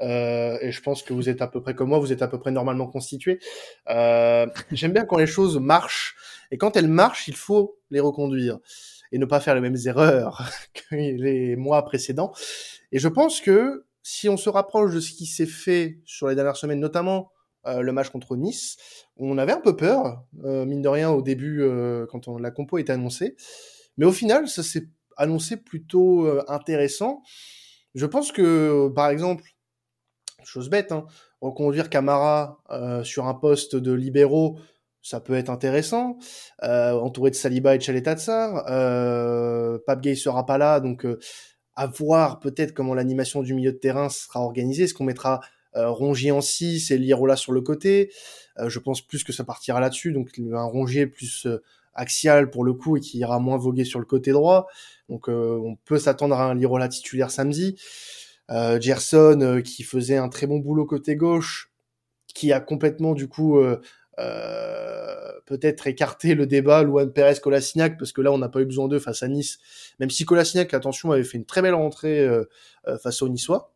et 0.00 0.70
je 0.70 0.82
pense 0.82 1.02
que 1.02 1.12
vous 1.12 1.28
êtes 1.28 1.42
à 1.42 1.48
peu 1.48 1.60
près 1.60 1.74
comme 1.74 1.88
moi, 1.88 1.98
vous 1.98 2.12
êtes 2.12 2.22
à 2.22 2.28
peu 2.28 2.38
près 2.38 2.52
normalement 2.52 2.86
constitué. 2.86 3.38
J'aime 3.88 4.92
bien 4.92 5.04
quand 5.04 5.18
les 5.18 5.26
choses 5.26 5.58
marchent 5.58 6.16
et 6.50 6.58
quand 6.58 6.76
elles 6.76 6.88
marchent, 6.88 7.28
il 7.28 7.36
faut 7.36 7.78
les 7.90 8.00
reconduire 8.00 8.58
et 9.12 9.18
ne 9.18 9.24
pas 9.24 9.40
faire 9.40 9.54
les 9.54 9.60
mêmes 9.60 9.76
erreurs 9.86 10.48
que 10.74 10.94
les 10.94 11.56
mois 11.56 11.84
précédents. 11.84 12.32
Et 12.92 12.98
je 12.98 13.08
pense 13.08 13.40
que 13.40 13.84
si 14.02 14.28
on 14.28 14.36
se 14.36 14.48
rapproche 14.48 14.94
de 14.94 15.00
ce 15.00 15.12
qui 15.12 15.26
s'est 15.26 15.46
fait 15.46 16.00
sur 16.04 16.28
les 16.28 16.34
dernières 16.34 16.56
semaines, 16.56 16.80
notamment 16.80 17.30
euh, 17.66 17.80
le 17.80 17.92
match 17.92 18.08
contre 18.08 18.36
Nice, 18.36 18.76
on 19.16 19.36
avait 19.38 19.52
un 19.52 19.60
peu 19.60 19.76
peur, 19.76 20.24
euh, 20.44 20.64
mine 20.64 20.82
de 20.82 20.88
rien, 20.88 21.10
au 21.10 21.22
début, 21.22 21.62
euh, 21.62 22.06
quand 22.10 22.26
on, 22.28 22.38
la 22.38 22.50
compo 22.50 22.78
était 22.78 22.92
annoncée. 22.92 23.36
Mais 23.98 24.06
au 24.06 24.12
final, 24.12 24.48
ça 24.48 24.62
s'est 24.62 24.88
annoncé 25.16 25.58
plutôt 25.58 26.26
intéressant. 26.48 27.22
Je 27.94 28.06
pense 28.06 28.32
que, 28.32 28.88
par 28.88 29.10
exemple, 29.10 29.44
chose 30.44 30.70
bête, 30.70 30.92
hein, 30.92 31.04
reconduire 31.42 31.90
Camara 31.90 32.62
sur 33.04 33.26
un 33.26 33.34
poste 33.34 33.76
de 33.76 33.92
libéraux, 33.92 34.58
ça 35.02 35.20
peut 35.20 35.34
être 35.34 35.50
intéressant. 35.50 36.18
entouré 36.62 37.30
de 37.30 37.36
Saliba 37.36 37.74
et 37.74 37.78
de 37.78 37.82
Chalet-Tatsar. 37.82 38.64
Pape 39.86 40.00
Gay 40.00 40.14
sera 40.14 40.46
pas 40.46 40.58
là, 40.58 40.80
donc 40.80 41.06
à 41.80 41.86
voir 41.86 42.40
peut-être 42.40 42.74
comment 42.74 42.92
l'animation 42.94 43.42
du 43.42 43.54
milieu 43.54 43.72
de 43.72 43.78
terrain 43.78 44.10
sera 44.10 44.40
organisée. 44.40 44.84
Est-ce 44.84 44.92
qu'on 44.92 45.04
mettra 45.04 45.40
euh, 45.76 45.88
Rongier 45.88 46.30
en 46.30 46.42
6 46.42 46.90
et 46.90 46.98
Lirola 46.98 47.36
sur 47.36 47.52
le 47.52 47.62
côté? 47.62 48.12
Euh, 48.58 48.68
Je 48.68 48.78
pense 48.78 49.00
plus 49.00 49.24
que 49.24 49.32
ça 49.32 49.44
partira 49.44 49.80
là-dessus. 49.80 50.12
Donc 50.12 50.38
un 50.38 50.64
Rongier 50.64 51.06
plus 51.06 51.46
euh, 51.46 51.62
axial 51.94 52.50
pour 52.50 52.64
le 52.64 52.74
coup 52.74 52.98
et 52.98 53.00
qui 53.00 53.18
ira 53.18 53.38
moins 53.38 53.56
voguer 53.56 53.84
sur 53.84 53.98
le 53.98 54.04
côté 54.04 54.32
droit. 54.32 54.66
Donc 55.08 55.28
on 55.28 55.76
peut 55.86 55.98
s'attendre 55.98 56.36
à 56.36 56.44
un 56.50 56.54
Lirola 56.54 56.88
titulaire 56.88 57.30
samedi. 57.30 57.76
Gerson 58.80 59.62
qui 59.64 59.82
faisait 59.82 60.16
un 60.16 60.28
très 60.28 60.46
bon 60.46 60.58
boulot 60.58 60.84
côté 60.84 61.16
gauche, 61.16 61.70
qui 62.34 62.52
a 62.52 62.60
complètement 62.60 63.14
du 63.14 63.28
coup 63.28 63.58
euh, 63.58 63.80
peut-être 65.50 65.88
écarter 65.88 66.36
le 66.36 66.46
débat 66.46 66.84
Luan 66.84 67.12
Perez 67.12 67.40
Colassignac 67.42 67.98
parce 67.98 68.12
que 68.12 68.20
là 68.20 68.30
on 68.30 68.38
n'a 68.38 68.48
pas 68.48 68.60
eu 68.60 68.66
besoin 68.66 68.86
d'eux 68.86 69.00
face 69.00 69.24
à 69.24 69.28
Nice. 69.28 69.58
Même 69.98 70.08
si 70.08 70.24
Colassignac 70.24 70.72
attention 70.74 71.10
avait 71.10 71.24
fait 71.24 71.38
une 71.38 71.44
très 71.44 71.60
belle 71.60 71.74
rentrée 71.74 72.20
euh, 72.20 72.44
euh, 72.86 72.96
face 72.98 73.20
aux 73.20 73.28
Niçois. 73.28 73.74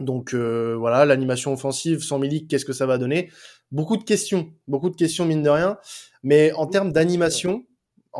Donc 0.00 0.34
voilà 0.34 1.04
l'animation 1.04 1.52
offensive 1.52 2.02
sans 2.02 2.18
Milik 2.18 2.48
qu'est-ce 2.48 2.64
que 2.64 2.72
ça 2.72 2.86
va 2.86 2.98
donner? 2.98 3.30
Beaucoup 3.70 3.96
de 3.96 4.02
questions. 4.02 4.52
Beaucoup 4.66 4.90
de 4.90 4.96
questions 4.96 5.24
mine 5.24 5.44
de 5.44 5.50
rien. 5.50 5.78
Mais 6.24 6.50
en 6.52 6.66
termes 6.66 6.92
d'animation 6.92 7.64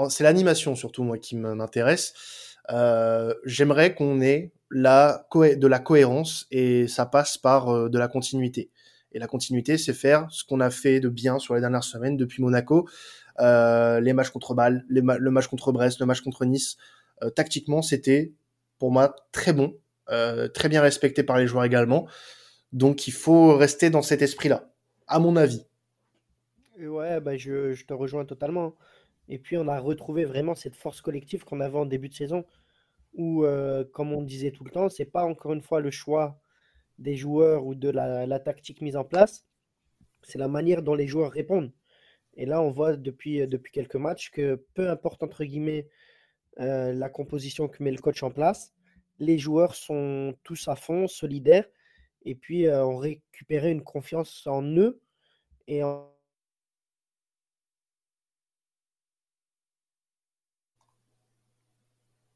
c'est 0.09 0.23
l'animation 0.23 0.77
surtout 0.77 1.03
moi 1.03 1.19
qui 1.19 1.35
m'intéresse. 1.35 2.15
J'aimerais 3.45 3.97
qu'on 3.97 4.21
ait 4.21 4.53
de 4.71 5.67
la 5.67 5.79
cohérence 5.81 6.47
et 6.53 6.87
ça 6.87 7.07
passe 7.07 7.37
par 7.37 7.91
de 7.91 7.99
la 7.99 8.07
continuité 8.07 8.71
et 9.13 9.19
la 9.19 9.27
continuité, 9.27 9.79
c'est 9.79 9.93
faire 9.93 10.27
ce 10.31 10.45
qu'on 10.45 10.61
a 10.61 10.71
fait 10.71 11.01
de 11.01 11.09
bien 11.09 11.39
sur 11.39 11.55
les 11.55 11.61
dernières 11.61 11.85
semaines 11.85 12.17
depuis 12.17 12.43
Monaco, 12.43 12.89
euh, 13.41 14.01
les 14.01 14.13
matchs 14.13 14.31
contre 14.31 14.55
Bâle, 14.55 14.85
le 14.89 15.31
match 15.31 15.47
contre 15.47 15.73
Brest, 15.73 16.01
le 16.01 16.07
match 16.07 16.21
contre 16.21 16.45
Nice. 16.45 16.77
Euh, 17.23 17.31
tactiquement, 17.31 17.83
c'était 17.83 18.33
pour 18.79 18.91
moi 18.91 19.15
très 19.33 19.53
bon, 19.53 19.77
euh, 20.11 20.49
très 20.49 20.69
bien 20.69 20.81
respecté 20.81 21.23
par 21.23 21.39
les 21.39 21.47
joueurs 21.47 21.65
également. 21.65 22.07
Donc 22.73 23.07
il 23.07 23.13
faut 23.13 23.57
rester 23.57 23.91
dans 23.91 24.03
cet 24.03 24.23
esprit-là, 24.23 24.73
à 25.07 25.19
mon 25.19 25.37
avis. 25.37 25.67
Ouais, 26.81 27.21
bah 27.21 27.37
je, 27.37 27.75
je, 27.75 27.85
te 27.85 27.93
rejoins 27.93 28.25
totalement. 28.25 28.75
Et 29.29 29.39
puis 29.39 29.57
on 29.57 29.69
a 29.69 29.79
retrouvé 29.79 30.25
vraiment 30.25 30.55
cette 30.55 30.75
force 30.75 31.01
collective 31.01 31.45
qu'on 31.45 31.61
avait 31.61 31.79
en 31.79 31.87
début 31.87 32.09
de 32.09 32.15
saison, 32.15 32.45
où, 33.15 33.45
comme 33.93 34.13
on 34.13 34.23
disait 34.23 34.53
tout 34.53 34.65
le 34.65 34.71
temps, 34.71 34.89
c'est 34.89 35.05
pas 35.05 35.25
encore 35.25 35.53
une 35.53 35.61
fois 35.61 35.81
le 35.81 35.91
choix 35.91 36.41
des 36.99 37.17
joueurs 37.17 37.67
ou 37.67 37.75
de 37.75 37.89
la, 37.89 38.39
tactique 38.41 38.81
mise 38.81 38.97
en 38.97 39.05
place, 39.05 39.47
c'est 40.23 40.39
la 40.39 40.49
manière 40.49 40.83
dont 40.83 40.95
les 40.95 41.07
joueurs 41.07 41.33
répondent. 41.33 41.73
Et 42.35 42.47
là, 42.47 42.63
on 42.63 42.71
voit 42.71 42.97
depuis, 42.97 43.43
euh, 43.43 43.47
depuis 43.47 43.73
quelques 43.73 43.97
matchs 43.97 44.31
que 44.31 44.65
peu 44.75 44.89
importe, 44.89 45.23
entre 45.23 45.45
guillemets, 45.45 45.89
euh, 46.61 46.93
la 46.93 47.09
composition 47.11 47.69
que 47.69 47.83
met 47.83 47.91
le 47.91 47.99
coach 47.99 48.23
en 48.23 48.31
place, 48.31 48.73
les 49.19 49.39
joueurs 49.39 49.75
sont 49.75 50.35
tous 50.45 50.69
à 50.69 50.77
fond, 50.77 51.09
solidaires, 51.09 51.69
et 52.25 52.35
puis 52.35 52.67
euh, 52.67 52.85
ont 52.85 52.97
récupéré 52.99 53.71
une 53.71 53.83
confiance 53.83 54.47
en 54.47 54.63
eux 54.63 55.01
et 55.67 55.83
en... 55.83 56.09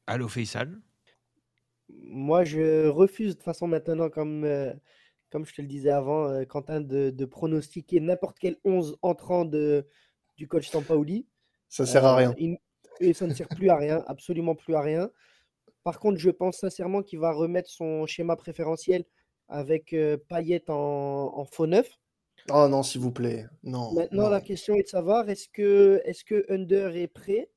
Allô 0.07 0.27
Faisal 0.27 0.81
moi, 2.09 2.43
je 2.43 2.87
refuse 2.87 3.37
de 3.37 3.43
façon 3.43 3.67
maintenant, 3.67 4.09
comme, 4.09 4.43
euh, 4.43 4.73
comme 5.29 5.45
je 5.45 5.53
te 5.53 5.61
le 5.61 5.67
disais 5.67 5.89
avant, 5.89 6.27
euh, 6.27 6.45
Quentin, 6.45 6.81
de, 6.81 7.25
pronostiquer 7.25 7.99
n'importe 7.99 8.37
quel 8.39 8.57
11 8.63 8.97
entrant 9.01 9.45
de, 9.45 9.87
du 10.37 10.47
coach 10.47 10.69
Sampaoli. 10.69 11.27
Ça 11.69 11.85
sert 11.85 12.05
à 12.05 12.15
rien. 12.15 12.33
Euh, 12.41 12.55
et 12.99 13.13
ça 13.13 13.27
ne 13.27 13.33
sert 13.33 13.47
plus 13.47 13.69
à 13.69 13.75
rien, 13.75 14.03
absolument 14.07 14.55
plus 14.55 14.75
à 14.75 14.81
rien. 14.81 15.09
Par 15.83 15.99
contre, 15.99 16.17
je 16.17 16.29
pense 16.29 16.57
sincèrement 16.57 17.03
qu'il 17.03 17.19
va 17.19 17.31
remettre 17.31 17.69
son 17.69 18.05
schéma 18.05 18.35
préférentiel 18.35 19.05
avec 19.47 19.95
Payet 20.27 20.63
en, 20.69 21.45
faux 21.49 21.67
neuf. 21.67 21.89
Oh 22.51 22.67
non, 22.67 22.83
s'il 22.83 23.01
vous 23.01 23.11
plaît. 23.11 23.45
Non. 23.63 23.93
Maintenant, 23.93 24.29
la 24.29 24.41
question 24.41 24.75
est 24.75 24.83
de 24.83 24.87
savoir 24.87 25.29
est-ce 25.29 25.47
que, 25.47 26.01
est 26.05 26.23
que 26.23 26.45
Under 26.49 26.95
est 26.95 27.07
prêt? 27.07 27.49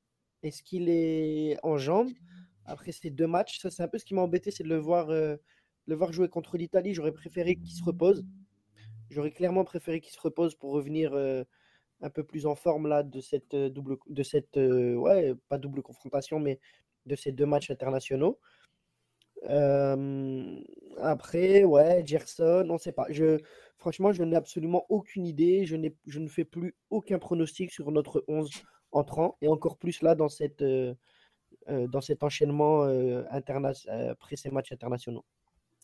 Est-ce 0.43 0.63
qu'il 0.63 0.89
est 0.89 1.57
en 1.63 1.77
jambes? 1.77 2.11
Après 2.71 2.91
ces 2.91 3.09
deux 3.09 3.27
matchs. 3.27 3.59
Ça, 3.59 3.69
c'est 3.69 3.83
un 3.83 3.87
peu 3.87 3.97
ce 3.97 4.05
qui 4.05 4.13
m'a 4.13 4.21
embêté, 4.21 4.51
c'est 4.51 4.63
de 4.63 4.69
le 4.69 4.77
voir, 4.77 5.09
euh, 5.09 5.35
le 5.87 5.95
voir 5.95 6.11
jouer 6.13 6.29
contre 6.29 6.57
l'Italie. 6.57 6.93
J'aurais 6.93 7.11
préféré 7.11 7.55
qu'il 7.55 7.71
se 7.71 7.83
repose. 7.83 8.25
J'aurais 9.09 9.31
clairement 9.31 9.65
préféré 9.65 9.99
qu'il 9.99 10.13
se 10.13 10.21
repose 10.21 10.55
pour 10.55 10.71
revenir 10.71 11.13
euh, 11.13 11.43
un 12.01 12.09
peu 12.09 12.23
plus 12.23 12.45
en 12.45 12.55
forme 12.55 12.87
là 12.87 13.03
de 13.03 13.19
cette 13.19 13.53
euh, 13.53 13.69
double, 13.69 13.97
de 14.07 14.23
cette 14.23 14.55
ouais, 14.55 15.35
pas 15.49 15.57
double 15.57 15.81
confrontation, 15.81 16.39
mais 16.39 16.59
de 17.05 17.15
ces 17.15 17.31
deux 17.31 17.45
matchs 17.45 17.71
internationaux. 17.71 18.39
après, 21.01 21.63
ouais, 21.63 22.03
Gerson, 22.05 22.65
on 22.69 22.73
ne 22.73 22.77
sait 22.77 22.91
pas. 22.91 23.07
Je, 23.09 23.39
franchement, 23.77 24.11
je 24.13 24.23
n'ai 24.23 24.35
absolument 24.35 24.85
aucune 24.89 25.25
idée. 25.25 25.65
Je, 25.65 25.75
je 26.05 26.19
ne 26.19 26.27
fais 26.27 26.45
plus 26.45 26.75
aucun 26.89 27.19
pronostic 27.19 27.71
sur 27.71 27.91
notre 27.91 28.23
11 28.27 28.49
entrant, 28.91 29.37
et 29.41 29.47
encore 29.47 29.77
plus 29.77 30.01
là 30.01 30.15
dans 30.15 30.29
cette, 30.29 30.63
dans 31.67 32.01
cet 32.01 32.23
enchaînement 32.23 32.83
euh, 32.83 33.23
euh, 33.23 34.11
après 34.11 34.35
ces 34.35 34.49
matchs 34.49 34.71
internationaux. 34.71 35.23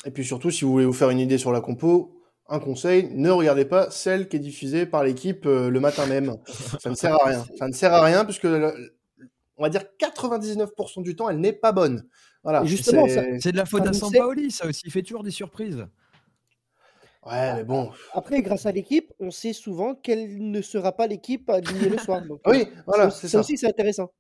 Et 0.06 0.12
puis 0.12 0.26
surtout, 0.26 0.52
si 0.52 0.66
vous 0.66 0.72
voulez 0.72 0.86
vous 0.86 0.94
faire 0.94 1.10
une 1.10 1.20
idée 1.20 1.38
sur 1.38 1.52
la 1.52 1.62
compo, 1.62 2.14
un 2.50 2.60
conseil, 2.60 3.10
ne 3.14 3.30
regardez 3.30 3.66
pas 3.66 3.90
celle 3.90 4.30
qui 4.30 4.38
est 4.38 4.40
diffusée 4.40 4.86
par 4.86 5.04
l'équipe 5.04 5.46
le 5.46 5.80
matin 5.80 6.06
même. 6.06 6.38
Ça 6.80 6.90
ne 6.90 6.96
sert 6.96 7.14
à 7.14 7.26
rien. 7.26 7.46
Ça 7.58 7.68
ne 7.68 7.74
sert 7.74 7.94
à 7.94 8.02
rien 8.02 8.24
puisque 8.26 8.48
on 9.58 9.64
va 9.64 9.70
dire 9.70 9.84
99% 10.00 11.04
du 11.04 11.16
temps, 11.16 11.30
elle 11.30 11.40
n'est 11.40 11.54
pas 11.54 11.72
bonne. 11.72 12.08
Voilà. 12.44 12.64
Justement, 12.64 13.08
c'est 13.08 13.52
de 13.52 13.58
la 13.58 13.66
faute 13.66 13.88
à 13.88 13.94
Sampaoli, 13.94 14.52
ça 14.52 14.68
aussi. 14.68 14.84
Il 14.86 14.92
fait 14.92 15.02
toujours 15.02 15.24
des 15.24 15.32
surprises. 15.32 15.86
Ouais, 17.26 17.56
mais 17.56 17.64
bon. 17.66 17.92
Après, 18.14 18.42
grâce 18.42 18.66
à 18.66 18.72
l'équipe, 18.72 19.12
on 19.20 19.32
sait 19.32 19.52
souvent 19.52 19.96
qu'elle 19.96 20.50
ne 20.50 20.62
sera 20.62 20.94
pas 20.94 21.08
l'équipe 21.08 21.50
alignée 21.50 21.90
le 21.90 21.98
soir. 21.98 22.22
oui, 22.46 22.68
voilà, 22.86 23.10
c'est 23.10 23.28
ça. 23.28 23.40
aussi, 23.40 23.58
c'est 23.58 23.68
intéressant. 23.68 24.12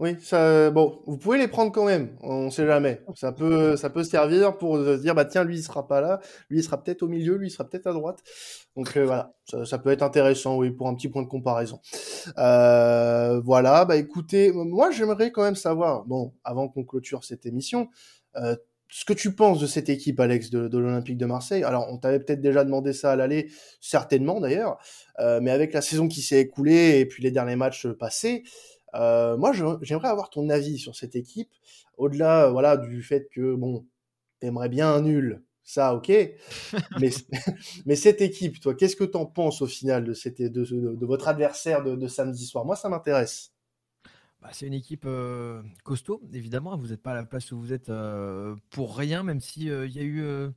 Oui, 0.00 0.16
ça, 0.20 0.72
bon, 0.72 1.00
vous 1.06 1.16
pouvez 1.16 1.38
les 1.38 1.46
prendre 1.46 1.70
quand 1.70 1.84
même, 1.84 2.16
on 2.20 2.50
sait 2.50 2.66
jamais. 2.66 3.00
Ça 3.14 3.30
peut, 3.30 3.76
ça 3.76 3.90
peut 3.90 4.02
servir 4.02 4.58
pour 4.58 4.76
se 4.76 5.00
dire, 5.00 5.14
bah 5.14 5.24
tiens, 5.24 5.44
lui 5.44 5.58
il 5.58 5.62
sera 5.62 5.86
pas 5.86 6.00
là, 6.00 6.20
lui 6.50 6.58
il 6.58 6.64
sera 6.64 6.82
peut-être 6.82 7.04
au 7.04 7.08
milieu, 7.08 7.36
lui 7.36 7.46
il 7.46 7.50
sera 7.50 7.64
peut-être 7.64 7.86
à 7.86 7.92
droite. 7.92 8.18
Donc 8.74 8.96
euh, 8.96 9.04
voilà, 9.04 9.34
ça, 9.64 9.78
peut 9.78 9.90
être 9.90 10.02
intéressant, 10.02 10.56
oui, 10.56 10.72
pour 10.72 10.88
un 10.88 10.96
petit 10.96 11.08
point 11.08 11.22
de 11.22 11.28
comparaison. 11.28 11.78
Euh, 12.38 13.40
voilà, 13.44 13.84
bah 13.84 13.94
écoutez, 13.94 14.50
moi 14.52 14.90
j'aimerais 14.90 15.30
quand 15.30 15.44
même 15.44 15.54
savoir, 15.54 16.04
bon, 16.06 16.32
avant 16.42 16.68
qu'on 16.68 16.82
clôture 16.82 17.22
cette 17.22 17.46
émission, 17.46 17.88
euh, 18.34 18.56
ce 18.88 19.04
que 19.04 19.12
tu 19.12 19.32
penses 19.36 19.60
de 19.60 19.66
cette 19.68 19.88
équipe, 19.88 20.18
Alex, 20.18 20.50
de, 20.50 20.66
de 20.66 20.78
l'Olympique 20.78 21.18
de 21.18 21.26
Marseille? 21.26 21.62
Alors, 21.62 21.86
on 21.90 21.98
t'avait 21.98 22.20
peut-être 22.20 22.40
déjà 22.40 22.64
demandé 22.64 22.92
ça 22.92 23.12
à 23.12 23.16
l'aller, 23.16 23.50
certainement 23.80 24.40
d'ailleurs, 24.40 24.78
mais 25.18 25.50
avec 25.50 25.72
la 25.72 25.80
saison 25.80 26.06
qui 26.06 26.20
s'est 26.20 26.38
écoulée 26.40 27.00
et 27.00 27.06
puis 27.06 27.22
les 27.22 27.32
derniers 27.32 27.56
matchs 27.56 27.88
passés. 27.88 28.44
Moi, 28.94 29.52
j'aimerais 29.82 30.08
avoir 30.08 30.30
ton 30.30 30.48
avis 30.48 30.78
sur 30.78 30.94
cette 30.96 31.16
équipe, 31.16 31.50
au-delà 31.96 32.50
voilà, 32.50 32.76
du 32.76 33.02
fait 33.02 33.28
que, 33.30 33.54
bon, 33.54 33.86
t'aimerais 34.40 34.68
bien 34.68 34.92
un 34.92 35.02
nul, 35.02 35.42
ça, 35.62 35.94
ok. 35.94 36.08
mais, 37.00 37.10
mais 37.86 37.96
cette 37.96 38.20
équipe, 38.20 38.60
toi, 38.60 38.74
qu'est-ce 38.74 38.96
que 38.96 39.04
t'en 39.04 39.26
penses 39.26 39.62
au 39.62 39.66
final 39.66 40.04
de, 40.04 40.12
cette, 40.12 40.40
de, 40.40 40.64
de, 40.64 41.06
votre 41.06 41.28
adversaire 41.28 41.82
de, 41.82 42.06
samedi 42.06 42.46
soir? 42.46 42.64
Moi, 42.64 42.76
ça 42.76 42.88
m'intéresse. 42.88 43.52
Bah, 44.42 44.50
c'est 44.52 44.66
une 44.66 44.74
équipe 44.74 45.06
costaud, 45.84 46.22
évidemment. 46.32 46.76
Vous 46.76 46.88
n'êtes 46.88 47.02
pas 47.02 47.12
à 47.12 47.14
la 47.14 47.24
place 47.24 47.50
où 47.52 47.58
vous 47.58 47.72
êtes 47.72 47.90
pour 48.70 48.96
rien, 48.96 49.22
même 49.22 49.40
s'il 49.40 49.68
il 49.68 49.92
y 49.92 49.98
a 49.98 50.02
eu 50.02 50.52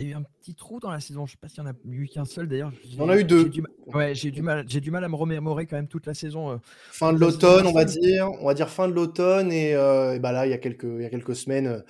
il 0.00 0.06
y 0.06 0.08
a 0.08 0.12
eu 0.12 0.16
un 0.16 0.22
petit 0.22 0.54
trou 0.54 0.80
dans 0.80 0.90
la 0.90 1.00
saison. 1.00 1.26
Je 1.26 1.32
ne 1.32 1.34
sais 1.34 1.38
pas 1.40 1.48
s'il 1.48 1.62
n'y 1.62 1.68
en 1.68 1.72
a 1.72 1.76
eu 1.84 2.08
qu'un 2.08 2.24
seul 2.24 2.48
d'ailleurs. 2.48 2.72
On 2.98 3.08
a 3.08 3.18
eu 3.18 3.24
deux. 3.24 3.50
J'ai 3.52 3.62
ouais, 3.86 4.14
j'ai 4.14 4.30
du 4.30 4.40
mal, 4.40 4.64
j'ai 4.66 4.80
du 4.80 4.90
mal 4.90 5.04
à 5.04 5.08
me 5.08 5.14
remémorer 5.14 5.66
quand 5.66 5.76
même 5.76 5.88
toute 5.88 6.06
la 6.06 6.14
saison. 6.14 6.50
Euh, 6.50 6.56
fin 6.64 7.12
de 7.12 7.18
l'automne, 7.18 7.66
on 7.66 7.72
va 7.72 7.84
dire. 7.84 8.30
On 8.40 8.46
va 8.46 8.54
dire 8.54 8.70
fin 8.70 8.88
de 8.88 8.94
l'automne 8.94 9.52
et, 9.52 9.74
euh, 9.74 10.18
bah 10.18 10.32
là, 10.32 10.46
il 10.46 10.50
y 10.50 10.54
a 10.54 10.58
quelques, 10.58 10.84
il 10.84 11.02
y 11.02 11.04
a 11.04 11.10
quelques 11.10 11.36
semaines 11.36 11.84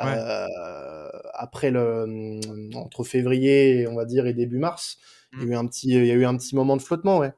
euh, 0.00 1.08
après 1.32 1.70
le, 1.70 2.38
entre 2.74 3.02
février, 3.02 3.86
on 3.88 3.94
va 3.94 4.04
dire, 4.04 4.26
et 4.26 4.34
début 4.34 4.58
mars, 4.58 4.98
il 5.32 5.38
y 5.38 5.42
a 5.42 5.46
mmh. 5.46 5.52
eu 5.52 5.56
un 5.56 5.66
petit, 5.66 5.88
il 5.88 6.06
y 6.06 6.10
a 6.10 6.14
eu 6.14 6.26
un 6.26 6.36
petit 6.36 6.54
moment 6.54 6.76
de 6.76 6.82
flottement, 6.82 7.18
ouais. 7.18 7.32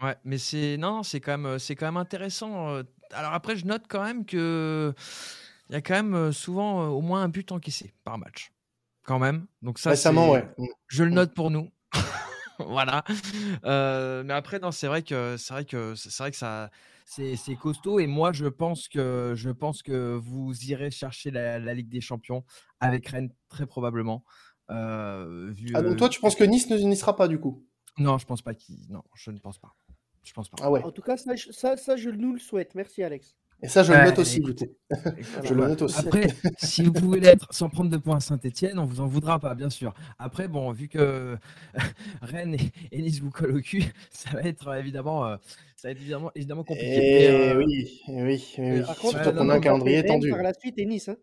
Ouais, 0.00 0.14
mais 0.24 0.38
c'est 0.38 0.76
non, 0.78 1.02
c'est 1.02 1.20
quand 1.20 1.36
même, 1.36 1.58
c'est 1.58 1.74
quand 1.74 1.86
même 1.86 1.98
intéressant. 1.98 2.80
Alors 3.12 3.34
après, 3.34 3.56
je 3.56 3.66
note 3.66 3.82
quand 3.88 4.02
même 4.02 4.24
que 4.24 4.94
il 5.68 5.74
y 5.74 5.76
a 5.76 5.82
quand 5.82 6.02
même 6.02 6.32
souvent 6.32 6.88
au 6.88 7.00
moins 7.00 7.22
un 7.22 7.28
but 7.28 7.52
encaissé 7.52 7.92
par 8.04 8.16
match 8.16 8.52
quand 9.10 9.18
même. 9.18 9.46
Donc 9.60 9.80
ça, 9.80 9.90
Récemment, 9.90 10.30
ouais. 10.30 10.48
Je 10.86 11.02
le 11.02 11.10
mm. 11.10 11.14
note 11.14 11.34
pour 11.34 11.50
nous. 11.50 11.68
voilà. 12.60 13.02
Euh, 13.64 14.22
mais 14.22 14.34
après, 14.34 14.60
non, 14.60 14.70
c'est 14.70 14.86
vrai 14.86 15.02
que 15.02 15.36
c'est 15.36 15.52
vrai 15.52 15.64
que 15.64 15.96
c'est 15.96 16.16
vrai 16.16 16.30
que 16.30 16.36
ça, 16.36 16.70
c'est 17.06 17.56
costaud. 17.60 17.98
Et 17.98 18.06
moi, 18.06 18.30
je 18.32 18.46
pense 18.46 18.86
que 18.86 19.32
je 19.34 19.50
pense 19.50 19.82
que 19.82 20.14
vous 20.14 20.54
irez 20.66 20.92
chercher 20.92 21.32
la, 21.32 21.74
Ligue 21.74 21.88
des 21.88 22.00
Champions 22.00 22.44
avec 22.78 23.08
Rennes 23.08 23.32
très 23.48 23.66
probablement. 23.66 24.22
Euh, 24.70 25.52
ah, 25.74 25.82
donc 25.82 25.96
toi, 25.96 26.08
tu 26.08 26.20
penses 26.20 26.36
que 26.36 26.44
Nice 26.44 26.70
n'y 26.70 26.96
sera 26.96 27.16
pas 27.16 27.26
du 27.26 27.40
coup? 27.40 27.66
Non, 27.98 28.16
je 28.16 28.26
pense 28.26 28.42
pas. 28.42 28.54
Qu'il... 28.54 28.76
Non, 28.90 29.02
je 29.14 29.32
ne 29.32 29.38
pense 29.38 29.58
pas. 29.58 29.74
Je 30.22 30.32
pense 30.32 30.48
pas. 30.48 30.58
Ah 30.62 30.70
ouais. 30.70 30.84
En 30.84 30.92
tout 30.92 31.02
cas, 31.02 31.16
ça, 31.16 31.32
ça, 31.36 31.76
ça, 31.76 31.96
je 31.96 32.10
nous 32.10 32.32
le 32.32 32.38
souhaite. 32.38 32.76
Merci, 32.76 33.02
Alex. 33.02 33.34
Et 33.62 33.68
ça, 33.68 33.82
je 33.82 33.92
le 33.92 34.04
note 34.04 34.18
aussi, 34.18 34.42
je 35.44 35.54
le 35.54 35.68
note 35.68 35.82
aussi. 35.82 35.98
Après, 35.98 36.28
si 36.56 36.82
vous 36.82 36.92
pouvez 36.92 37.20
l'être 37.20 37.46
sans 37.52 37.68
prendre 37.68 37.90
de 37.90 37.98
points 37.98 38.16
à 38.16 38.20
Saint-Etienne, 38.20 38.78
on 38.78 38.86
vous 38.86 39.00
en 39.00 39.06
voudra 39.06 39.38
pas, 39.38 39.54
bien 39.54 39.68
sûr. 39.68 39.92
Après, 40.18 40.48
bon, 40.48 40.70
vu 40.72 40.88
que 40.88 41.36
Rennes 42.22 42.56
et, 42.90 43.02
Nice 43.02 43.20
vous 43.20 43.30
collent 43.30 43.56
au 43.56 43.60
cul, 43.60 43.84
ça 44.10 44.30
va 44.30 44.42
être 44.42 44.74
évidemment, 44.76 45.26
euh, 45.26 45.36
ça 45.76 45.88
va 45.88 45.92
être 45.92 46.00
évidemment, 46.00 46.30
évidemment 46.34 46.64
compliqué. 46.64 47.24
Et 47.24 47.28
euh, 47.28 47.58
oui, 47.58 48.00
oui, 48.08 48.54
oui. 48.58 48.80
Par 48.80 48.96
contre, 48.96 49.22
Surtout 49.22 49.38
qu'on 49.38 49.48
a 49.50 49.54
un 49.54 49.60
calendrier 49.60 50.04
tendu. 50.04 50.30
Par 50.30 50.42
la 50.42 50.54
suite, 50.54 50.78
et 50.78 50.86
Nice. 50.86 51.08
Hein. 51.08 51.16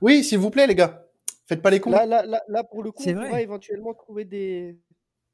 Oui, 0.00 0.24
s'il 0.24 0.38
vous 0.38 0.50
plaît, 0.50 0.66
les 0.66 0.74
gars. 0.74 1.06
Faites 1.46 1.62
pas 1.62 1.70
les 1.70 1.80
cons. 1.80 1.90
Là, 1.90 2.06
là, 2.06 2.24
là, 2.24 2.64
pour 2.64 2.82
le 2.82 2.90
coup, 2.90 3.04
on 3.06 3.12
va 3.12 3.40
éventuellement 3.40 3.94
trouver 3.94 4.24
des, 4.24 4.78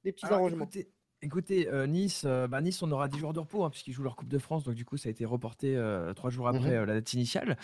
des 0.05 0.13
petits 0.13 0.27
arrangements. 0.27 0.65
Écoutez, 0.65 0.91
euh, 1.23 1.87
nice, 1.87 2.25
euh, 2.27 2.47
bah, 2.47 2.61
Nice, 2.61 2.83
on 2.83 2.91
aura 2.91 3.09
10 3.09 3.19
jours 3.19 3.33
de 3.33 3.41
repos 3.41 3.65
hein, 3.65 3.71
puisqu'ils 3.71 3.93
jouent 3.93 4.03
leur 4.03 4.17
Coupe 4.17 4.29
de 4.29 4.39
France. 4.39 4.65
Donc, 4.65 4.75
du 4.75 4.85
coup, 4.85 4.97
ça 4.97 5.09
a 5.09 5.11
été 5.11 5.25
reporté 5.25 5.77
euh, 5.77 6.13
trois 6.15 6.31
jours 6.31 6.49
après 6.49 6.79
mmh 6.79 6.85
la 6.85 6.95
date 6.95 7.13
initiale, 7.15 7.57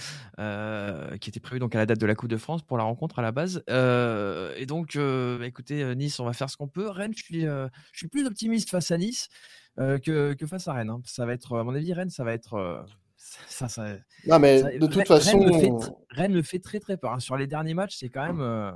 qui 1.21 1.31
était 1.31 1.41
prévue 1.41 1.61
donc 1.61 1.75
à 1.75 1.79
la 1.79 1.87
date 1.87 1.99
de 1.99 2.07
la 2.07 2.15
Coupe 2.15 2.31
de 2.31 2.37
France 2.37 2.63
pour 2.63 2.79
la 2.79 2.85
rencontre 2.85 3.19
à 3.19 3.23
la 3.23 3.33
base. 3.33 3.63
et 3.69 4.67
donc, 4.67 4.97
écoutez, 4.97 5.95
Nice, 5.95 6.19
on 6.21 6.25
va 6.25 6.33
faire 6.33 6.51
ce 6.51 6.57
qu'on 6.57 6.69
peut. 6.69 6.89
Rennes, 6.89 7.13
je 7.15 7.23
suis, 7.23 7.43
je 7.43 7.69
suis 7.93 8.09
plus 8.09 8.27
optimiste 8.27 8.71
face 8.71 8.91
à 8.91 8.99
Nice 8.99 9.29
que, 9.77 10.35
que, 10.35 10.47
face 10.47 10.69
à 10.69 10.73
Rennes. 10.73 10.91
Hein. 10.91 11.01
Ça 11.05 11.27
va 11.27 11.33
être, 11.33 11.59
à 11.59 11.65
mon 11.65 11.75
avis, 11.75 11.93
Rennes, 11.93 12.11
ça 12.11 12.25
va 12.25 12.33
être. 12.33 12.85
Ça, 13.47 13.69
ça, 13.69 13.87
non, 14.27 14.41
mais 14.41 14.79
de 14.79 14.87
toute 14.89 15.07
façon. 15.07 15.39
Rennes 16.11 16.35
me, 16.35 16.43
fait, 16.43 16.59
très, 16.59 16.81
très 16.81 16.97
peur. 16.97 17.13
Hein. 17.13 17.21
Sur 17.21 17.37
les 17.37 17.47
derniers 17.47 17.73
matchs, 17.73 17.97
c'est 17.97 18.09
quand 18.09 18.27
même. 18.27 18.75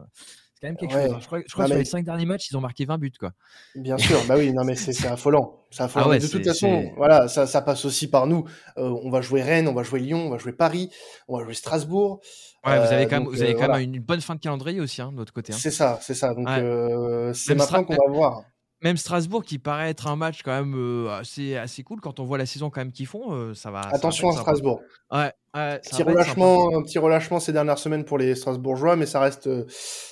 C'est 0.57 0.69
quand 0.69 0.69
même 0.69 0.77
quelque 0.79 0.93
chose. 0.93 1.13
Hein. 1.13 1.19
Je 1.21 1.27
crois, 1.27 1.41
je 1.47 1.53
crois 1.53 1.65
que 1.67 1.71
sur 1.71 1.79
les 1.79 1.85
cinq 1.85 2.03
derniers 2.03 2.25
matchs, 2.25 2.51
ils 2.51 2.57
ont 2.57 2.63
marqué 2.63 2.87
20 2.87 2.97
buts. 2.97 3.13
Quoi. 3.21 3.33
Bien 3.75 3.99
sûr, 3.99 4.19
bah 4.27 4.37
oui, 4.39 4.55
non, 4.55 4.65
mais 4.65 4.75
c'est 4.75 5.07
affolant. 5.07 5.67
affolant. 5.79 6.11
Ah 6.11 6.19
de 6.19 6.27
toute 6.27 6.47
façon, 6.47 6.93
voilà, 6.97 7.29
ça, 7.29 7.47
ça, 7.47 7.61
passe 7.61 7.85
aussi 7.85 8.09
par 8.09 8.27
nous. 8.27 8.45
Euh, 8.79 8.89
on 9.03 9.11
va 9.11 9.21
jouer 9.21 9.43
Rennes, 9.43 9.69
on 9.69 9.75
va 9.75 9.83
jouer 9.83 10.01
Lyon, 10.01 10.29
on 10.29 10.31
va 10.31 10.39
jouer 10.39 10.53
Paris, 10.53 10.91
on 11.29 11.37
va 11.37 11.45
jouer 11.45 11.53
Strasbourg. 11.53 12.21
Ouais, 12.65 12.79
vous 12.79 12.91
avez 12.91 13.05
euh, 13.05 13.07
quand 13.07 13.21
même, 13.21 13.29
vous 13.29 13.43
avez 13.43 13.55
quand 13.55 13.69
même 13.69 13.83
une 13.83 14.01
bonne 14.01 14.23
fin 14.23 14.35
de 14.35 14.41
calendrier 14.41 14.81
aussi, 14.81 15.03
hein, 15.03 15.13
de 15.13 15.19
l'autre 15.19 15.35
côté. 15.35 15.53
Hein. 15.53 15.57
C'est 15.61 15.71
ça, 15.71 15.99
c'est 16.01 16.15
ça. 16.15 16.33
Donc, 16.33 16.49
euh, 16.49 17.35
c'est 17.35 17.55
maintenant 17.55 17.85
qu'on 17.85 17.95
va 17.95 18.11
voir 18.11 18.43
même 18.83 18.97
Strasbourg 18.97 19.45
qui 19.45 19.59
paraît 19.59 19.91
être 19.91 20.07
un 20.07 20.17
match 20.17 20.43
quand 20.43 20.53
même 20.53 20.75
euh, 20.77 21.19
assez, 21.19 21.57
assez 21.57 21.83
cool 21.83 22.01
quand 22.01 22.21
on 22.21 22.25
voit 22.25 22.39
la 22.39 22.47
saison 22.47 22.71
quand 22.71 22.81
même 22.81 22.93
qu'ils 22.93 23.07
font, 23.07 23.33
euh, 23.33 23.55
ça 23.55 23.71
va. 23.71 23.81
Attention 23.81 24.29
à 24.29 24.33
Strasbourg. 24.33 24.83
Ouais, 25.11 25.33
petit 25.53 26.03
relâchement, 26.03 26.77
un 26.77 26.83
petit 26.83 26.99
relâchement 26.99 27.41
ces 27.41 27.53
dernières 27.53 27.79
semaines 27.79 28.05
pour 28.05 28.19
les 28.19 28.35
Strasbourgeois, 28.35 28.97
mais 28.97 29.07
ça 29.07 29.21
reste, 29.21 29.49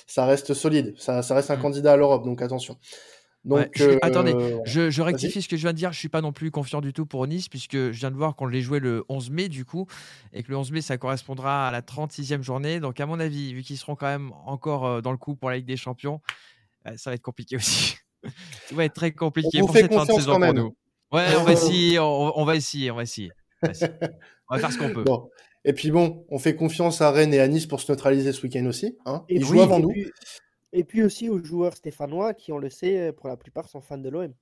ça 0.07 0.25
reste 0.25 0.53
solide. 0.53 0.95
Ça, 0.97 1.21
ça 1.21 1.35
reste 1.35 1.51
un 1.51 1.57
mmh. 1.57 1.61
candidat 1.61 1.93
à 1.93 1.97
l'Europe, 1.97 2.25
donc 2.25 2.41
attention. 2.41 2.77
Donc, 3.43 3.79
euh, 3.79 3.99
attendez, 4.01 4.33
je, 4.65 4.89
je, 4.89 5.01
rectifie 5.03 5.39
ce 5.43 5.47
que 5.47 5.55
je 5.55 5.61
viens 5.61 5.71
de 5.71 5.77
dire. 5.77 5.93
Je 5.93 5.99
suis 5.99 6.09
pas 6.09 6.21
non 6.21 6.33
plus 6.33 6.49
confiant 6.49 6.81
du 6.81 6.93
tout 6.93 7.05
pour 7.05 7.27
Nice, 7.27 7.47
puisque 7.47 7.75
je 7.75 7.91
viens 7.91 8.09
de 8.09 8.15
voir 8.15 8.35
qu'on 8.35 8.47
les 8.47 8.61
jouait 8.61 8.79
le 8.79 9.05
11 9.07 9.29
mai, 9.29 9.49
du 9.49 9.65
coup, 9.65 9.85
et 10.33 10.41
que 10.41 10.49
le 10.49 10.57
11 10.57 10.71
mai, 10.71 10.81
ça 10.81 10.97
correspondra 10.97 11.67
à 11.67 11.71
la 11.71 11.81
36e 11.81 12.41
journée. 12.41 12.79
Donc, 12.79 12.99
à 12.99 13.05
mon 13.05 13.19
avis, 13.19 13.53
vu 13.53 13.61
qu'ils 13.61 13.77
seront 13.77 13.95
quand 13.95 14.07
même 14.07 14.31
encore 14.45 15.03
dans 15.03 15.11
le 15.11 15.17
coup 15.17 15.35
pour 15.35 15.51
la 15.51 15.57
Ligue 15.57 15.67
des 15.67 15.77
Champions, 15.77 16.21
ça 16.95 17.11
va 17.11 17.13
être 17.13 17.21
compliqué 17.21 17.55
aussi. 17.57 17.97
Ça 18.67 18.75
va 18.75 18.85
être 18.85 18.93
très 18.93 19.11
compliqué 19.11 19.61
on 19.61 19.65
pour 19.65 19.75
cette 19.75 19.93
fin 19.93 20.05
de 20.05 20.11
saison 20.11 20.39
pour 20.39 20.53
nous. 20.53 20.75
Ouais, 21.11 21.25
on 21.39 21.43
va 21.43 21.53
essayer, 21.53 21.99
on, 21.99 22.45
va 22.45 22.55
essayer, 22.55 22.91
on 22.91 22.95
va 22.95 23.03
essayer. 23.03 23.31
On 23.63 24.55
va, 24.55 24.59
faire 24.59 24.71
ce 24.71 24.77
qu'on 24.77 24.93
peut. 24.93 25.03
Bon. 25.03 25.29
Et 25.63 25.73
puis 25.73 25.91
bon, 25.91 26.25
on 26.29 26.37
fait 26.37 26.55
confiance 26.55 27.01
à 27.01 27.11
Rennes 27.11 27.33
et 27.33 27.39
à 27.39 27.47
Nice 27.47 27.65
pour 27.65 27.79
se 27.79 27.91
neutraliser 27.91 28.31
ce 28.33 28.41
week-end 28.43 28.65
aussi. 28.65 28.97
Hein. 29.05 29.23
Ils 29.29 29.43
jouent 29.43 29.61
avant 29.61 29.79
nous. 29.79 29.93
et 30.73 30.83
puis 30.83 31.03
aussi 31.03 31.29
aux 31.29 31.43
joueurs 31.43 31.75
stéphanois 31.75 32.33
qui, 32.33 32.51
on 32.51 32.57
le 32.57 32.69
sait, 32.69 33.11
pour 33.13 33.27
la 33.27 33.37
plupart 33.37 33.67
sont 33.67 33.81
fans 33.81 33.97
de 33.97 34.09
l'OM. 34.09 34.33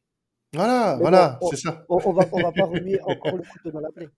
Voilà, 0.53 0.97
voilà, 0.99 1.39
c'est 1.49 1.55
ça. 1.55 1.83
On, 1.89 1.99
on, 2.05 2.13
va, 2.13 2.25
on 2.31 2.41
va 2.41 2.51
pas 2.51 2.65
remettre 2.65 3.07
encore 3.07 3.37
le 3.37 3.43
couteau 3.43 3.71
dans 3.71 3.79
la 3.79 3.91
plaie. 3.91 4.09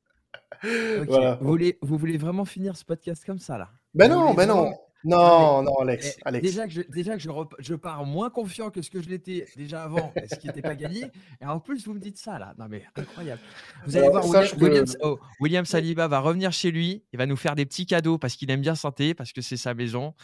Voilà. 1.07 1.38
Vous, 1.41 1.47
voulez, 1.47 1.78
vous 1.82 1.97
voulez 1.97 2.18
vraiment 2.18 2.45
finir 2.45 2.76
ce 2.76 2.86
podcast 2.86 3.24
comme 3.26 3.39
ça 3.39 3.57
là? 3.57 3.70
Ben 3.93 4.09
non, 4.09 4.34
ben 4.34 4.47
non. 4.47 4.74
Non, 5.06 5.62
non, 5.62 5.76
Alex. 5.82 6.18
Eh, 6.18 6.22
Alex. 6.26 6.43
Déjà 6.43 6.66
que, 6.66 6.74
je, 6.74 6.82
déjà 6.82 7.14
que 7.14 7.22
je, 7.22 7.30
je, 7.60 7.76
pars 7.76 8.03
moins 8.06 8.32
confiant 8.32 8.72
que 8.72 8.82
ce 8.82 8.89
que 8.89 9.01
je 9.01 9.08
l'étais 9.08 9.45
déjà 9.56 9.84
avant, 9.84 10.12
ce 10.30 10.36
qui 10.36 10.47
n'était 10.47 10.64
pas 10.64 10.76
gagné. 10.76 11.06
Et 11.39 11.45
en 11.45 11.60
plus, 11.60 11.86
vous 11.86 11.93
me 11.93 11.99
dites 11.99 12.18
ça 12.18 12.39
là. 12.39 12.56
Non, 12.58 12.66
mais 12.68 12.84
incroyable. 12.95 13.41
Vous 13.86 13.95
allez 13.95 14.10
voir, 14.10 14.26
William, 14.60 14.86
oh, 15.01 15.20
William, 15.39 15.64
Saliba 15.64 16.08
va 16.08 16.20
revenir 16.20 16.51
chez 16.51 16.72
lui. 16.72 17.03
Il 17.14 17.18
va 17.18 17.28
nous 17.28 17.38
faire 17.38 17.56
des 17.56 17.66
petits 17.66 17.86
cadeaux 17.86 18.18
parce 18.18 18.36
qu'il 18.36 18.49
aime 18.49 18.62
bien 18.62 18.76
santé, 18.76 19.14
parce 19.14 19.32
que 19.32 19.41
c'est 19.41 19.58
sa 19.58 19.76
maison. 19.76 20.16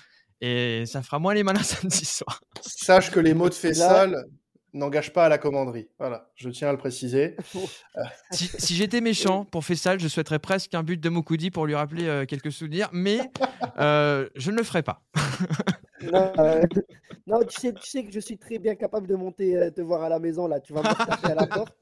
Et 0.42 0.86
ça 0.88 1.04
fera 1.04 1.20
moins 1.20 1.36
les 1.36 1.44
malins 1.44 1.64
samedi 1.64 2.04
soir. 2.04 2.42
Sache 2.62 3.12
que 3.12 3.20
les 3.20 3.36
mots 3.36 3.50
de 3.50 3.54
Fessal, 3.54 4.26
n'engage 4.74 5.14
pas 5.14 5.26
à 5.26 5.30
la 5.30 5.38
commanderie. 5.38 5.90
Voilà, 6.00 6.30
je 6.36 6.50
tiens 6.50 6.70
à 6.70 6.72
le 6.72 6.78
préciser. 6.78 7.36
si, 8.32 8.76
j'étais 8.76 9.02
méchant 9.02 9.46
pour 9.46 9.66
Fessal, 9.66 10.00
je 10.00 10.08
souhaiterais 10.08 10.40
presque 10.40 10.74
un 10.74 10.84
but 10.84 11.00
de 11.00 11.10
Moukoudi 11.10 11.52
pour 11.52 11.66
lui 11.66 11.76
rappeler 11.76 12.08
euh, 12.08 12.26
quelques 12.26 12.52
souvenirs, 12.52 12.90
mais 12.92 13.20
euh, 13.80 14.28
je 14.36 14.52
ne 14.52 14.58
le 14.58 14.64
ferai 14.64 14.84
pas. 14.84 15.02
Euh, 16.14 16.64
non, 17.28 17.42
tu, 17.44 17.60
sais, 17.60 17.74
tu 17.74 17.88
sais 17.88 18.04
que 18.04 18.12
je 18.12 18.20
suis 18.20 18.38
très 18.38 18.58
bien 18.58 18.74
capable 18.74 19.08
de 19.08 19.16
monter 19.16 19.70
te 19.76 19.82
voir 19.82 20.02
à 20.02 20.10
la 20.10 20.18
maison, 20.18 20.48
là. 20.48 20.60
Tu 20.60 20.74
vas 20.74 20.82
me 20.82 20.88
chercher 20.88 21.32
à 21.32 21.36
la 21.36 21.46
porte. 21.46 21.78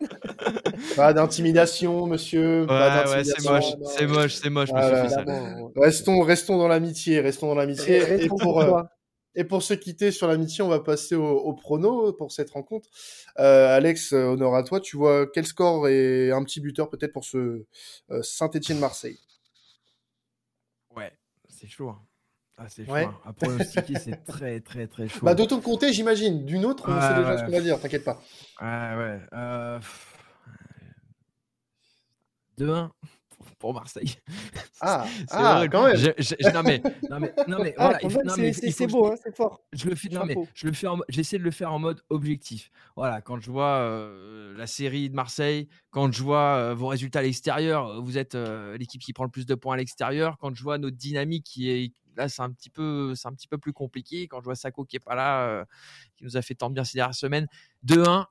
Pas 0.96 1.12
d'intimidation, 1.12 2.06
monsieur. 2.06 2.66
Ouais, 2.66 3.24
c'est 3.24 3.44
moche, 3.46 3.64
c'est 3.84 4.06
moche, 4.06 4.34
c'est 4.34 4.48
moche, 4.48 4.70
monsieur 4.72 5.70
Restons, 5.76 6.22
restons 6.22 6.56
dans 6.56 6.68
l'amitié, 6.68 7.20
restons 7.20 7.48
dans 7.48 7.54
l'amitié. 7.54 8.24
Et, 8.24 8.26
pour, 8.26 8.64
et 9.34 9.44
pour 9.44 9.62
se 9.62 9.74
quitter 9.74 10.10
sur 10.10 10.26
l'amitié, 10.26 10.62
on 10.62 10.68
va 10.68 10.80
passer 10.80 11.14
au, 11.14 11.52
prono 11.54 12.12
pour 12.12 12.32
cette 12.32 12.50
rencontre. 12.50 12.88
Euh, 13.38 13.76
Alex, 13.76 14.12
euh, 14.12 14.32
honneur 14.32 14.54
à 14.54 14.62
toi. 14.62 14.80
Tu 14.80 14.96
vois 14.96 15.26
quel 15.26 15.46
score 15.46 15.88
et 15.88 16.30
un 16.30 16.42
petit 16.44 16.60
buteur 16.60 16.90
peut-être 16.90 17.12
pour 17.12 17.24
ce 17.24 17.64
euh, 18.10 18.22
Saint-Etienne-Marseille 18.22 19.18
Ouais, 20.94 21.12
c'est 21.48 21.68
chaud. 21.68 21.88
Hein. 21.88 22.02
Ah, 22.58 22.68
c'est 22.68 22.84
chaud. 22.84 22.94
Hein. 22.94 23.18
À 23.24 23.32
pronostiquer, 23.32 23.94
c'est 23.98 24.24
très, 24.26 24.60
très, 24.60 24.86
très 24.86 25.08
chaud. 25.08 25.24
Bah, 25.24 25.34
de 25.34 25.44
ton 25.44 25.60
côté, 25.60 25.92
j'imagine. 25.92 26.44
D'une 26.44 26.66
autre, 26.66 26.84
on 26.86 27.00
sait 27.00 27.14
déjà 27.14 27.38
ce 27.38 27.44
qu'on 27.44 27.52
va 27.52 27.60
dire, 27.60 27.80
t'inquiète 27.80 28.04
pas. 28.04 28.22
Ouais, 28.60 29.18
ouais. 29.32 29.78
2-1 32.58 32.90
pour 33.62 33.72
Marseille. 33.72 34.16
Ah, 34.84 35.06
ah 35.30 35.62
quand 35.70 35.84
même. 35.86 35.96
non 36.52 36.62
mais, 36.64 36.82
non 37.08 37.20
mais, 37.20 37.32
non 37.46 37.58
mais, 37.62 37.72
ah, 37.78 37.92
voilà, 38.02 38.34
c'est 38.36 38.86
beau, 38.88 39.06
hein, 39.06 39.14
c'est 39.22 39.36
fort. 39.36 39.60
Je 39.72 39.88
le 39.88 39.94
fais, 39.94 40.08
non 40.08 40.24
mais, 40.24 40.34
je 40.54 40.66
le 40.66 40.72
fais, 40.72 40.88
j'essaie 41.08 41.38
de 41.38 41.44
le 41.44 41.52
faire 41.52 41.72
en 41.72 41.78
mode 41.78 42.02
objectif. 42.10 42.68
Voilà, 42.96 43.20
quand 43.20 43.38
je 43.38 43.48
vois 43.48 43.76
euh, 43.76 44.56
la 44.56 44.66
série 44.66 45.08
de 45.08 45.14
Marseille, 45.14 45.68
quand 45.90 46.10
je 46.10 46.20
vois 46.20 46.56
euh, 46.56 46.74
vos 46.74 46.88
résultats 46.88 47.20
à 47.20 47.22
l'extérieur, 47.22 48.02
vous 48.02 48.18
êtes 48.18 48.34
euh, 48.34 48.76
l'équipe 48.76 49.00
qui 49.00 49.12
prend 49.12 49.22
le 49.22 49.30
plus 49.30 49.46
de 49.46 49.54
points 49.54 49.74
à 49.74 49.76
l'extérieur. 49.76 50.36
Quand 50.38 50.52
je 50.52 50.64
vois 50.64 50.78
notre 50.78 50.96
dynamique 50.96 51.44
qui 51.44 51.70
est 51.70 51.92
là, 52.16 52.28
c'est 52.28 52.42
un 52.42 52.50
petit 52.50 52.70
peu, 52.70 53.14
c'est 53.14 53.28
un 53.28 53.34
petit 53.34 53.46
peu 53.46 53.58
plus 53.58 53.72
compliqué. 53.72 54.26
Quand 54.26 54.40
je 54.40 54.46
vois 54.46 54.56
Sako 54.56 54.84
qui 54.84 54.96
est 54.96 55.04
pas 55.04 55.14
là, 55.14 55.64
qui 56.16 56.24
nous 56.24 56.36
a 56.36 56.42
fait 56.42 56.56
tant 56.56 56.70
bien 56.70 56.82
ces 56.82 56.98
dernières 56.98 57.14
semaines, 57.14 57.46
2-1. 57.86 58.24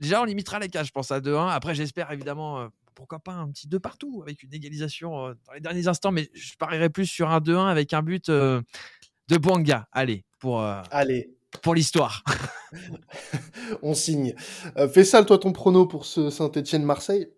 Déjà, 0.00 0.20
on 0.20 0.24
limitera 0.24 0.58
les 0.58 0.68
cas, 0.68 0.82
je 0.82 0.90
pense, 0.90 1.10
à 1.12 1.20
2-1. 1.20 1.48
Après, 1.48 1.74
j'espère 1.74 2.12
évidemment 2.12 2.68
pourquoi 2.94 3.18
pas 3.18 3.32
un 3.32 3.50
petit 3.50 3.66
2 3.68 3.78
partout 3.80 4.20
avec 4.22 4.42
une 4.42 4.52
égalisation 4.54 5.30
dans 5.46 5.52
les 5.54 5.60
derniers 5.60 5.88
instants, 5.88 6.12
mais 6.12 6.28
je 6.34 6.54
parierais 6.56 6.90
plus 6.90 7.06
sur 7.06 7.30
un 7.30 7.40
2-1 7.40 7.66
avec 7.66 7.92
un 7.92 8.02
but 8.02 8.30
de 8.30 8.62
Bouanga. 9.38 9.88
Allez, 9.92 10.24
pour, 10.38 10.60
Allez. 10.60 11.34
pour 11.62 11.74
l'histoire. 11.74 12.22
On 13.82 13.94
signe. 13.94 14.34
fais 14.92 15.04
ça, 15.04 15.24
toi, 15.24 15.38
ton 15.38 15.52
prono 15.52 15.86
pour 15.86 16.06
ce 16.06 16.30
Saint-Etienne-Marseille 16.30 17.28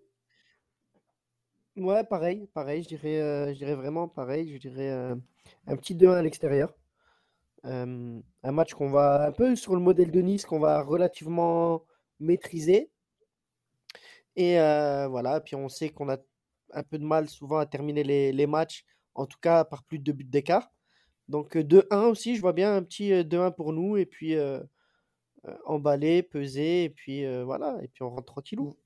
Ouais, 1.77 2.05
pareil, 2.05 2.49
pareil, 2.55 2.83
je 2.83 2.89
dirais, 2.89 3.53
je 3.53 3.59
dirais 3.59 3.75
vraiment 3.75 4.09
pareil, 4.09 4.51
je 4.51 4.59
dirais 4.59 4.89
un 5.67 5.77
petit 5.77 5.95
2-1 5.95 6.15
à 6.17 6.23
l'extérieur. 6.23 6.75
un 7.65 8.23
match 8.45 8.73
qu'on 8.73 8.91
va 8.91 9.27
un 9.27 9.33
peu 9.33 9.55
sur 9.57 9.75
le 9.75 9.81
modèle 9.81 10.11
de 10.11 10.21
Nice, 10.21 10.47
qu'on 10.47 10.61
va 10.61 10.83
relativement 10.83 11.85
maîtriser. 12.19 12.91
Et 14.37 14.57
voilà, 15.09 15.41
puis 15.41 15.57
on 15.57 15.69
sait 15.69 15.91
qu'on 15.91 16.09
a 16.09 16.19
un 16.73 16.83
peu 16.83 16.99
de 16.99 17.05
mal 17.05 17.29
souvent 17.29 17.59
à 17.59 17.67
terminer 17.67 18.05
les, 18.05 18.47
matchs, 18.47 18.85
en 19.15 19.27
tout 19.27 19.39
cas 19.41 19.65
par 19.65 19.85
plus 19.85 19.99
de 19.99 20.13
buts 20.13 20.25
d'écart. 20.25 20.71
Donc 21.29 21.57
2-1 21.57 22.11
aussi, 22.11 22.37
je 22.37 22.41
vois 22.41 22.53
bien 22.53 22.77
un 22.77 22.83
petit 22.83 23.11
2-1 23.11 23.53
pour 23.53 23.73
nous, 23.73 23.97
et 23.97 24.07
puis 24.07 24.37
emballer, 25.65 26.23
peser, 26.23 26.85
et 26.85 26.91
puis 26.91 27.25
voilà, 27.45 27.79
et 27.83 27.89
puis 27.89 28.03
on 28.03 28.11
rentre 28.11 28.27
tranquillou. 28.27 28.77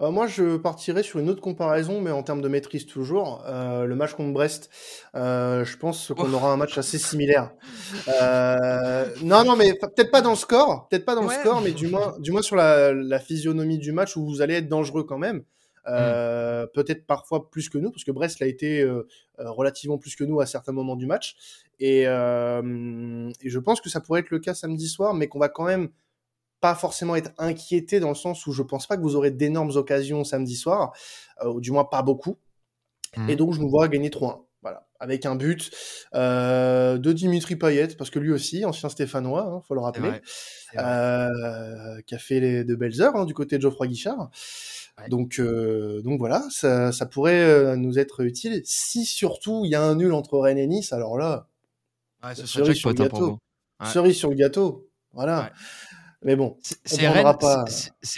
Euh, 0.00 0.10
moi, 0.10 0.26
je 0.26 0.56
partirais 0.56 1.02
sur 1.02 1.18
une 1.18 1.28
autre 1.28 1.40
comparaison, 1.40 2.00
mais 2.00 2.10
en 2.10 2.22
termes 2.22 2.42
de 2.42 2.48
maîtrise 2.48 2.86
toujours. 2.86 3.44
Euh, 3.46 3.84
le 3.84 3.94
match 3.94 4.14
contre 4.14 4.32
Brest, 4.32 4.70
euh, 5.14 5.64
je 5.64 5.76
pense 5.76 6.12
qu'on 6.16 6.32
aura 6.32 6.52
un 6.52 6.56
match 6.56 6.76
assez 6.78 6.98
similaire. 6.98 7.52
non, 9.22 9.44
non, 9.44 9.56
mais 9.56 9.74
peut-être 9.74 10.10
pas 10.10 10.22
dans 10.22 10.30
le 10.30 10.36
score, 10.36 10.88
peut-être 10.88 11.04
pas 11.04 11.14
dans 11.14 11.22
le 11.22 11.30
score, 11.30 11.60
mais 11.60 11.72
du 11.72 11.88
moins, 11.88 12.14
du 12.18 12.32
moins 12.32 12.42
sur 12.42 12.56
la, 12.56 13.18
physionomie 13.20 13.78
du 13.78 13.92
match 13.92 14.16
où 14.16 14.24
vous 14.24 14.42
allez 14.42 14.54
être 14.54 14.68
dangereux 14.68 15.04
quand 15.04 15.18
même. 15.18 15.44
Mm. 15.86 16.66
Peut-être 16.74 17.06
parfois 17.06 17.50
plus 17.50 17.68
que 17.68 17.78
nous, 17.78 17.90
parce 17.90 18.04
que 18.04 18.10
Brest 18.10 18.40
l'a 18.40 18.46
été 18.46 18.88
relativement 19.38 19.98
plus 19.98 20.16
que 20.16 20.24
nous 20.24 20.40
à 20.40 20.46
certains 20.46 20.72
moments 20.72 20.96
du 20.96 21.06
match. 21.06 21.36
et, 21.78 22.04
je 22.04 23.58
pense 23.58 23.80
que 23.80 23.88
ça 23.88 24.00
pourrait 24.00 24.20
être 24.20 24.30
le 24.30 24.40
cas 24.40 24.54
samedi 24.54 24.88
soir, 24.88 25.14
mais 25.14 25.28
qu'on 25.28 25.38
va 25.38 25.48
quand 25.48 25.64
même 25.64 25.90
pas 26.62 26.74
forcément 26.76 27.16
être 27.16 27.32
inquiété 27.38 27.98
dans 27.98 28.08
le 28.08 28.14
sens 28.14 28.46
où 28.46 28.52
je 28.52 28.62
pense 28.62 28.86
pas 28.86 28.96
que 28.96 29.02
vous 29.02 29.16
aurez 29.16 29.32
d'énormes 29.32 29.72
occasions 29.74 30.22
samedi 30.22 30.54
soir, 30.54 30.92
euh, 31.42 31.48
ou 31.48 31.60
du 31.60 31.72
moins 31.72 31.84
pas 31.84 32.02
beaucoup. 32.02 32.38
Mmh. 33.16 33.30
Et 33.30 33.36
donc 33.36 33.52
je 33.52 33.60
nous 33.60 33.68
vois 33.68 33.88
gagner 33.88 34.08
3-1. 34.08 34.40
Voilà, 34.62 34.86
avec 35.00 35.26
un 35.26 35.34
but 35.34 35.72
euh, 36.14 36.96
de 36.96 37.12
Dimitri 37.12 37.56
Payet, 37.56 37.88
parce 37.98 38.10
que 38.10 38.20
lui 38.20 38.30
aussi, 38.30 38.64
ancien 38.64 38.88
Stéphanois, 38.88 39.42
hein, 39.42 39.60
faut 39.66 39.74
le 39.74 39.80
rappeler, 39.80 40.12
euh, 40.78 42.00
qui 42.06 42.14
a 42.14 42.18
fait 42.18 42.38
les, 42.38 42.62
de 42.62 42.76
belles 42.76 43.02
heures 43.02 43.16
hein, 43.16 43.24
du 43.24 43.34
côté 43.34 43.56
de 43.56 43.62
Geoffroy 43.62 43.88
Guichard. 43.88 44.30
Donc, 45.08 45.40
donc 45.40 46.20
voilà, 46.20 46.44
ça, 46.48 46.92
ça 46.92 47.06
pourrait 47.06 47.76
nous 47.76 47.98
être 47.98 48.20
utile. 48.20 48.62
Si 48.64 49.04
surtout 49.04 49.62
il 49.64 49.72
y 49.72 49.74
a 49.74 49.82
un 49.82 49.96
nul 49.96 50.12
entre 50.12 50.38
Rennes 50.38 50.58
et 50.58 50.68
Nice, 50.68 50.92
alors 50.92 51.18
là, 51.18 51.48
cerise, 52.34 52.76
sur 52.76 52.90
le 52.90 52.94
gâteau. 52.94 53.38
cerise 53.84 54.16
sur 54.16 54.30
le 54.30 54.36
gâteau. 54.36 54.88
Voilà. 55.12 55.50
Mais 56.24 56.36
bon, 56.36 56.56
c'est 56.84 57.08
Rennes, 57.08 57.36
pas... 57.40 57.64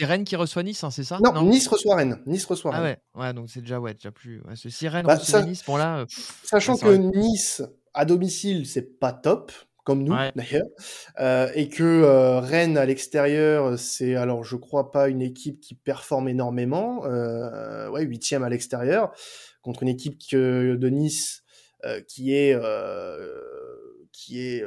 Rennes, 0.01 0.25
qui 0.25 0.37
reçoit 0.37 0.63
Nice, 0.63 0.85
hein, 0.85 0.91
c'est 0.91 1.05
ça? 1.05 1.19
Non, 1.23 1.43
Nice 1.43 1.67
reçoit 1.69 1.97
Rennes. 1.97 2.19
Nice 2.27 2.45
reçoit 2.45 2.73
Ah 2.75 2.83
ouais, 2.83 2.99
ouais 3.15 3.33
donc 3.33 3.49
c'est 3.49 3.61
déjà, 3.61 3.81
ouais, 3.81 3.95
déjà 3.95 4.11
plus. 4.11 4.43
Ouais, 4.43 4.55
si 4.57 4.89
Rennes 4.89 5.07
bah, 5.07 5.17
reçoit 5.17 5.43
Nice, 5.43 5.65
bon 5.67 5.77
là. 5.77 6.01
Euh, 6.01 6.07
sachant 6.45 6.77
que 6.77 6.95
Nice 6.95 7.63
à 7.95 8.05
domicile, 8.05 8.67
c'est 8.67 8.99
pas 8.99 9.13
top, 9.13 9.53
comme 9.85 10.03
nous 10.03 10.15
d'ailleurs, 10.35 10.67
euh, 11.21 11.51
et 11.55 11.69
que 11.69 11.83
euh, 11.83 12.41
Rennes 12.41 12.77
à 12.77 12.85
l'extérieur, 12.85 13.79
c'est 13.79 14.17
alors 14.17 14.45
je 14.45 14.57
crois 14.57 14.91
pas 14.91 15.09
une 15.09 15.23
équipe 15.23 15.61
qui 15.61 15.75
performe 15.75 16.29
énormément. 16.29 17.05
Euh, 17.07 17.89
ouais, 17.91 18.03
huitième 18.03 18.43
à 18.43 18.49
l'extérieur 18.49 19.13
contre 19.63 19.83
une 19.83 19.89
équipe 19.89 20.19
que, 20.31 20.75
de 20.75 20.89
Nice 20.89 21.43
qui 22.09 22.35
est 22.35 22.59
qui 24.13 24.41
est 24.41 24.65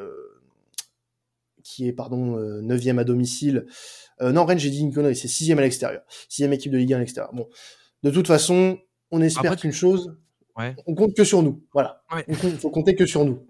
qui 1.68 1.88
est 1.88 1.94
pardon 1.94 2.38
9e 2.62 2.98
euh, 2.98 3.02
à 3.02 3.04
domicile. 3.04 3.66
Euh, 4.22 4.32
non, 4.32 4.46
Rennes, 4.46 4.58
j'ai 4.60 4.70
dit 4.70 4.80
une 4.80 4.94
connerie, 4.94 5.16
c'est 5.16 5.28
6e 5.28 5.58
à 5.58 5.62
l'extérieur. 5.62 6.02
6e 6.32 6.52
équipe 6.54 6.72
de 6.72 6.78
Ligue 6.78 6.94
1 6.94 6.96
à 6.96 7.00
l'extérieur. 7.00 7.34
Bon, 7.34 7.48
de 8.04 8.10
toute 8.10 8.28
façon, 8.28 8.80
on 9.12 9.22
espère 9.22 9.58
qu'une 9.58 9.74
chose, 9.74 10.18
on 10.56 10.96
compte 10.96 11.14
que 11.14 11.24
sur 11.24 11.44
nous. 11.44 11.62
Voilà. 11.74 12.02
Il 12.28 12.36
faut 12.36 12.70
compter 12.72 12.96
que 12.96 13.06
sur 13.06 13.26
nous. 13.26 13.46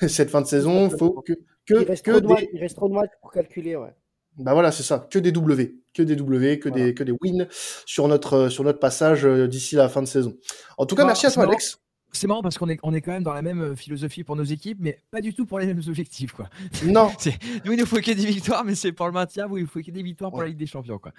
Cette 0.08 0.30
fin 0.30 0.40
de 0.40 0.46
saison, 0.46 0.90
faut 0.90 1.22
que 1.22 1.32
que 1.66 1.82
il 1.82 1.86
reste, 1.86 2.04
trop, 2.04 2.20
de 2.20 2.26
des... 2.26 2.50
il 2.54 2.60
reste 2.60 2.76
trop 2.76 2.88
de 2.88 2.94
matchs 2.94 3.10
pour 3.20 3.30
calculer, 3.30 3.76
ouais. 3.76 3.94
Bah 4.38 4.54
voilà, 4.54 4.72
c'est 4.72 4.82
ça, 4.82 5.06
que 5.10 5.18
des 5.18 5.32
W, 5.32 5.76
que 5.92 6.02
des 6.02 6.16
W, 6.16 6.58
que 6.58 6.68
des 6.68 6.94
que 6.94 7.02
des 7.02 7.12
wins 7.12 7.46
sur 7.84 8.06
notre 8.08 8.48
sur 8.48 8.64
notre 8.64 8.78
passage 8.78 9.26
euh, 9.26 9.48
d'ici 9.48 9.74
la 9.74 9.88
fin 9.88 10.00
de 10.00 10.06
saison. 10.06 10.34
En 10.78 10.86
tout 10.86 10.94
cas, 10.94 11.04
merci 11.04 11.26
à 11.26 11.30
toi, 11.30 11.44
Alex 11.44 11.78
c'est 12.12 12.26
marrant 12.26 12.42
parce 12.42 12.58
qu'on 12.58 12.68
est, 12.68 12.78
on 12.82 12.94
est 12.94 13.00
quand 13.00 13.12
même 13.12 13.22
dans 13.22 13.32
la 13.32 13.42
même 13.42 13.60
euh, 13.60 13.76
philosophie 13.76 14.24
pour 14.24 14.36
nos 14.36 14.44
équipes, 14.44 14.78
mais 14.80 14.98
pas 15.10 15.20
du 15.20 15.34
tout 15.34 15.46
pour 15.46 15.58
les 15.58 15.66
mêmes 15.66 15.82
objectifs. 15.88 16.32
Quoi. 16.32 16.48
Non. 16.84 17.10
nous, 17.64 17.72
il 17.72 17.78
nous 17.78 17.86
faut 17.86 17.96
que 17.96 18.12
des 18.12 18.26
victoires, 18.26 18.64
mais 18.64 18.74
c'est 18.74 18.92
pour 18.92 19.06
le 19.06 19.12
maintien, 19.12 19.46
vous, 19.46 19.58
il 19.58 19.66
faut 19.66 19.80
que 19.80 19.90
des 19.90 20.02
victoires 20.02 20.30
pour 20.30 20.42
la 20.42 20.48
Ligue 20.48 20.58
des 20.58 20.66
Champions. 20.66 20.98
Quoi. 20.98 21.12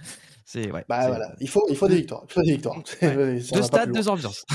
C'est, 0.45 0.71
ouais, 0.71 0.83
bah 0.89 1.07
voilà, 1.07 1.33
il 1.39 1.47
faut, 1.47 1.65
il 1.69 1.75
faut 1.75 1.87
des 1.87 1.97
victoires. 1.97 2.23
Il 2.27 2.33
faut 2.33 2.41
des 2.41 2.51
victoires. 2.53 2.81
deux 3.01 3.61
stades, 3.61 3.91
deux 3.91 4.09
ambiances. 4.09 4.45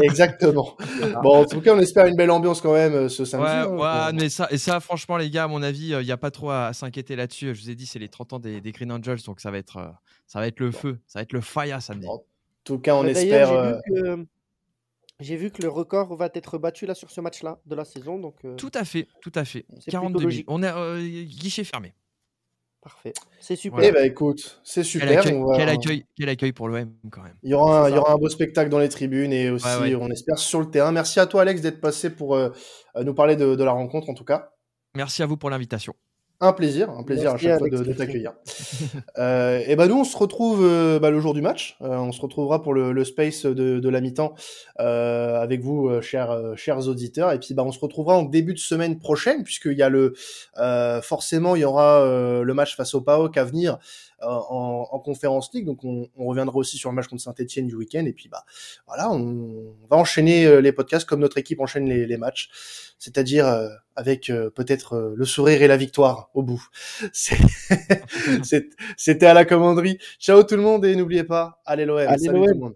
Exactement. 0.00 0.76
bon, 1.22 1.42
en 1.42 1.44
tout 1.44 1.60
cas, 1.60 1.74
on 1.74 1.80
espère 1.80 2.06
une 2.06 2.16
belle 2.16 2.30
ambiance 2.30 2.60
quand 2.60 2.74
même 2.74 2.94
euh, 2.94 3.08
ce 3.08 3.24
samedi. 3.24 3.46
Ouais, 3.46 3.84
hein, 3.84 4.06
ouais 4.06 4.12
mais 4.12 4.28
ça, 4.28 4.46
et 4.50 4.58
ça, 4.58 4.80
franchement, 4.80 5.16
les 5.16 5.30
gars, 5.30 5.44
à 5.44 5.48
mon 5.48 5.62
avis, 5.62 5.92
euh, 5.92 6.02
il 6.02 6.06
n'y 6.06 6.12
a 6.12 6.16
pas 6.16 6.30
trop 6.30 6.50
à, 6.50 6.72
s'inquiéter 6.72 7.16
là-dessus. 7.16 7.54
Je 7.54 7.62
vous 7.62 7.70
ai 7.70 7.74
dit, 7.74 7.86
c'est 7.86 7.98
les 7.98 8.08
30 8.08 8.34
ans 8.34 8.38
des, 8.38 8.60
Green 8.70 8.92
Angels, 8.92 9.18
donc 9.26 9.40
ça 9.40 9.50
va 9.50 9.58
être, 9.58 9.92
ça 10.26 10.38
va 10.38 10.46
être 10.46 10.60
le 10.60 10.70
feu, 10.70 10.98
ça 11.06 11.18
va 11.18 11.22
être 11.22 11.32
le 11.32 11.40
fire 11.40 11.82
samedi. 11.82 12.06
En 12.06 12.22
tout 12.64 12.78
cas, 12.78 12.94
on 12.94 13.04
espère. 13.04 13.80
J'ai 15.20 15.36
vu 15.36 15.50
que 15.50 15.62
le 15.62 15.68
record 15.68 16.14
va 16.16 16.28
être 16.34 16.58
battu 16.58 16.86
là 16.86 16.94
sur 16.94 17.10
ce 17.10 17.20
match-là 17.20 17.60
de 17.66 17.74
la 17.74 17.84
saison. 17.84 18.18
Donc, 18.18 18.36
euh, 18.44 18.56
Tout 18.56 18.70
à 18.74 18.84
fait, 18.84 19.06
tout 19.20 19.32
à 19.34 19.44
fait. 19.44 19.66
42 19.88 20.30
000. 20.30 20.44
On 20.48 20.62
est 20.62 20.70
euh, 20.70 21.00
guichet 21.24 21.64
fermé. 21.64 21.94
Parfait. 22.82 23.12
C'est 23.40 23.56
super. 23.56 23.84
Eh 23.84 23.92
ben 23.92 24.06
écoute, 24.06 24.58
c'est 24.64 24.82
super. 24.82 25.22
Quel 25.22 25.68
accueil, 25.68 26.06
quel 26.16 26.30
accueil, 26.30 26.52
pour 26.52 26.66
l'OM 26.66 26.90
quand 27.10 27.22
même. 27.22 27.36
Il 27.42 27.50
y, 27.50 27.54
aura 27.54 27.84
un, 27.84 27.90
il 27.90 27.94
y 27.94 27.98
aura 27.98 28.14
un 28.14 28.16
beau 28.16 28.30
spectacle 28.30 28.70
dans 28.70 28.78
les 28.78 28.88
tribunes 28.88 29.34
et 29.34 29.50
aussi, 29.50 29.66
on 30.00 30.08
espère, 30.10 30.38
sur 30.38 30.60
le 30.60 30.70
terrain. 30.70 30.90
Merci 30.90 31.20
à 31.20 31.26
toi, 31.26 31.42
Alex, 31.42 31.60
d'être 31.60 31.82
passé 31.82 32.08
pour 32.08 32.34
euh, 32.34 32.48
nous 33.02 33.12
parler 33.12 33.36
de, 33.36 33.54
de 33.54 33.64
la 33.64 33.72
rencontre, 33.72 34.08
en 34.08 34.14
tout 34.14 34.24
cas. 34.24 34.52
Merci 34.96 35.22
à 35.22 35.26
vous 35.26 35.36
pour 35.36 35.50
l'invitation. 35.50 35.94
Un 36.42 36.54
plaisir, 36.54 36.88
un 36.88 37.02
plaisir 37.02 37.32
à 37.32 37.36
chaque 37.36 37.58
fois 37.58 37.68
de, 37.68 37.92
t'accueillir. 37.92 38.32
euh, 39.18 39.62
et 39.66 39.76
ben 39.76 39.88
nous, 39.88 40.00
on 40.00 40.04
se 40.04 40.16
retrouve 40.16 40.64
euh, 40.64 40.98
bah, 40.98 41.10
le 41.10 41.20
jour 41.20 41.34
du 41.34 41.42
match. 41.42 41.76
Euh, 41.82 41.98
on 41.98 42.12
se 42.12 42.20
retrouvera 42.22 42.62
pour 42.62 42.72
le, 42.72 42.92
le 42.92 43.04
space 43.04 43.44
de, 43.44 43.78
de, 43.78 43.88
la 43.90 44.00
mi-temps 44.00 44.34
euh, 44.80 45.38
avec 45.38 45.60
vous, 45.60 46.00
chers, 46.00 46.34
chers 46.56 46.88
auditeurs. 46.88 47.32
Et 47.32 47.38
puis, 47.38 47.52
bah, 47.52 47.62
on 47.62 47.72
se 47.72 47.78
retrouvera 47.78 48.16
en 48.16 48.22
début 48.22 48.54
de 48.54 48.58
semaine 48.58 48.98
prochaine, 48.98 49.44
puisqu'il 49.44 49.76
y 49.76 49.82
a 49.82 49.90
le 49.90 50.14
forcément, 51.02 51.56
il 51.56 51.60
y 51.60 51.64
aura 51.64 52.02
le 52.42 52.54
match 52.54 52.74
face 52.74 52.94
au 52.94 53.02
PAOK 53.02 53.36
à 53.36 53.44
venir. 53.44 53.78
En, 54.22 54.86
en, 54.90 54.98
conférence 54.98 55.50
league. 55.54 55.64
Donc 55.64 55.84
on, 55.84 56.08
on, 56.16 56.26
reviendra 56.26 56.56
aussi 56.56 56.76
sur 56.76 56.90
le 56.90 56.96
match 56.96 57.06
contre 57.08 57.22
Saint-Etienne 57.22 57.66
du 57.66 57.74
week-end. 57.74 58.04
Et 58.04 58.12
puis 58.12 58.28
bah 58.28 58.44
voilà, 58.86 59.10
on, 59.10 59.74
va 59.90 59.96
enchaîner 59.96 60.60
les 60.60 60.72
podcasts 60.72 61.08
comme 61.08 61.20
notre 61.20 61.38
équipe 61.38 61.60
enchaîne 61.60 61.88
les, 61.88 62.06
les 62.06 62.16
matchs, 62.16 62.50
c'est-à-dire 62.98 63.46
avec 63.96 64.26
peut-être 64.54 65.14
le 65.16 65.24
sourire 65.24 65.62
et 65.62 65.68
la 65.68 65.76
victoire 65.76 66.30
au 66.34 66.42
bout. 66.42 66.62
C'était 68.96 69.26
à 69.26 69.34
la 69.34 69.44
commanderie. 69.44 69.98
Ciao 70.18 70.42
tout 70.42 70.56
le 70.56 70.62
monde 70.62 70.84
et 70.84 70.94
n'oubliez 70.96 71.24
pas, 71.24 71.60
allez 71.64 71.86
l'OM. 71.86 71.98
Le 72.00 72.54
monde. 72.54 72.74